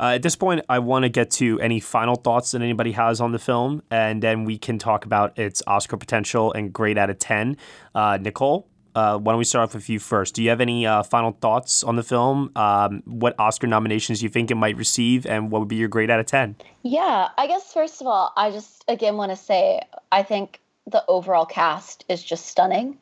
Uh, 0.00 0.12
at 0.14 0.22
this 0.22 0.34
point, 0.34 0.64
I 0.68 0.78
want 0.78 1.04
to 1.04 1.08
get 1.08 1.30
to 1.32 1.60
any 1.60 1.78
final 1.78 2.16
thoughts 2.16 2.52
that 2.52 2.62
anybody 2.62 2.92
has 2.92 3.20
on 3.20 3.32
the 3.32 3.38
film, 3.38 3.82
and 3.90 4.22
then 4.22 4.44
we 4.44 4.58
can 4.58 4.78
talk 4.78 5.04
about 5.04 5.38
its 5.38 5.62
Oscar 5.66 5.96
potential 5.96 6.52
and 6.52 6.72
grade 6.72 6.98
out 6.98 7.10
of 7.10 7.18
10. 7.18 7.56
Uh, 7.94 8.18
Nicole, 8.20 8.66
uh, 8.94 9.18
why 9.18 9.32
don't 9.32 9.38
we 9.38 9.44
start 9.44 9.68
off 9.68 9.74
with 9.74 9.88
you 9.88 9.98
first? 9.98 10.34
Do 10.34 10.42
you 10.42 10.50
have 10.50 10.60
any 10.60 10.86
uh, 10.86 11.02
final 11.02 11.32
thoughts 11.32 11.82
on 11.82 11.96
the 11.96 12.02
film? 12.02 12.50
Um, 12.54 13.02
what 13.06 13.34
Oscar 13.38 13.66
nominations 13.66 14.22
you 14.22 14.28
think 14.28 14.50
it 14.50 14.54
might 14.54 14.76
receive, 14.76 15.26
and 15.26 15.50
what 15.50 15.60
would 15.60 15.68
be 15.68 15.76
your 15.76 15.88
grade 15.88 16.10
out 16.10 16.20
of 16.20 16.26
10? 16.26 16.56
Yeah, 16.82 17.28
I 17.36 17.46
guess 17.46 17.72
first 17.72 18.00
of 18.00 18.06
all, 18.06 18.32
I 18.36 18.50
just 18.50 18.84
again 18.88 19.16
want 19.16 19.32
to 19.32 19.36
say 19.36 19.80
I 20.12 20.22
think 20.22 20.60
the 20.86 21.04
overall 21.08 21.46
cast 21.46 22.04
is 22.08 22.22
just 22.22 22.46
stunning. 22.46 22.98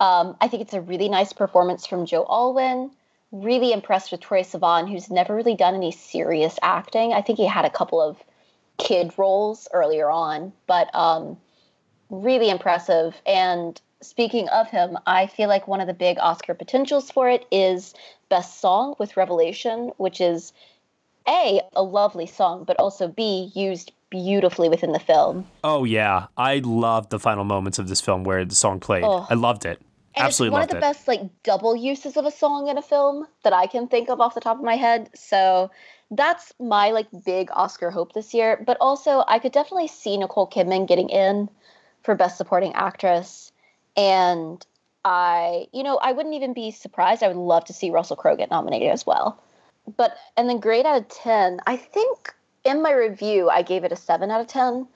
Um, 0.00 0.36
I 0.40 0.48
think 0.48 0.62
it's 0.62 0.74
a 0.74 0.80
really 0.80 1.08
nice 1.08 1.32
performance 1.32 1.86
from 1.86 2.06
Joe 2.06 2.26
Alwyn. 2.28 2.90
Really 3.30 3.72
impressed 3.72 4.12
with 4.12 4.20
Troye 4.20 4.44
Sivan, 4.44 4.90
who's 4.90 5.10
never 5.10 5.34
really 5.34 5.56
done 5.56 5.74
any 5.74 5.92
serious 5.92 6.58
acting. 6.60 7.12
I 7.12 7.22
think 7.22 7.38
he 7.38 7.46
had 7.46 7.64
a 7.64 7.70
couple 7.70 8.00
of 8.00 8.18
kid 8.78 9.12
roles 9.16 9.68
earlier 9.72 10.10
on, 10.10 10.52
but 10.66 10.94
um, 10.94 11.38
really 12.10 12.50
impressive. 12.50 13.14
And 13.24 13.80
speaking 14.02 14.48
of 14.48 14.68
him, 14.68 14.98
I 15.06 15.26
feel 15.26 15.48
like 15.48 15.68
one 15.68 15.80
of 15.80 15.86
the 15.86 15.94
big 15.94 16.18
Oscar 16.18 16.54
potentials 16.54 17.10
for 17.10 17.28
it 17.28 17.46
is 17.50 17.94
Best 18.28 18.60
Song 18.60 18.94
with 18.98 19.16
Revelation, 19.16 19.92
which 19.96 20.20
is 20.20 20.52
A, 21.28 21.60
a 21.74 21.82
lovely 21.82 22.26
song, 22.26 22.64
but 22.64 22.76
also 22.78 23.08
B, 23.08 23.50
used 23.54 23.92
beautifully 24.10 24.68
within 24.68 24.92
the 24.92 24.98
film. 24.98 25.46
Oh, 25.64 25.84
yeah. 25.84 26.26
I 26.36 26.58
loved 26.58 27.10
the 27.10 27.18
final 27.18 27.44
moments 27.44 27.78
of 27.78 27.88
this 27.88 28.00
film 28.00 28.24
where 28.24 28.44
the 28.44 28.54
song 28.54 28.78
played. 28.78 29.04
Oh. 29.04 29.26
I 29.30 29.34
loved 29.34 29.64
it. 29.64 29.80
And 30.14 30.26
Absolutely 30.26 30.48
it's 30.48 30.52
one 30.52 30.62
of 30.62 30.68
the 30.68 30.76
it. 30.76 30.80
best 30.80 31.08
like 31.08 31.42
double 31.42 31.74
uses 31.74 32.18
of 32.18 32.26
a 32.26 32.30
song 32.30 32.68
in 32.68 32.76
a 32.76 32.82
film 32.82 33.26
that 33.44 33.54
I 33.54 33.66
can 33.66 33.88
think 33.88 34.10
of 34.10 34.20
off 34.20 34.34
the 34.34 34.40
top 34.40 34.58
of 34.58 34.64
my 34.64 34.76
head. 34.76 35.08
So 35.14 35.70
that's 36.10 36.52
my 36.60 36.90
like 36.90 37.06
big 37.24 37.48
Oscar 37.52 37.90
hope 37.90 38.12
this 38.12 38.34
year. 38.34 38.62
But 38.66 38.76
also 38.80 39.24
I 39.26 39.38
could 39.38 39.52
definitely 39.52 39.88
see 39.88 40.18
Nicole 40.18 40.46
Kidman 40.46 40.86
getting 40.86 41.08
in 41.08 41.48
for 42.02 42.14
Best 42.14 42.36
Supporting 42.36 42.74
Actress. 42.74 43.51
And 43.96 44.64
I, 45.04 45.66
you 45.72 45.82
know, 45.82 45.98
I 45.98 46.12
wouldn't 46.12 46.34
even 46.34 46.54
be 46.54 46.70
surprised. 46.70 47.22
I 47.22 47.28
would 47.28 47.36
love 47.36 47.64
to 47.66 47.72
see 47.72 47.90
Russell 47.90 48.16
Crowe 48.16 48.36
get 48.36 48.50
nominated 48.50 48.90
as 48.90 49.06
well. 49.06 49.42
But, 49.96 50.16
and 50.36 50.48
then 50.48 50.60
grade 50.60 50.86
out 50.86 51.00
of 51.00 51.08
10, 51.08 51.60
I 51.66 51.76
think 51.76 52.34
in 52.64 52.82
my 52.82 52.92
review, 52.92 53.50
I 53.50 53.62
gave 53.62 53.84
it 53.84 53.92
a 53.92 53.96
7 53.96 54.30
out 54.30 54.40
of 54.40 54.46
10. 54.46 54.86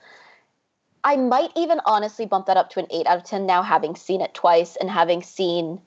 I 1.03 1.17
might 1.17 1.51
even 1.55 1.79
honestly 1.85 2.25
bump 2.25 2.47
that 2.47 2.57
up 2.57 2.69
to 2.71 2.79
an 2.79 2.87
8 2.89 3.07
out 3.07 3.17
of 3.17 3.23
10 3.23 3.45
now, 3.45 3.61
having 3.63 3.95
seen 3.95 4.21
it 4.21 4.33
twice 4.33 4.75
and 4.77 4.89
having 4.89 5.21
seen 5.21 5.81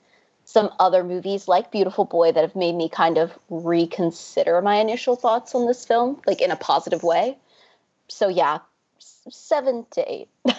some 0.45 0.69
other 0.79 1.03
movies 1.03 1.47
like 1.47 1.71
Beautiful 1.71 2.05
Boy 2.05 2.31
that 2.31 2.41
have 2.41 2.55
made 2.55 2.75
me 2.75 2.89
kind 2.89 3.17
of 3.17 3.37
reconsider 3.49 4.61
my 4.61 4.75
initial 4.75 5.15
thoughts 5.15 5.55
on 5.55 5.67
this 5.67 5.85
film, 5.85 6.21
like 6.25 6.41
in 6.41 6.51
a 6.51 6.55
positive 6.55 7.03
way. 7.03 7.37
So, 8.07 8.27
yeah, 8.27 8.59
seven 9.29 9.85
to 9.91 10.11
eight. 10.11 10.29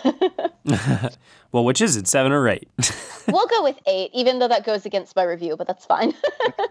well, 1.52 1.64
which 1.64 1.80
is 1.80 1.96
it, 1.96 2.06
seven 2.06 2.32
or 2.32 2.48
eight? 2.48 2.68
we'll 3.28 3.46
go 3.46 3.62
with 3.62 3.78
eight, 3.86 4.10
even 4.14 4.38
though 4.38 4.48
that 4.48 4.64
goes 4.64 4.86
against 4.86 5.16
my 5.16 5.24
review, 5.24 5.56
but 5.56 5.66
that's 5.66 5.84
fine. 5.84 6.14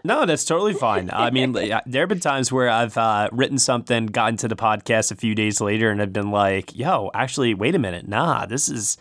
no, 0.03 0.25
that's 0.25 0.45
totally 0.45 0.73
fine. 0.73 1.09
I 1.11 1.29
mean, 1.31 1.51
there 1.51 1.81
have 1.85 2.09
been 2.09 2.19
times 2.19 2.51
where 2.51 2.69
I've 2.69 2.97
uh, 2.97 3.29
written 3.31 3.57
something, 3.57 4.07
gotten 4.07 4.37
to 4.37 4.47
the 4.47 4.55
podcast 4.55 5.11
a 5.11 5.15
few 5.15 5.35
days 5.35 5.59
later, 5.59 5.89
and 5.89 6.01
I've 6.01 6.13
been 6.13 6.31
like, 6.31 6.75
yo, 6.75 7.11
actually, 7.13 7.53
wait 7.53 7.75
a 7.75 7.79
minute. 7.79 8.07
Nah, 8.07 8.45
this 8.45 8.69
is, 8.69 8.97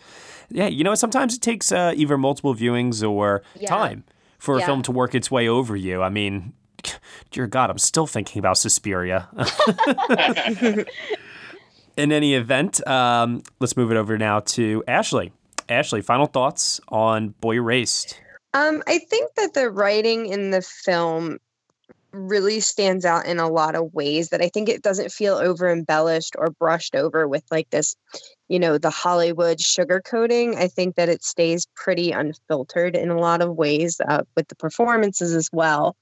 yeah, 0.49 0.67
you 0.67 0.83
know, 0.83 0.95
sometimes 0.95 1.35
it 1.35 1.41
takes 1.41 1.71
uh, 1.71 1.93
either 1.95 2.17
multiple 2.17 2.53
viewings 2.55 3.07
or 3.07 3.43
yeah. 3.59 3.69
time 3.69 4.03
for 4.37 4.57
yeah. 4.57 4.63
a 4.63 4.65
film 4.65 4.81
to 4.83 4.91
work 4.91 5.15
its 5.15 5.31
way 5.31 5.47
over 5.47 5.75
you. 5.75 6.01
I 6.01 6.09
mean, 6.09 6.53
dear 7.31 7.47
God, 7.47 7.69
I'm 7.69 7.77
still 7.77 8.07
thinking 8.07 8.39
about 8.39 8.57
Suspiria. 8.57 9.29
In 11.97 12.11
any 12.11 12.35
event, 12.35 12.85
um, 12.87 13.43
let's 13.59 13.75
move 13.75 13.91
it 13.91 13.97
over 13.97 14.17
now 14.17 14.39
to 14.39 14.83
Ashley. 14.87 15.31
Ashley, 15.67 16.01
final 16.01 16.25
thoughts 16.25 16.79
on 16.89 17.29
Boy 17.41 17.55
Erased. 17.55 18.19
Um, 18.53 18.83
I 18.87 18.97
think 18.97 19.33
that 19.35 19.53
the 19.53 19.69
writing 19.69 20.27
in 20.27 20.51
the 20.51 20.61
film 20.61 21.37
really 22.11 22.59
stands 22.59 23.05
out 23.05 23.25
in 23.25 23.39
a 23.39 23.49
lot 23.49 23.75
of 23.75 23.93
ways 23.93 24.29
that 24.29 24.41
I 24.41 24.49
think 24.49 24.67
it 24.67 24.81
doesn't 24.81 25.11
feel 25.11 25.35
over 25.35 25.69
embellished 25.69 26.35
or 26.37 26.49
brushed 26.49 26.95
over 26.95 27.27
with 27.27 27.43
like 27.51 27.69
this, 27.69 27.95
you 28.49 28.59
know, 28.59 28.77
the 28.77 28.89
Hollywood 28.89 29.59
sugarcoating. 29.59 30.55
I 30.55 30.67
think 30.67 30.95
that 30.95 31.07
it 31.07 31.23
stays 31.23 31.67
pretty 31.75 32.11
unfiltered 32.11 32.95
in 32.95 33.09
a 33.09 33.19
lot 33.19 33.41
of 33.41 33.55
ways 33.55 34.01
uh, 34.05 34.23
with 34.35 34.47
the 34.49 34.55
performances 34.55 35.33
as 35.33 35.49
well. 35.53 35.95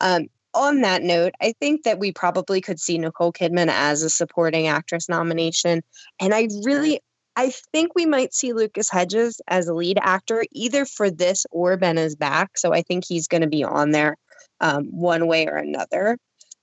Um, 0.00 0.26
on 0.54 0.80
that 0.82 1.02
note, 1.02 1.34
I 1.40 1.54
think 1.60 1.82
that 1.82 1.98
we 1.98 2.12
probably 2.12 2.60
could 2.60 2.80
see 2.80 2.98
Nicole 2.98 3.32
Kidman 3.32 3.68
as 3.68 4.02
a 4.02 4.10
supporting 4.10 4.66
actress 4.66 5.08
nomination. 5.08 5.82
And 6.20 6.34
I 6.34 6.48
really, 6.64 7.00
I 7.36 7.52
think 7.72 7.94
we 7.94 8.06
might 8.06 8.34
see 8.34 8.52
Lucas 8.52 8.90
Hedges 8.90 9.40
as 9.48 9.66
a 9.66 9.74
lead 9.74 9.98
actor 10.00 10.44
either 10.52 10.84
for 10.84 11.10
this 11.10 11.46
or 11.50 11.76
Ben 11.76 11.98
is 11.98 12.16
back. 12.16 12.56
So 12.56 12.72
I 12.72 12.82
think 12.82 13.04
he's 13.06 13.28
going 13.28 13.42
to 13.42 13.48
be 13.48 13.64
on 13.64 13.90
there 13.90 14.16
um, 14.60 14.84
one 14.86 15.26
way 15.26 15.46
or 15.46 15.56
another. 15.56 16.16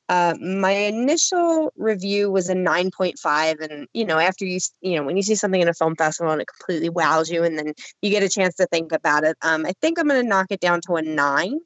Uh, 0.09 0.35
my 0.41 0.71
initial 0.71 1.71
review 1.77 2.29
was 2.29 2.49
a 2.49 2.53
9.5 2.53 3.61
and 3.61 3.87
you 3.93 4.03
know 4.03 4.19
after 4.19 4.43
you 4.43 4.59
you 4.81 4.97
know 4.97 5.03
when 5.03 5.15
you 5.15 5.23
see 5.23 5.35
something 5.35 5.61
in 5.61 5.69
a 5.69 5.73
film 5.73 5.95
festival 5.95 6.33
and 6.33 6.41
it 6.41 6.47
completely 6.47 6.89
wows 6.89 7.29
you 7.29 7.45
and 7.45 7.57
then 7.57 7.73
you 8.01 8.09
get 8.09 8.21
a 8.21 8.27
chance 8.27 8.55
to 8.55 8.65
think 8.65 8.91
about 8.91 9.23
it 9.23 9.37
um, 9.41 9.65
i 9.65 9.71
think 9.79 9.97
i'm 9.97 10.09
going 10.09 10.21
to 10.21 10.27
knock 10.27 10.47
it 10.49 10.59
down 10.59 10.81
to 10.81 10.95
a 10.95 11.01
9 11.01 11.57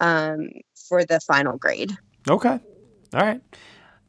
um, 0.00 0.50
for 0.88 1.04
the 1.04 1.20
final 1.20 1.56
grade. 1.56 1.96
Okay. 2.28 2.58
All 3.14 3.20
right. 3.20 3.40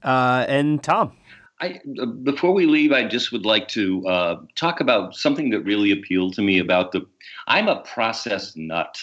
Uh, 0.04 0.46
and 0.48 0.82
Tom. 0.84 1.14
I, 1.60 1.80
uh, 2.02 2.08
before 2.08 2.54
we 2.54 2.66
leave, 2.66 2.92
I 2.92 3.08
just 3.08 3.32
would 3.32 3.46
like 3.46 3.68
to 3.70 4.06
uh, 4.08 4.36
talk 4.56 4.80
about 4.80 5.16
something 5.16 5.52
that 5.52 5.62
really 5.62 5.92
appealed 5.92 6.34
to 6.36 6.42
me 6.42 6.58
about 6.58 6.92
the. 6.92 7.06
I'm 7.48 7.68
a 7.68 7.82
process 7.82 8.56
nut. 8.56 9.00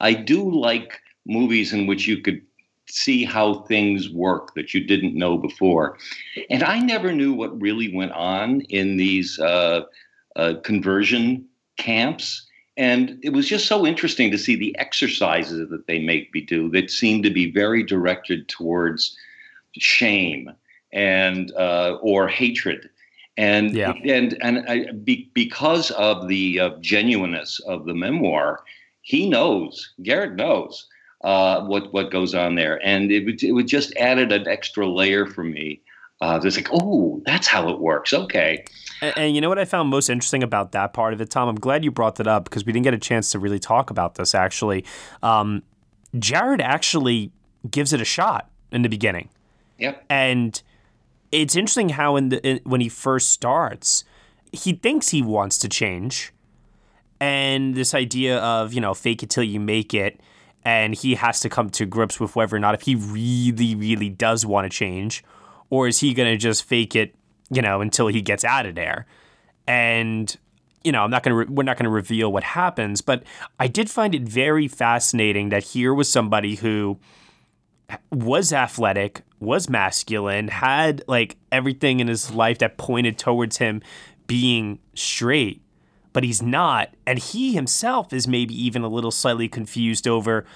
I 0.00 0.14
do 0.14 0.48
like 0.48 1.00
movies 1.26 1.72
in 1.72 1.86
which 1.86 2.06
you 2.06 2.22
could 2.22 2.40
see 2.88 3.24
how 3.24 3.62
things 3.62 4.08
work 4.10 4.54
that 4.54 4.72
you 4.72 4.84
didn't 4.84 5.14
know 5.14 5.36
before. 5.36 5.98
And 6.50 6.62
I 6.62 6.78
never 6.78 7.12
knew 7.12 7.32
what 7.32 7.60
really 7.60 7.94
went 7.94 8.12
on 8.12 8.60
in 8.62 8.96
these 8.96 9.38
uh, 9.40 9.82
uh, 10.36 10.54
conversion 10.62 11.46
camps. 11.76 12.46
And 12.76 13.18
it 13.22 13.30
was 13.30 13.48
just 13.48 13.66
so 13.66 13.86
interesting 13.86 14.30
to 14.30 14.38
see 14.38 14.54
the 14.54 14.76
exercises 14.78 15.68
that 15.70 15.86
they 15.86 15.98
make 15.98 16.32
me 16.34 16.42
do 16.42 16.68
that 16.70 16.90
seem 16.90 17.22
to 17.22 17.30
be 17.30 17.50
very 17.50 17.82
directed 17.82 18.48
towards 18.48 19.16
shame 19.72 20.52
and 20.92 21.52
uh, 21.52 21.98
or 22.02 22.28
hatred. 22.28 22.90
And 23.38 23.72
yeah. 23.72 23.92
and 24.04 24.36
and 24.42 24.64
I, 24.68 24.90
be, 24.92 25.30
because 25.34 25.90
of 25.92 26.28
the 26.28 26.60
uh, 26.60 26.70
genuineness 26.80 27.60
of 27.60 27.84
the 27.84 27.94
memoir, 27.94 28.62
he 29.02 29.28
knows. 29.28 29.92
Garrard 30.02 30.36
knows 30.36 30.86
uh, 31.22 31.62
what 31.62 31.92
what 31.92 32.10
goes 32.10 32.34
on 32.34 32.54
there, 32.54 32.84
and 32.84 33.12
it 33.12 33.42
it 33.42 33.52
would 33.52 33.68
just 33.68 33.94
added 33.96 34.32
an 34.32 34.48
extra 34.48 34.86
layer 34.86 35.26
for 35.26 35.44
me 35.44 35.80
uh, 36.20 36.40
it's 36.42 36.56
like, 36.56 36.68
oh, 36.72 37.20
that's 37.26 37.46
how 37.46 37.68
it 37.68 37.78
works. 37.78 38.12
Okay. 38.12 38.64
And, 39.02 39.18
and, 39.18 39.34
you 39.34 39.40
know 39.42 39.50
what 39.50 39.58
I 39.58 39.66
found 39.66 39.90
most 39.90 40.08
interesting 40.08 40.42
about 40.42 40.72
that 40.72 40.94
part 40.94 41.12
of 41.12 41.20
it, 41.20 41.28
Tom? 41.28 41.48
I'm 41.48 41.60
glad 41.60 41.84
you 41.84 41.90
brought 41.90 42.16
that 42.16 42.26
up 42.26 42.44
because 42.44 42.64
we 42.64 42.72
didn't 42.72 42.84
get 42.84 42.94
a 42.94 42.98
chance 42.98 43.30
to 43.32 43.38
really 43.38 43.58
talk 43.58 43.90
about 43.90 44.14
this 44.14 44.34
actually. 44.34 44.84
Um, 45.22 45.62
Jared 46.18 46.62
actually 46.62 47.32
gives 47.70 47.92
it 47.92 48.00
a 48.00 48.04
shot 48.04 48.50
in 48.72 48.82
the 48.82 48.88
beginning. 48.88 49.28
Yep. 49.78 50.04
And 50.08 50.62
it's 51.32 51.54
interesting 51.54 51.90
how 51.90 52.16
in 52.16 52.30
the 52.30 52.46
in, 52.46 52.60
when 52.64 52.80
he 52.80 52.88
first 52.88 53.30
starts, 53.30 54.04
he 54.52 54.72
thinks 54.72 55.10
he 55.10 55.20
wants 55.20 55.58
to 55.58 55.68
change, 55.68 56.32
and 57.20 57.74
this 57.74 57.92
idea 57.92 58.38
of 58.38 58.72
you 58.72 58.80
know 58.80 58.94
fake 58.94 59.22
it 59.22 59.28
till 59.28 59.44
you 59.44 59.60
make 59.60 59.92
it, 59.92 60.20
and 60.64 60.94
he 60.94 61.16
has 61.16 61.40
to 61.40 61.50
come 61.50 61.68
to 61.70 61.84
grips 61.84 62.18
with 62.18 62.36
whether 62.36 62.56
or 62.56 62.60
not 62.60 62.74
if 62.74 62.82
he 62.82 62.94
really 62.94 63.74
really 63.74 64.08
does 64.08 64.46
want 64.46 64.64
to 64.64 64.74
change 64.74 65.22
or 65.70 65.88
is 65.88 66.00
he 66.00 66.14
going 66.14 66.32
to 66.32 66.36
just 66.36 66.64
fake 66.64 66.94
it, 66.96 67.14
you 67.50 67.62
know, 67.62 67.80
until 67.80 68.06
he 68.08 68.22
gets 68.22 68.44
out 68.44 68.66
of 68.66 68.74
there? 68.74 69.06
And 69.66 70.34
you 70.84 70.92
know, 70.92 71.02
I'm 71.02 71.10
not 71.10 71.24
going 71.24 71.32
to 71.32 71.36
re- 71.36 71.46
we're 71.48 71.64
not 71.64 71.76
going 71.76 71.84
to 71.84 71.90
reveal 71.90 72.32
what 72.32 72.44
happens, 72.44 73.00
but 73.00 73.24
I 73.58 73.66
did 73.66 73.90
find 73.90 74.14
it 74.14 74.22
very 74.22 74.68
fascinating 74.68 75.48
that 75.48 75.64
here 75.64 75.92
was 75.92 76.08
somebody 76.08 76.54
who 76.54 77.00
was 78.12 78.52
athletic, 78.52 79.22
was 79.40 79.68
masculine, 79.68 80.46
had 80.46 81.02
like 81.08 81.36
everything 81.50 81.98
in 81.98 82.06
his 82.06 82.30
life 82.30 82.58
that 82.58 82.78
pointed 82.78 83.18
towards 83.18 83.58
him 83.58 83.82
being 84.28 84.78
straight, 84.94 85.60
but 86.12 86.22
he's 86.22 86.40
not, 86.40 86.90
and 87.04 87.18
he 87.18 87.52
himself 87.52 88.12
is 88.12 88.28
maybe 88.28 88.54
even 88.54 88.82
a 88.82 88.88
little 88.88 89.10
slightly 89.10 89.48
confused 89.48 90.06
over 90.06 90.46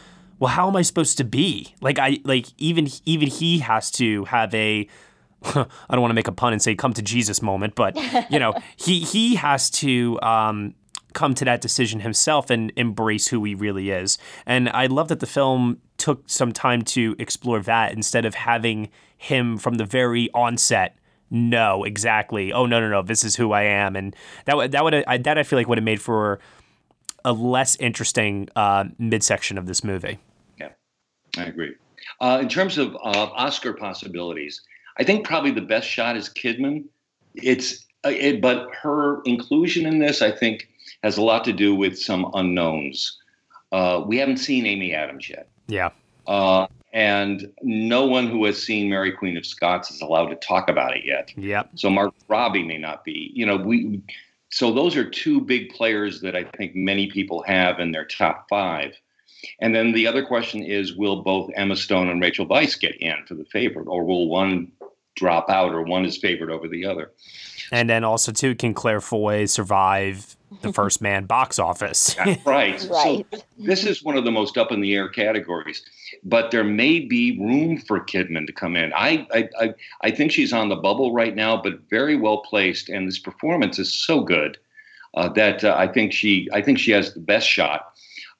well, 0.40 0.48
how 0.48 0.66
am 0.66 0.74
I 0.74 0.82
supposed 0.82 1.18
to 1.18 1.24
be? 1.24 1.74
Like 1.80 1.98
I 1.98 2.18
like 2.24 2.46
even 2.56 2.88
even 3.04 3.28
he 3.28 3.58
has 3.58 3.90
to 3.92 4.24
have 4.24 4.52
a 4.54 4.88
I 5.44 5.66
don't 5.90 6.00
want 6.00 6.10
to 6.10 6.14
make 6.14 6.28
a 6.28 6.32
pun 6.32 6.52
and 6.52 6.60
say 6.60 6.74
come 6.74 6.94
to 6.94 7.02
Jesus 7.02 7.42
moment, 7.42 7.74
but 7.74 7.96
you 8.30 8.38
know, 8.38 8.54
he 8.76 9.00
he 9.00 9.36
has 9.36 9.70
to 9.70 10.18
um, 10.22 10.74
come 11.12 11.34
to 11.34 11.44
that 11.44 11.60
decision 11.60 12.00
himself 12.00 12.50
and 12.50 12.72
embrace 12.76 13.28
who 13.28 13.44
he 13.44 13.54
really 13.54 13.90
is. 13.90 14.18
And 14.46 14.70
I 14.70 14.86
love 14.86 15.08
that 15.08 15.20
the 15.20 15.26
film 15.26 15.78
took 15.98 16.28
some 16.28 16.52
time 16.52 16.82
to 16.82 17.14
explore 17.18 17.60
that 17.60 17.92
instead 17.92 18.24
of 18.24 18.34
having 18.34 18.88
him 19.18 19.58
from 19.58 19.74
the 19.74 19.84
very 19.84 20.30
onset 20.32 20.96
know 21.28 21.84
exactly, 21.84 22.50
oh 22.52 22.64
no 22.64 22.80
no 22.80 22.88
no, 22.88 23.02
this 23.02 23.24
is 23.24 23.36
who 23.36 23.52
I 23.52 23.62
am, 23.62 23.94
and 23.94 24.16
that 24.46 24.72
that 24.72 24.84
would 24.84 24.94
I, 25.06 25.18
that 25.18 25.36
I 25.36 25.42
feel 25.42 25.58
like 25.58 25.68
would 25.68 25.78
have 25.78 25.84
made 25.84 26.00
for 26.00 26.40
a 27.26 27.32
less 27.34 27.76
interesting 27.76 28.48
uh, 28.56 28.86
midsection 28.98 29.58
of 29.58 29.66
this 29.66 29.84
movie. 29.84 30.18
I 31.38 31.44
agree. 31.44 31.74
Uh, 32.20 32.38
in 32.40 32.48
terms 32.48 32.78
of 32.78 32.94
uh, 32.96 33.28
Oscar 33.34 33.72
possibilities, 33.72 34.62
I 34.98 35.04
think 35.04 35.26
probably 35.26 35.50
the 35.50 35.60
best 35.60 35.88
shot 35.88 36.16
is 36.16 36.28
Kidman. 36.28 36.84
It's 37.34 37.86
uh, 38.04 38.10
it, 38.10 38.40
but 38.40 38.68
her 38.74 39.22
inclusion 39.22 39.86
in 39.86 39.98
this, 39.98 40.22
I 40.22 40.30
think, 40.30 40.68
has 41.02 41.16
a 41.16 41.22
lot 41.22 41.44
to 41.44 41.52
do 41.52 41.74
with 41.74 41.98
some 41.98 42.30
unknowns. 42.34 43.18
Uh, 43.72 44.02
we 44.06 44.16
haven't 44.16 44.38
seen 44.38 44.66
Amy 44.66 44.94
Adams 44.94 45.28
yet. 45.28 45.48
Yeah. 45.68 45.90
Uh, 46.26 46.66
and 46.92 47.52
no 47.62 48.04
one 48.04 48.26
who 48.26 48.44
has 48.46 48.60
seen 48.60 48.90
Mary 48.90 49.12
Queen 49.12 49.36
of 49.36 49.46
Scots 49.46 49.90
is 49.90 50.00
allowed 50.00 50.26
to 50.28 50.36
talk 50.36 50.68
about 50.68 50.96
it 50.96 51.04
yet. 51.04 51.32
Yep. 51.36 51.70
So 51.76 51.88
Margot 51.88 52.14
Robbie 52.28 52.64
may 52.64 52.78
not 52.78 53.04
be. 53.04 53.30
You 53.34 53.46
know, 53.46 53.56
we. 53.56 54.02
So 54.52 54.72
those 54.72 54.96
are 54.96 55.08
two 55.08 55.40
big 55.40 55.70
players 55.70 56.20
that 56.22 56.34
I 56.34 56.42
think 56.42 56.74
many 56.74 57.06
people 57.06 57.44
have 57.44 57.78
in 57.78 57.92
their 57.92 58.04
top 58.04 58.48
five. 58.48 58.94
And 59.60 59.74
then 59.74 59.92
the 59.92 60.06
other 60.06 60.24
question 60.24 60.62
is 60.62 60.94
will 60.94 61.22
both 61.22 61.50
Emma 61.54 61.76
Stone 61.76 62.08
and 62.08 62.20
Rachel 62.20 62.46
Weisz 62.46 62.78
get 62.78 62.96
in 62.96 63.16
for 63.26 63.34
the 63.34 63.44
favorite, 63.44 63.86
or 63.86 64.04
will 64.04 64.28
one 64.28 64.72
drop 65.16 65.50
out, 65.50 65.72
or 65.72 65.82
one 65.82 66.04
is 66.04 66.16
favored 66.16 66.50
over 66.50 66.68
the 66.68 66.86
other? 66.86 67.12
And 67.72 67.88
then 67.88 68.04
also, 68.04 68.32
too, 68.32 68.54
can 68.54 68.74
Claire 68.74 69.00
Foy 69.00 69.46
survive 69.46 70.36
the 70.62 70.72
first 70.72 71.00
man 71.00 71.26
box 71.26 71.58
office? 71.58 72.16
right. 72.44 72.44
right. 72.44 72.80
So 72.80 73.24
this 73.58 73.84
is 73.84 74.02
one 74.02 74.16
of 74.16 74.24
the 74.24 74.30
most 74.30 74.58
up 74.58 74.72
in 74.72 74.80
the 74.80 74.94
air 74.94 75.08
categories, 75.08 75.82
but 76.24 76.50
there 76.50 76.64
may 76.64 77.00
be 77.00 77.38
room 77.38 77.78
for 77.78 78.00
Kidman 78.00 78.46
to 78.46 78.52
come 78.52 78.76
in. 78.76 78.92
I, 78.94 79.26
I, 79.32 79.48
I, 79.60 79.74
I 80.02 80.10
think 80.10 80.32
she's 80.32 80.52
on 80.52 80.68
the 80.68 80.76
bubble 80.76 81.12
right 81.12 81.34
now, 81.34 81.60
but 81.60 81.80
very 81.88 82.16
well 82.16 82.38
placed, 82.38 82.88
and 82.88 83.06
this 83.06 83.18
performance 83.18 83.78
is 83.78 83.92
so 83.92 84.20
good 84.20 84.58
uh, 85.14 85.28
that 85.30 85.64
uh, 85.64 85.74
I 85.76 85.86
think 85.86 86.12
she, 86.12 86.48
I 86.52 86.62
think 86.62 86.78
she 86.78 86.92
has 86.92 87.14
the 87.14 87.20
best 87.20 87.46
shot 87.46 87.89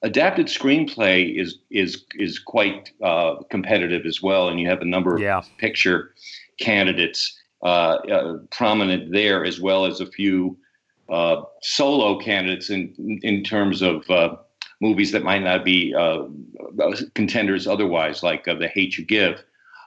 adapted 0.03 0.47
screenplay 0.47 1.39
is 1.39 1.59
is 1.69 2.05
is 2.15 2.39
quite 2.39 2.91
uh, 3.03 3.35
competitive 3.49 4.05
as 4.05 4.21
well, 4.21 4.49
and 4.49 4.59
you 4.59 4.67
have 4.67 4.81
a 4.81 4.85
number 4.85 5.15
of 5.15 5.21
picture 5.57 6.13
candidates 6.59 7.37
uh, 7.63 7.65
uh, 7.65 8.37
prominent 8.51 9.11
there, 9.11 9.45
as 9.45 9.59
well 9.59 9.85
as 9.85 10.01
a 10.01 10.05
few 10.07 10.57
uh, 11.09 11.43
solo 11.61 12.19
candidates 12.19 12.69
in 12.69 13.19
in 13.23 13.43
terms 13.43 13.81
of 13.81 14.09
uh, 14.09 14.35
movies 14.79 15.11
that 15.11 15.23
might 15.23 15.43
not 15.43 15.63
be 15.63 15.93
uh, 15.93 16.23
contenders 17.13 17.67
otherwise, 17.67 18.23
like 18.23 18.45
The 18.45 18.67
Hate 18.73 18.97
You 18.97 19.05
Give. 19.05 19.43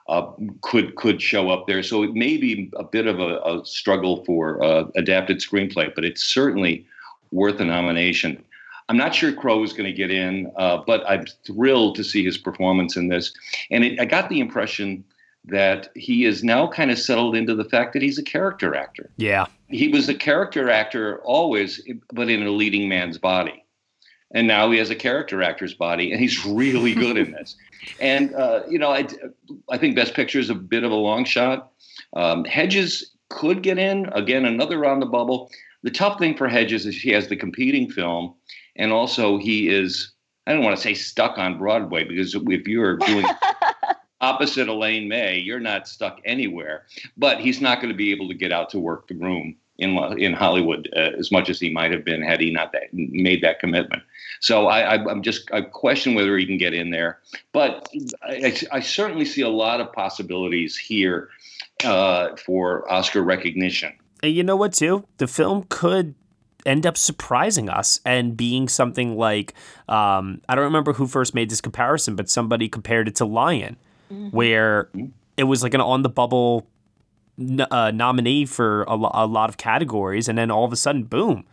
uh, 0.07 0.31
could 0.61 0.95
could 0.95 1.21
show 1.21 1.49
up 1.49 1.67
there. 1.67 1.81
So 1.83 2.03
it 2.03 2.13
may 2.13 2.37
be 2.37 2.71
a 2.75 2.83
bit 2.83 3.07
of 3.07 3.19
a, 3.19 3.39
a 3.39 3.65
struggle 3.65 4.23
for 4.25 4.63
uh, 4.63 4.85
adapted 4.95 5.39
screenplay, 5.39 5.93
but 5.93 6.05
it's 6.05 6.23
certainly 6.23 6.85
worth 7.31 7.59
a 7.59 7.65
nomination. 7.65 8.43
I'm 8.87 8.97
not 8.97 9.15
sure 9.15 9.33
Crowe 9.33 9.63
is 9.63 9.73
going 9.73 9.85
to 9.85 9.93
get 9.93 10.11
in, 10.11 10.51
uh, 10.57 10.77
but 10.85 11.03
I'm 11.09 11.25
thrilled 11.45 11.95
to 11.95 12.03
see 12.03 12.23
his 12.23 12.37
performance 12.37 12.95
in 12.95 13.07
this. 13.07 13.33
And 13.71 13.83
it, 13.83 13.99
I 13.99 14.05
got 14.05 14.29
the 14.29 14.39
impression 14.39 15.03
that 15.47 15.89
he 15.95 16.25
is 16.25 16.43
now 16.43 16.67
kind 16.67 16.91
of 16.91 16.99
settled 16.99 17.35
into 17.35 17.55
the 17.55 17.65
fact 17.65 17.93
that 17.93 18.01
he's 18.01 18.17
a 18.17 18.23
character 18.23 18.75
actor. 18.75 19.09
Yeah. 19.17 19.45
He 19.67 19.87
was 19.87 20.09
a 20.09 20.13
character 20.13 20.69
actor 20.69 21.19
always, 21.23 21.81
but 22.13 22.29
in 22.29 22.43
a 22.43 22.51
leading 22.51 22.89
man's 22.89 23.17
body. 23.17 23.63
And 24.31 24.47
now 24.47 24.69
he 24.71 24.77
has 24.79 24.89
a 24.89 24.95
character 24.95 25.41
actor's 25.41 25.73
body, 25.73 26.11
and 26.11 26.19
he's 26.19 26.45
really 26.45 26.93
good 26.95 27.17
in 27.17 27.31
this. 27.31 27.55
And, 27.99 28.33
uh, 28.35 28.63
you 28.69 28.79
know, 28.79 28.91
I, 28.91 29.07
I 29.69 29.77
think 29.77 29.95
Best 29.95 30.13
Picture 30.13 30.39
is 30.39 30.49
a 30.49 30.55
bit 30.55 30.83
of 30.83 30.91
a 30.91 30.95
long 30.95 31.25
shot. 31.25 31.71
Um, 32.15 32.43
Hedges 32.45 33.11
could 33.29 33.61
get 33.63 33.77
in. 33.77 34.07
Again, 34.07 34.45
another 34.45 34.77
round 34.77 35.01
the 35.01 35.07
bubble. 35.07 35.49
The 35.83 35.91
tough 35.91 36.17
thing 36.17 36.35
for 36.35 36.47
Hedges 36.47 36.85
is 36.85 36.99
he 36.99 37.11
has 37.11 37.27
the 37.27 37.35
competing 37.35 37.89
film, 37.89 38.33
and 38.75 38.91
also 38.91 39.37
he 39.37 39.69
is, 39.69 40.13
I 40.47 40.53
don't 40.53 40.63
want 40.63 40.75
to 40.75 40.81
say 40.81 40.93
stuck 40.93 41.37
on 41.37 41.57
Broadway, 41.57 42.03
because 42.03 42.35
if 42.35 42.67
you're 42.67 42.97
doing 42.97 43.25
opposite 44.21 44.67
Elaine 44.67 45.07
May, 45.07 45.37
you're 45.37 45.59
not 45.59 45.87
stuck 45.87 46.19
anywhere. 46.25 46.85
But 47.17 47.39
he's 47.39 47.61
not 47.61 47.79
going 47.79 47.91
to 47.91 47.97
be 47.97 48.11
able 48.11 48.27
to 48.29 48.35
get 48.35 48.51
out 48.51 48.69
to 48.71 48.79
work 48.79 49.07
the 49.07 49.15
room 49.15 49.55
in 49.77 49.97
in 50.17 50.33
Hollywood 50.33 50.89
uh, 50.95 51.11
as 51.17 51.31
much 51.31 51.49
as 51.49 51.59
he 51.59 51.69
might 51.69 51.91
have 51.91 52.05
been 52.05 52.21
had 52.21 52.39
he 52.39 52.51
not 52.51 52.71
that, 52.71 52.93
made 52.93 53.41
that 53.43 53.59
commitment. 53.59 54.03
So 54.39 54.67
I, 54.67 54.95
am 54.95 55.21
just 55.21 55.51
I 55.51 55.61
question 55.61 56.13
whether 56.13 56.37
he 56.37 56.45
can 56.45 56.57
get 56.57 56.73
in 56.73 56.91
there, 56.91 57.19
but 57.51 57.87
I, 58.23 58.55
I 58.71 58.79
certainly 58.79 59.25
see 59.25 59.41
a 59.41 59.49
lot 59.49 59.81
of 59.81 59.91
possibilities 59.91 60.77
here 60.77 61.29
uh, 61.83 62.35
for 62.37 62.89
Oscar 62.91 63.21
recognition. 63.21 63.93
And 64.23 64.33
you 64.33 64.43
know 64.43 64.55
what, 64.55 64.73
too, 64.73 65.05
the 65.17 65.27
film 65.27 65.65
could 65.69 66.15
end 66.65 66.85
up 66.85 66.97
surprising 66.97 67.69
us 67.69 67.99
and 68.05 68.35
being 68.35 68.67
something 68.67 69.17
like 69.17 69.53
um, 69.87 70.41
I 70.49 70.55
don't 70.55 70.63
remember 70.63 70.93
who 70.93 71.07
first 71.07 71.33
made 71.35 71.49
this 71.49 71.61
comparison, 71.61 72.15
but 72.15 72.29
somebody 72.29 72.67
compared 72.69 73.07
it 73.07 73.15
to 73.15 73.25
Lion, 73.25 73.77
mm-hmm. 74.11 74.29
where 74.29 74.89
it 75.37 75.43
was 75.43 75.63
like 75.63 75.73
an 75.73 75.81
on 75.81 76.01
the 76.01 76.09
bubble 76.09 76.67
uh, 77.71 77.91
nominee 77.91 78.45
for 78.45 78.83
a, 78.83 78.95
lo- 78.95 79.11
a 79.13 79.25
lot 79.25 79.49
of 79.49 79.57
categories, 79.57 80.27
and 80.27 80.37
then 80.37 80.49
all 80.49 80.65
of 80.65 80.73
a 80.73 80.75
sudden, 80.75 81.03
boom, 81.03 81.45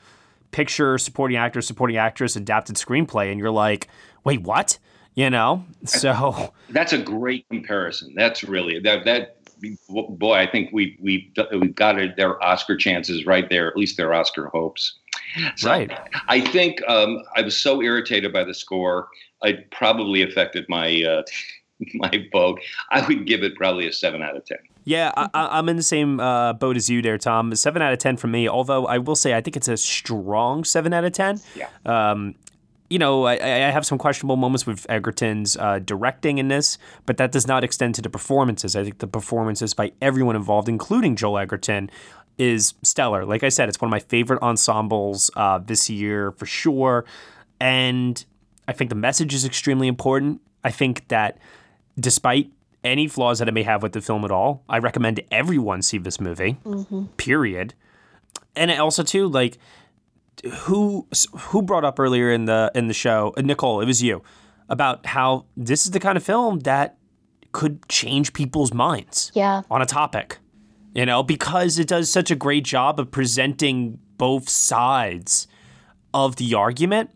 picture, 0.50 0.98
supporting 0.98 1.36
actor, 1.36 1.60
supporting 1.60 1.96
actress, 1.96 2.36
adapted 2.36 2.76
screenplay, 2.76 3.30
and 3.30 3.38
you're 3.38 3.50
like, 3.50 3.88
wait, 4.24 4.42
what? 4.42 4.78
You 5.14 5.28
know, 5.28 5.66
so 5.84 6.54
that's 6.70 6.94
a 6.94 6.98
great 6.98 7.46
comparison. 7.50 8.14
That's 8.16 8.42
really 8.42 8.78
that 8.80 9.04
that 9.04 9.36
boy. 9.90 10.34
I 10.34 10.50
think 10.50 10.70
we 10.72 10.96
we 11.02 11.30
we've 11.52 11.74
got 11.74 11.96
their 12.16 12.42
Oscar 12.42 12.78
chances 12.78 13.26
right 13.26 13.46
there. 13.50 13.68
At 13.68 13.76
least 13.76 13.98
their 13.98 14.14
Oscar 14.14 14.46
hopes. 14.46 15.00
So 15.56 15.70
right. 15.70 15.90
I 16.28 16.40
think 16.40 16.80
um, 16.88 17.22
I 17.36 17.42
was 17.42 17.58
so 17.58 17.82
irritated 17.82 18.32
by 18.32 18.44
the 18.44 18.54
score. 18.54 19.08
It 19.42 19.70
probably 19.70 20.22
affected 20.22 20.66
my 20.68 21.02
uh, 21.02 21.22
my 21.94 22.26
vote. 22.32 22.60
I 22.90 23.06
would 23.06 23.26
give 23.26 23.42
it 23.42 23.54
probably 23.56 23.86
a 23.86 23.92
seven 23.92 24.22
out 24.22 24.36
of 24.36 24.44
ten. 24.44 24.58
Yeah, 24.84 25.12
I, 25.16 25.58
am 25.58 25.68
in 25.68 25.76
the 25.76 25.82
same 25.82 26.18
uh, 26.18 26.54
boat 26.54 26.76
as 26.76 26.90
you 26.90 27.02
there, 27.02 27.18
Tom. 27.18 27.54
Seven 27.54 27.82
out 27.82 27.92
of 27.92 27.98
ten 27.98 28.16
for 28.16 28.26
me. 28.26 28.48
Although 28.48 28.86
I 28.86 28.98
will 28.98 29.16
say 29.16 29.34
I 29.34 29.40
think 29.40 29.56
it's 29.56 29.68
a 29.68 29.76
strong 29.76 30.64
seven 30.64 30.92
out 30.92 31.04
of 31.04 31.12
ten. 31.12 31.40
Yeah. 31.54 31.68
Um, 31.86 32.34
you 32.90 32.98
know, 32.98 33.24
I, 33.24 33.36
I, 33.36 33.70
have 33.70 33.86
some 33.86 33.96
questionable 33.96 34.36
moments 34.36 34.66
with 34.66 34.84
Edgerton's 34.86 35.56
uh, 35.56 35.78
directing 35.78 36.36
in 36.36 36.48
this, 36.48 36.76
but 37.06 37.16
that 37.16 37.32
does 37.32 37.46
not 37.46 37.64
extend 37.64 37.94
to 37.94 38.02
the 38.02 38.10
performances. 38.10 38.76
I 38.76 38.84
think 38.84 38.98
the 38.98 39.06
performances 39.06 39.72
by 39.72 39.92
everyone 40.02 40.36
involved, 40.36 40.68
including 40.68 41.16
Joel 41.16 41.38
Edgerton, 41.38 41.90
is 42.38 42.74
stellar. 42.82 43.24
Like 43.24 43.42
I 43.42 43.48
said, 43.48 43.68
it's 43.68 43.80
one 43.80 43.88
of 43.88 43.90
my 43.90 44.00
favorite 44.00 44.42
ensembles 44.42 45.30
uh, 45.36 45.58
this 45.58 45.88
year 45.90 46.32
for 46.32 46.46
sure. 46.46 47.04
And 47.60 48.24
I 48.66 48.72
think 48.72 48.90
the 48.90 48.96
message 48.96 49.34
is 49.34 49.44
extremely 49.44 49.88
important. 49.88 50.40
I 50.64 50.70
think 50.70 51.08
that 51.08 51.38
despite 51.98 52.50
any 52.84 53.06
flaws 53.06 53.38
that 53.38 53.48
it 53.48 53.52
may 53.52 53.62
have 53.62 53.82
with 53.82 53.92
the 53.92 54.00
film 54.00 54.24
at 54.24 54.30
all, 54.30 54.64
I 54.68 54.78
recommend 54.78 55.20
everyone 55.30 55.82
see 55.82 55.98
this 55.98 56.20
movie. 56.20 56.58
Mm-hmm. 56.64 57.04
Period. 57.16 57.74
And 58.56 58.70
also 58.72 59.02
too, 59.02 59.28
like 59.28 59.58
who 60.52 61.06
who 61.36 61.62
brought 61.62 61.84
up 61.84 62.00
earlier 62.00 62.32
in 62.32 62.46
the 62.46 62.70
in 62.74 62.88
the 62.88 62.94
show, 62.94 63.32
uh, 63.36 63.42
Nicole, 63.42 63.80
it 63.80 63.86
was 63.86 64.02
you, 64.02 64.22
about 64.68 65.06
how 65.06 65.46
this 65.56 65.84
is 65.84 65.92
the 65.92 66.00
kind 66.00 66.16
of 66.16 66.24
film 66.24 66.60
that 66.60 66.98
could 67.52 67.86
change 67.88 68.32
people's 68.32 68.72
minds. 68.72 69.30
Yeah. 69.34 69.62
On 69.70 69.82
a 69.82 69.86
topic. 69.86 70.38
You 70.94 71.06
know, 71.06 71.22
because 71.22 71.78
it 71.78 71.88
does 71.88 72.12
such 72.12 72.30
a 72.30 72.36
great 72.36 72.64
job 72.64 73.00
of 73.00 73.10
presenting 73.10 73.98
both 74.18 74.48
sides 74.48 75.46
of 76.12 76.36
the 76.36 76.54
argument 76.54 77.10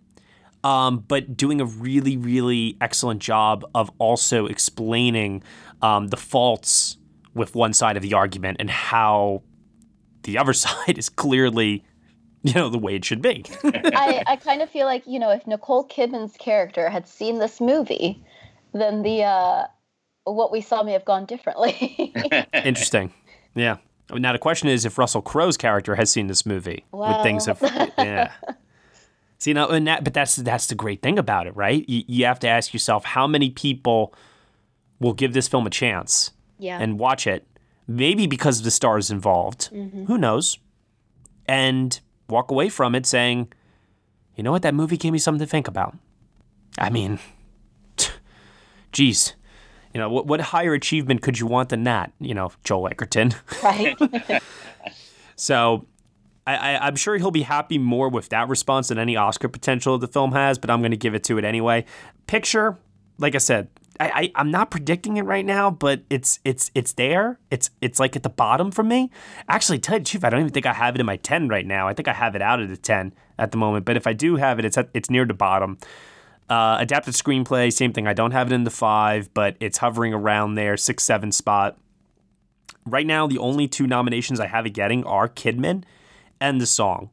um, 0.66 1.04
but 1.06 1.36
doing 1.36 1.60
a 1.60 1.64
really, 1.64 2.16
really 2.16 2.76
excellent 2.80 3.22
job 3.22 3.64
of 3.72 3.88
also 3.98 4.46
explaining 4.46 5.44
um, 5.80 6.08
the 6.08 6.16
faults 6.16 6.96
with 7.34 7.54
one 7.54 7.72
side 7.72 7.96
of 7.96 8.02
the 8.02 8.14
argument 8.14 8.56
and 8.58 8.68
how 8.68 9.44
the 10.24 10.36
other 10.36 10.52
side 10.64 10.98
is 10.98 11.08
clearly, 11.08 11.84
you 12.42 12.52
know, 12.54 12.68
the 12.68 12.78
way 12.78 12.96
it 12.96 13.04
should 13.04 13.22
be. 13.22 13.44
I, 13.62 14.24
I 14.26 14.36
kind 14.36 14.60
of 14.60 14.68
feel 14.68 14.86
like, 14.86 15.06
you 15.06 15.20
know, 15.20 15.30
if 15.30 15.46
Nicole 15.46 15.86
Kidman's 15.86 16.36
character 16.36 16.88
had 16.88 17.06
seen 17.06 17.38
this 17.38 17.60
movie, 17.60 18.20
then 18.72 19.02
the 19.02 19.22
uh, 19.22 19.66
what 20.24 20.50
we 20.50 20.60
saw 20.60 20.82
may 20.82 20.92
have 20.94 21.04
gone 21.04 21.26
differently. 21.26 22.12
Interesting. 22.52 23.12
Yeah. 23.56 23.78
Now 24.12 24.32
the 24.32 24.38
question 24.38 24.68
is 24.68 24.84
if 24.84 24.98
Russell 24.98 25.22
Crowe's 25.22 25.56
character 25.56 25.96
has 25.96 26.10
seen 26.10 26.28
this 26.28 26.46
movie. 26.46 26.84
Would 26.92 27.22
things 27.24 27.46
have 27.46 27.58
yeah. 27.98 28.32
See 29.38 29.52
now, 29.52 29.68
and 29.68 29.86
that, 29.86 30.02
but 30.02 30.14
that's 30.14 30.36
that's 30.36 30.66
the 30.66 30.74
great 30.74 31.02
thing 31.02 31.18
about 31.18 31.46
it, 31.46 31.54
right? 31.54 31.86
You, 31.88 32.04
you 32.06 32.24
have 32.24 32.38
to 32.40 32.48
ask 32.48 32.72
yourself 32.72 33.04
how 33.04 33.26
many 33.26 33.50
people 33.50 34.14
will 34.98 35.12
give 35.12 35.34
this 35.34 35.46
film 35.46 35.66
a 35.66 35.70
chance, 35.70 36.30
yeah. 36.58 36.78
and 36.80 36.98
watch 36.98 37.26
it, 37.26 37.46
maybe 37.86 38.26
because 38.26 38.58
of 38.58 38.64
the 38.64 38.70
stars 38.70 39.10
involved. 39.10 39.70
Mm-hmm. 39.72 40.04
Who 40.04 40.16
knows? 40.16 40.58
And 41.46 42.00
walk 42.30 42.50
away 42.50 42.70
from 42.70 42.94
it 42.94 43.04
saying, 43.04 43.52
you 44.36 44.42
know 44.42 44.52
what, 44.52 44.62
that 44.62 44.74
movie 44.74 44.96
gave 44.96 45.12
me 45.12 45.18
something 45.18 45.46
to 45.46 45.50
think 45.50 45.68
about. 45.68 45.94
I 46.78 46.88
mean, 46.88 47.18
geez, 48.92 49.34
you 49.96 50.02
know 50.02 50.10
what, 50.10 50.26
what 50.26 50.42
higher 50.42 50.74
achievement 50.74 51.22
could 51.22 51.40
you 51.40 51.46
want 51.46 51.70
than 51.70 51.84
that? 51.84 52.12
You 52.20 52.34
know, 52.34 52.52
Joel 52.64 52.88
Edgerton. 52.88 53.32
Right. 53.62 53.96
so 55.36 55.86
I, 56.46 56.86
am 56.86 56.96
sure 56.96 57.16
he'll 57.16 57.30
be 57.30 57.44
happy 57.44 57.78
more 57.78 58.10
with 58.10 58.28
that 58.28 58.50
response 58.50 58.88
than 58.88 58.98
any 58.98 59.16
Oscar 59.16 59.48
potential 59.48 59.96
the 59.96 60.06
film 60.06 60.32
has, 60.32 60.58
but 60.58 60.68
I'm 60.68 60.80
going 60.80 60.90
to 60.90 60.98
give 60.98 61.14
it 61.14 61.24
to 61.24 61.38
it 61.38 61.46
anyway. 61.46 61.86
Picture, 62.26 62.76
like 63.16 63.34
I 63.34 63.38
said, 63.38 63.68
I, 63.98 64.30
I 64.36 64.40
am 64.42 64.50
not 64.50 64.70
predicting 64.70 65.16
it 65.16 65.22
right 65.22 65.46
now, 65.46 65.70
but 65.70 66.02
it's 66.10 66.40
it's 66.44 66.70
it's 66.74 66.92
there. 66.92 67.40
It's 67.50 67.70
it's 67.80 67.98
like 67.98 68.16
at 68.16 68.22
the 68.22 68.28
bottom 68.28 68.70
for 68.70 68.82
me. 68.82 69.10
Actually, 69.48 69.78
tell 69.78 69.94
you 69.94 70.00
the 70.00 70.10
truth, 70.10 70.24
I 70.24 70.28
don't 70.28 70.40
even 70.40 70.52
think 70.52 70.66
I 70.66 70.74
have 70.74 70.94
it 70.94 71.00
in 71.00 71.06
my 71.06 71.16
ten 71.16 71.48
right 71.48 71.64
now. 71.64 71.88
I 71.88 71.94
think 71.94 72.06
I 72.06 72.12
have 72.12 72.36
it 72.36 72.42
out 72.42 72.60
of 72.60 72.68
the 72.68 72.76
ten 72.76 73.14
at 73.38 73.50
the 73.50 73.56
moment. 73.56 73.86
But 73.86 73.96
if 73.96 74.06
I 74.06 74.12
do 74.12 74.36
have 74.36 74.58
it, 74.58 74.66
it's 74.66 74.76
at, 74.76 74.90
it's 74.92 75.08
near 75.08 75.24
the 75.24 75.32
bottom. 75.32 75.78
Uh, 76.48 76.76
adapted 76.78 77.14
screenplay, 77.14 77.72
same 77.72 77.92
thing. 77.92 78.06
I 78.06 78.12
don't 78.12 78.30
have 78.30 78.52
it 78.52 78.54
in 78.54 78.64
the 78.64 78.70
five, 78.70 79.32
but 79.34 79.56
it's 79.58 79.78
hovering 79.78 80.14
around 80.14 80.54
there, 80.54 80.76
six 80.76 81.02
seven 81.02 81.32
spot. 81.32 81.76
Right 82.84 83.06
now, 83.06 83.26
the 83.26 83.38
only 83.38 83.66
two 83.66 83.86
nominations 83.86 84.38
I 84.38 84.46
have 84.46 84.64
it 84.64 84.70
getting 84.70 85.04
are 85.04 85.28
Kidman 85.28 85.82
and 86.40 86.60
the 86.60 86.66
song. 86.66 87.10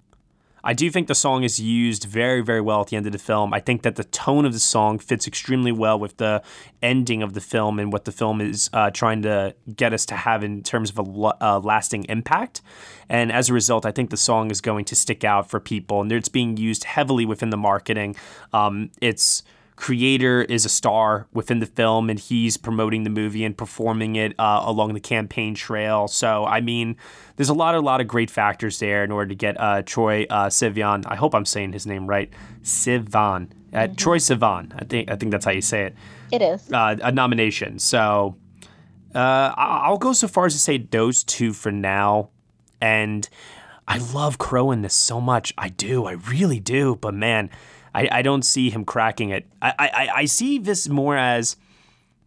I 0.64 0.74
do 0.74 0.90
think 0.90 1.08
the 1.08 1.16
song 1.16 1.44
is 1.44 1.60
used 1.60 2.06
very, 2.06 2.42
very 2.42 2.62
well 2.62 2.82
at 2.82 2.88
the 2.88 2.96
end 2.96 3.06
of 3.06 3.12
the 3.12 3.20
film. 3.20 3.54
I 3.54 3.60
think 3.60 3.82
that 3.82 3.96
the 3.96 4.06
tone 4.06 4.46
of 4.46 4.54
the 4.54 4.60
song 4.60 4.98
fits 4.98 5.28
extremely 5.28 5.74
well 5.74 6.00
with 6.00 6.18
the 6.18 6.42
ending 6.82 7.22
of 7.22 7.34
the 7.34 7.42
film 7.42 7.80
and 7.80 7.92
what 7.92 8.06
the 8.06 8.14
film 8.14 8.40
is 8.40 8.70
uh, 8.72 8.90
trying 8.90 9.22
to 9.24 9.56
get 9.76 9.94
us 9.94 10.06
to 10.06 10.16
have 10.16 10.42
in 10.42 10.64
terms 10.64 10.90
of 10.90 11.00
a 11.00 11.34
uh, 11.42 11.60
lasting 11.60 12.06
impact. 12.06 12.62
And 13.10 13.32
as 13.32 13.50
a 13.50 13.54
result, 13.54 13.86
I 13.86 13.92
think 13.92 14.10
the 14.10 14.18
song 14.18 14.52
is 14.52 14.62
going 14.62 14.86
to 14.86 14.96
stick 14.96 15.26
out 15.26 15.50
for 15.50 15.60
people, 15.60 16.02
and 16.02 16.12
it's 16.12 16.30
being 16.30 16.56
used 16.56 16.86
heavily 16.86 17.26
within 17.26 17.50
the 17.50 17.58
marketing. 17.58 18.16
Um, 18.54 18.92
it's 19.02 19.44
creator 19.76 20.44
is 20.44 20.66
a 20.66 20.70
star 20.70 21.28
within 21.34 21.60
the 21.60 21.66
film 21.66 22.10
and 22.10 22.20
he's 22.20 22.58
promoting 22.58 23.04
the 23.04 23.10
movie 23.10 23.44
and 23.44 23.58
performing 23.58 24.16
it 24.16 24.34
uh, 24.40 24.62
along 24.66 24.94
the 24.94 25.00
campaign 25.00 25.56
trail. 25.56 26.08
So, 26.08 26.46
I 26.46 26.62
mean, 26.62 26.96
there's 27.36 27.50
a 27.50 27.54
lot, 27.54 27.76
a 27.76 27.80
lot 27.80 28.02
of 28.02 28.08
great 28.08 28.30
factors 28.30 28.80
there 28.80 29.04
in 29.04 29.12
order 29.12 29.30
to 29.30 29.36
get 29.36 29.60
uh, 29.60 29.82
Troye 29.84 30.28
uh, 30.30 30.48
Sivan. 30.48 31.06
I 31.08 31.16
hope 31.16 31.34
I'm 31.34 31.46
saying 31.46 31.74
his 31.74 31.88
name 31.88 32.08
right. 32.08 32.32
Sivan. 32.62 33.50
Uh, 33.74 33.78
mm-hmm. 33.78 33.94
Troye 33.94 34.20
Sivan. 34.20 34.72
I 34.80 34.86
think 34.86 35.10
I 35.10 35.16
think 35.16 35.32
that's 35.32 35.46
how 35.46 35.52
you 35.52 35.62
say 35.62 35.86
it. 35.86 35.96
It 36.32 36.42
is 36.42 36.72
uh, 36.72 36.98
a 37.02 37.12
nomination. 37.12 37.80
So 37.80 38.38
uh, 39.16 39.54
I'll 39.56 39.98
go 39.98 40.14
so 40.14 40.28
far 40.28 40.46
as 40.46 40.54
to 40.54 40.60
say 40.60 40.78
those 40.78 41.24
two 41.24 41.54
for 41.54 41.72
now. 41.72 42.30
And 42.82 43.28
I 43.88 43.98
love 43.98 44.38
Crowe 44.38 44.72
in 44.72 44.82
this 44.82 44.94
so 44.94 45.20
much. 45.22 45.54
I 45.58 45.70
do. 45.70 46.06
I 46.06 46.14
really 46.14 46.60
do. 46.60 46.96
But 46.96 47.14
man, 47.14 47.50
I, 47.94 48.10
I 48.12 48.22
don't 48.22 48.44
see 48.44 48.70
him 48.70 48.86
cracking 48.86 49.30
it. 49.30 49.46
I, 49.62 49.74
I, 49.80 50.10
I 50.16 50.26
see 50.26 50.58
this 50.58 50.90
more 50.90 51.18
as 51.18 51.56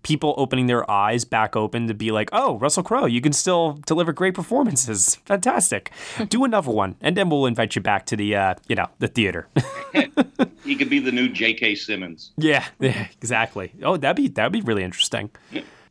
people 0.06 0.34
opening 0.36 0.68
their 0.68 0.88
eyes 0.88 1.24
back 1.24 1.56
open 1.56 1.88
to 1.88 1.94
be 1.94 2.12
like, 2.12 2.28
oh, 2.32 2.58
Russell 2.58 2.84
Crowe, 2.84 3.06
you 3.06 3.20
can 3.20 3.32
still 3.32 3.80
deliver 3.86 4.12
great 4.12 4.34
performances. 4.34 5.16
Fantastic. 5.24 5.90
Do 6.28 6.44
another 6.44 6.70
one, 6.70 6.94
and 7.00 7.16
then 7.16 7.28
we'll 7.28 7.46
invite 7.46 7.74
you 7.74 7.82
back 7.82 8.06
to 8.06 8.16
the, 8.16 8.36
uh, 8.36 8.54
you 8.68 8.76
know, 8.76 8.86
the 9.00 9.08
theater. 9.08 9.48
he 10.64 10.76
could 10.76 10.88
be 10.88 11.00
the 11.00 11.10
new 11.10 11.28
J.K. 11.28 11.74
Simmons. 11.74 12.30
Yeah, 12.36 12.64
yeah, 12.78 13.08
exactly. 13.20 13.72
Oh, 13.82 13.96
that'd 13.96 14.16
be 14.16 14.28
that'd 14.28 14.52
be 14.52 14.60
really 14.60 14.84
interesting. 14.84 15.30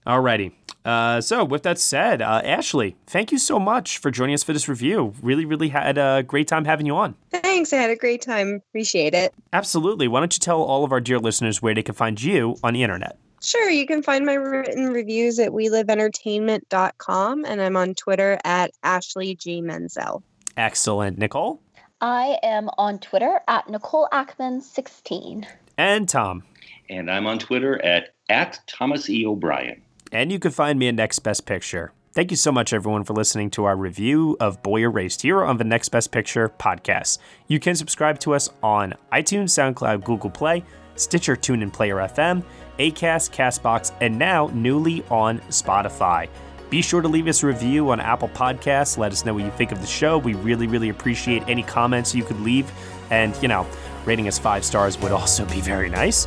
Alrighty. 0.08 0.54
Uh, 0.86 1.20
so, 1.20 1.44
with 1.44 1.64
that 1.64 1.80
said, 1.80 2.22
uh, 2.22 2.42
Ashley, 2.44 2.96
thank 3.08 3.32
you 3.32 3.40
so 3.40 3.58
much 3.58 3.98
for 3.98 4.12
joining 4.12 4.36
us 4.36 4.44
for 4.44 4.54
this 4.54 4.70
review. 4.70 5.14
Really, 5.24 5.44
really 5.44 5.70
had 5.70 5.98
a 5.98 6.22
great 6.22 6.48
time 6.48 6.66
having 6.66 6.86
you 6.86 6.96
on. 6.96 7.16
Thanks. 7.32 7.74
I 7.74 7.78
had 7.78 7.90
a 7.90 7.96
great 7.96 8.22
time. 8.22 8.62
Appreciate 8.70 9.16
it. 9.16 9.34
Absolutely. 9.52 10.08
Why 10.08 10.20
don't 10.20 10.34
you 10.36 10.40
tell 10.40 10.62
all 10.62 10.84
of 10.84 10.92
our 10.92 11.02
dear 11.02 11.18
listeners 11.18 11.60
where 11.62 11.74
they 11.74 11.82
can 11.82 11.96
find 11.96 12.22
you 12.22 12.56
on 12.64 12.76
the 12.76 12.84
internet? 12.84 13.18
Sure. 13.42 13.70
You 13.70 13.88
can 13.88 14.04
find 14.04 14.26
my 14.26 14.36
written 14.36 14.94
reviews 14.94 15.40
at 15.40 15.52
weliveentertainment.com, 15.52 17.46
and 17.46 17.62
I'm 17.62 17.76
on 17.76 17.96
Twitter 17.96 18.40
at 18.46 18.72
Ashley 18.84 19.36
G. 19.36 19.62
Menzel. 19.62 20.24
Excellent. 20.56 21.18
Nicole? 21.18 21.62
I 22.02 22.38
am 22.44 22.70
on 22.78 23.00
Twitter 23.00 23.40
at 23.48 23.68
Nicole 23.70 24.08
Ackman16. 24.12 25.46
And 25.78 26.08
Tom? 26.08 26.44
And 26.90 27.10
I'm 27.10 27.26
on 27.26 27.40
Twitter 27.40 27.84
at, 27.84 28.14
at 28.30 28.60
Thomas 28.68 29.10
E. 29.10 29.26
O'Brien. 29.26 29.82
And 30.16 30.32
you 30.32 30.40
can 30.40 30.52
find 30.52 30.80
me 30.80 30.88
at 30.88 30.96
Next 30.96 31.20
Best 31.20 31.46
Picture. 31.46 31.92
Thank 32.14 32.32
you 32.32 32.38
so 32.38 32.50
much, 32.50 32.72
everyone, 32.72 33.04
for 33.04 33.12
listening 33.12 33.50
to 33.50 33.66
our 33.66 33.76
review 33.76 34.38
of 34.40 34.64
Boy 34.64 34.84
Erased 34.84 35.24
here 35.24 35.44
on 35.44 35.58
the 35.58 35.66
Next 35.66 35.90
Best 35.90 36.10
Picture 36.14 36.48
podcast. 36.58 37.18
You 37.50 37.60
can 37.60 37.76
subscribe 37.76 38.18
to 38.20 38.34
us 38.34 38.50
on 38.64 38.94
iTunes, 39.12 39.50
SoundCloud, 39.50 40.06
Google 40.06 40.30
Play, 40.30 40.64
Stitcher, 40.96 41.36
TuneIn 41.36 41.74
Player 41.74 41.98
FM, 41.98 42.46
Acast, 42.80 43.32
Castbox, 43.32 43.94
and 44.00 44.18
now 44.18 44.50
newly 44.54 45.04
on 45.10 45.40
Spotify. 45.50 46.30
Be 46.70 46.82
sure 46.82 47.02
to 47.02 47.10
leave 47.10 47.28
us 47.28 47.44
a 47.44 47.48
review 47.48 47.90
on 47.90 48.00
Apple 48.00 48.30
Podcasts. 48.30 48.98
Let 48.98 49.12
us 49.12 49.26
know 49.26 49.34
what 49.34 49.44
you 49.44 49.52
think 49.52 49.74
of 49.74 49.82
the 49.82 49.88
show. 49.88 50.18
We 50.18 50.34
really, 50.36 50.68
really 50.68 50.88
appreciate 50.88 51.44
any 51.50 51.62
comments 51.62 52.16
you 52.16 52.24
could 52.24 52.40
leave. 52.40 52.72
And, 53.12 53.36
you 53.42 53.50
know, 53.50 53.68
rating 54.06 54.30
us 54.30 54.40
five 54.40 54.64
stars 54.64 54.98
would 55.02 55.12
also 55.12 55.46
be 55.48 55.60
very 55.60 55.90
nice. 55.90 56.26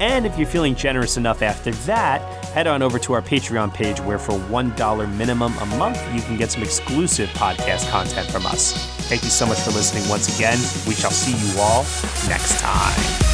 And 0.00 0.26
if 0.26 0.36
you're 0.36 0.46
feeling 0.46 0.74
generous 0.74 1.16
enough 1.16 1.42
after 1.42 1.70
that, 1.70 2.20
head 2.46 2.66
on 2.66 2.82
over 2.82 2.98
to 3.00 3.12
our 3.12 3.22
Patreon 3.22 3.72
page 3.72 4.00
where 4.00 4.18
for 4.18 4.32
$1 4.32 5.16
minimum 5.16 5.56
a 5.58 5.66
month, 5.66 6.00
you 6.14 6.20
can 6.22 6.36
get 6.36 6.50
some 6.52 6.62
exclusive 6.62 7.28
podcast 7.30 7.88
content 7.90 8.30
from 8.30 8.46
us. 8.46 8.72
Thank 9.08 9.22
you 9.22 9.30
so 9.30 9.46
much 9.46 9.60
for 9.60 9.70
listening 9.70 10.08
once 10.08 10.36
again. 10.36 10.58
We 10.86 10.94
shall 10.94 11.10
see 11.10 11.32
you 11.32 11.60
all 11.60 11.82
next 12.28 12.60
time. 12.60 13.33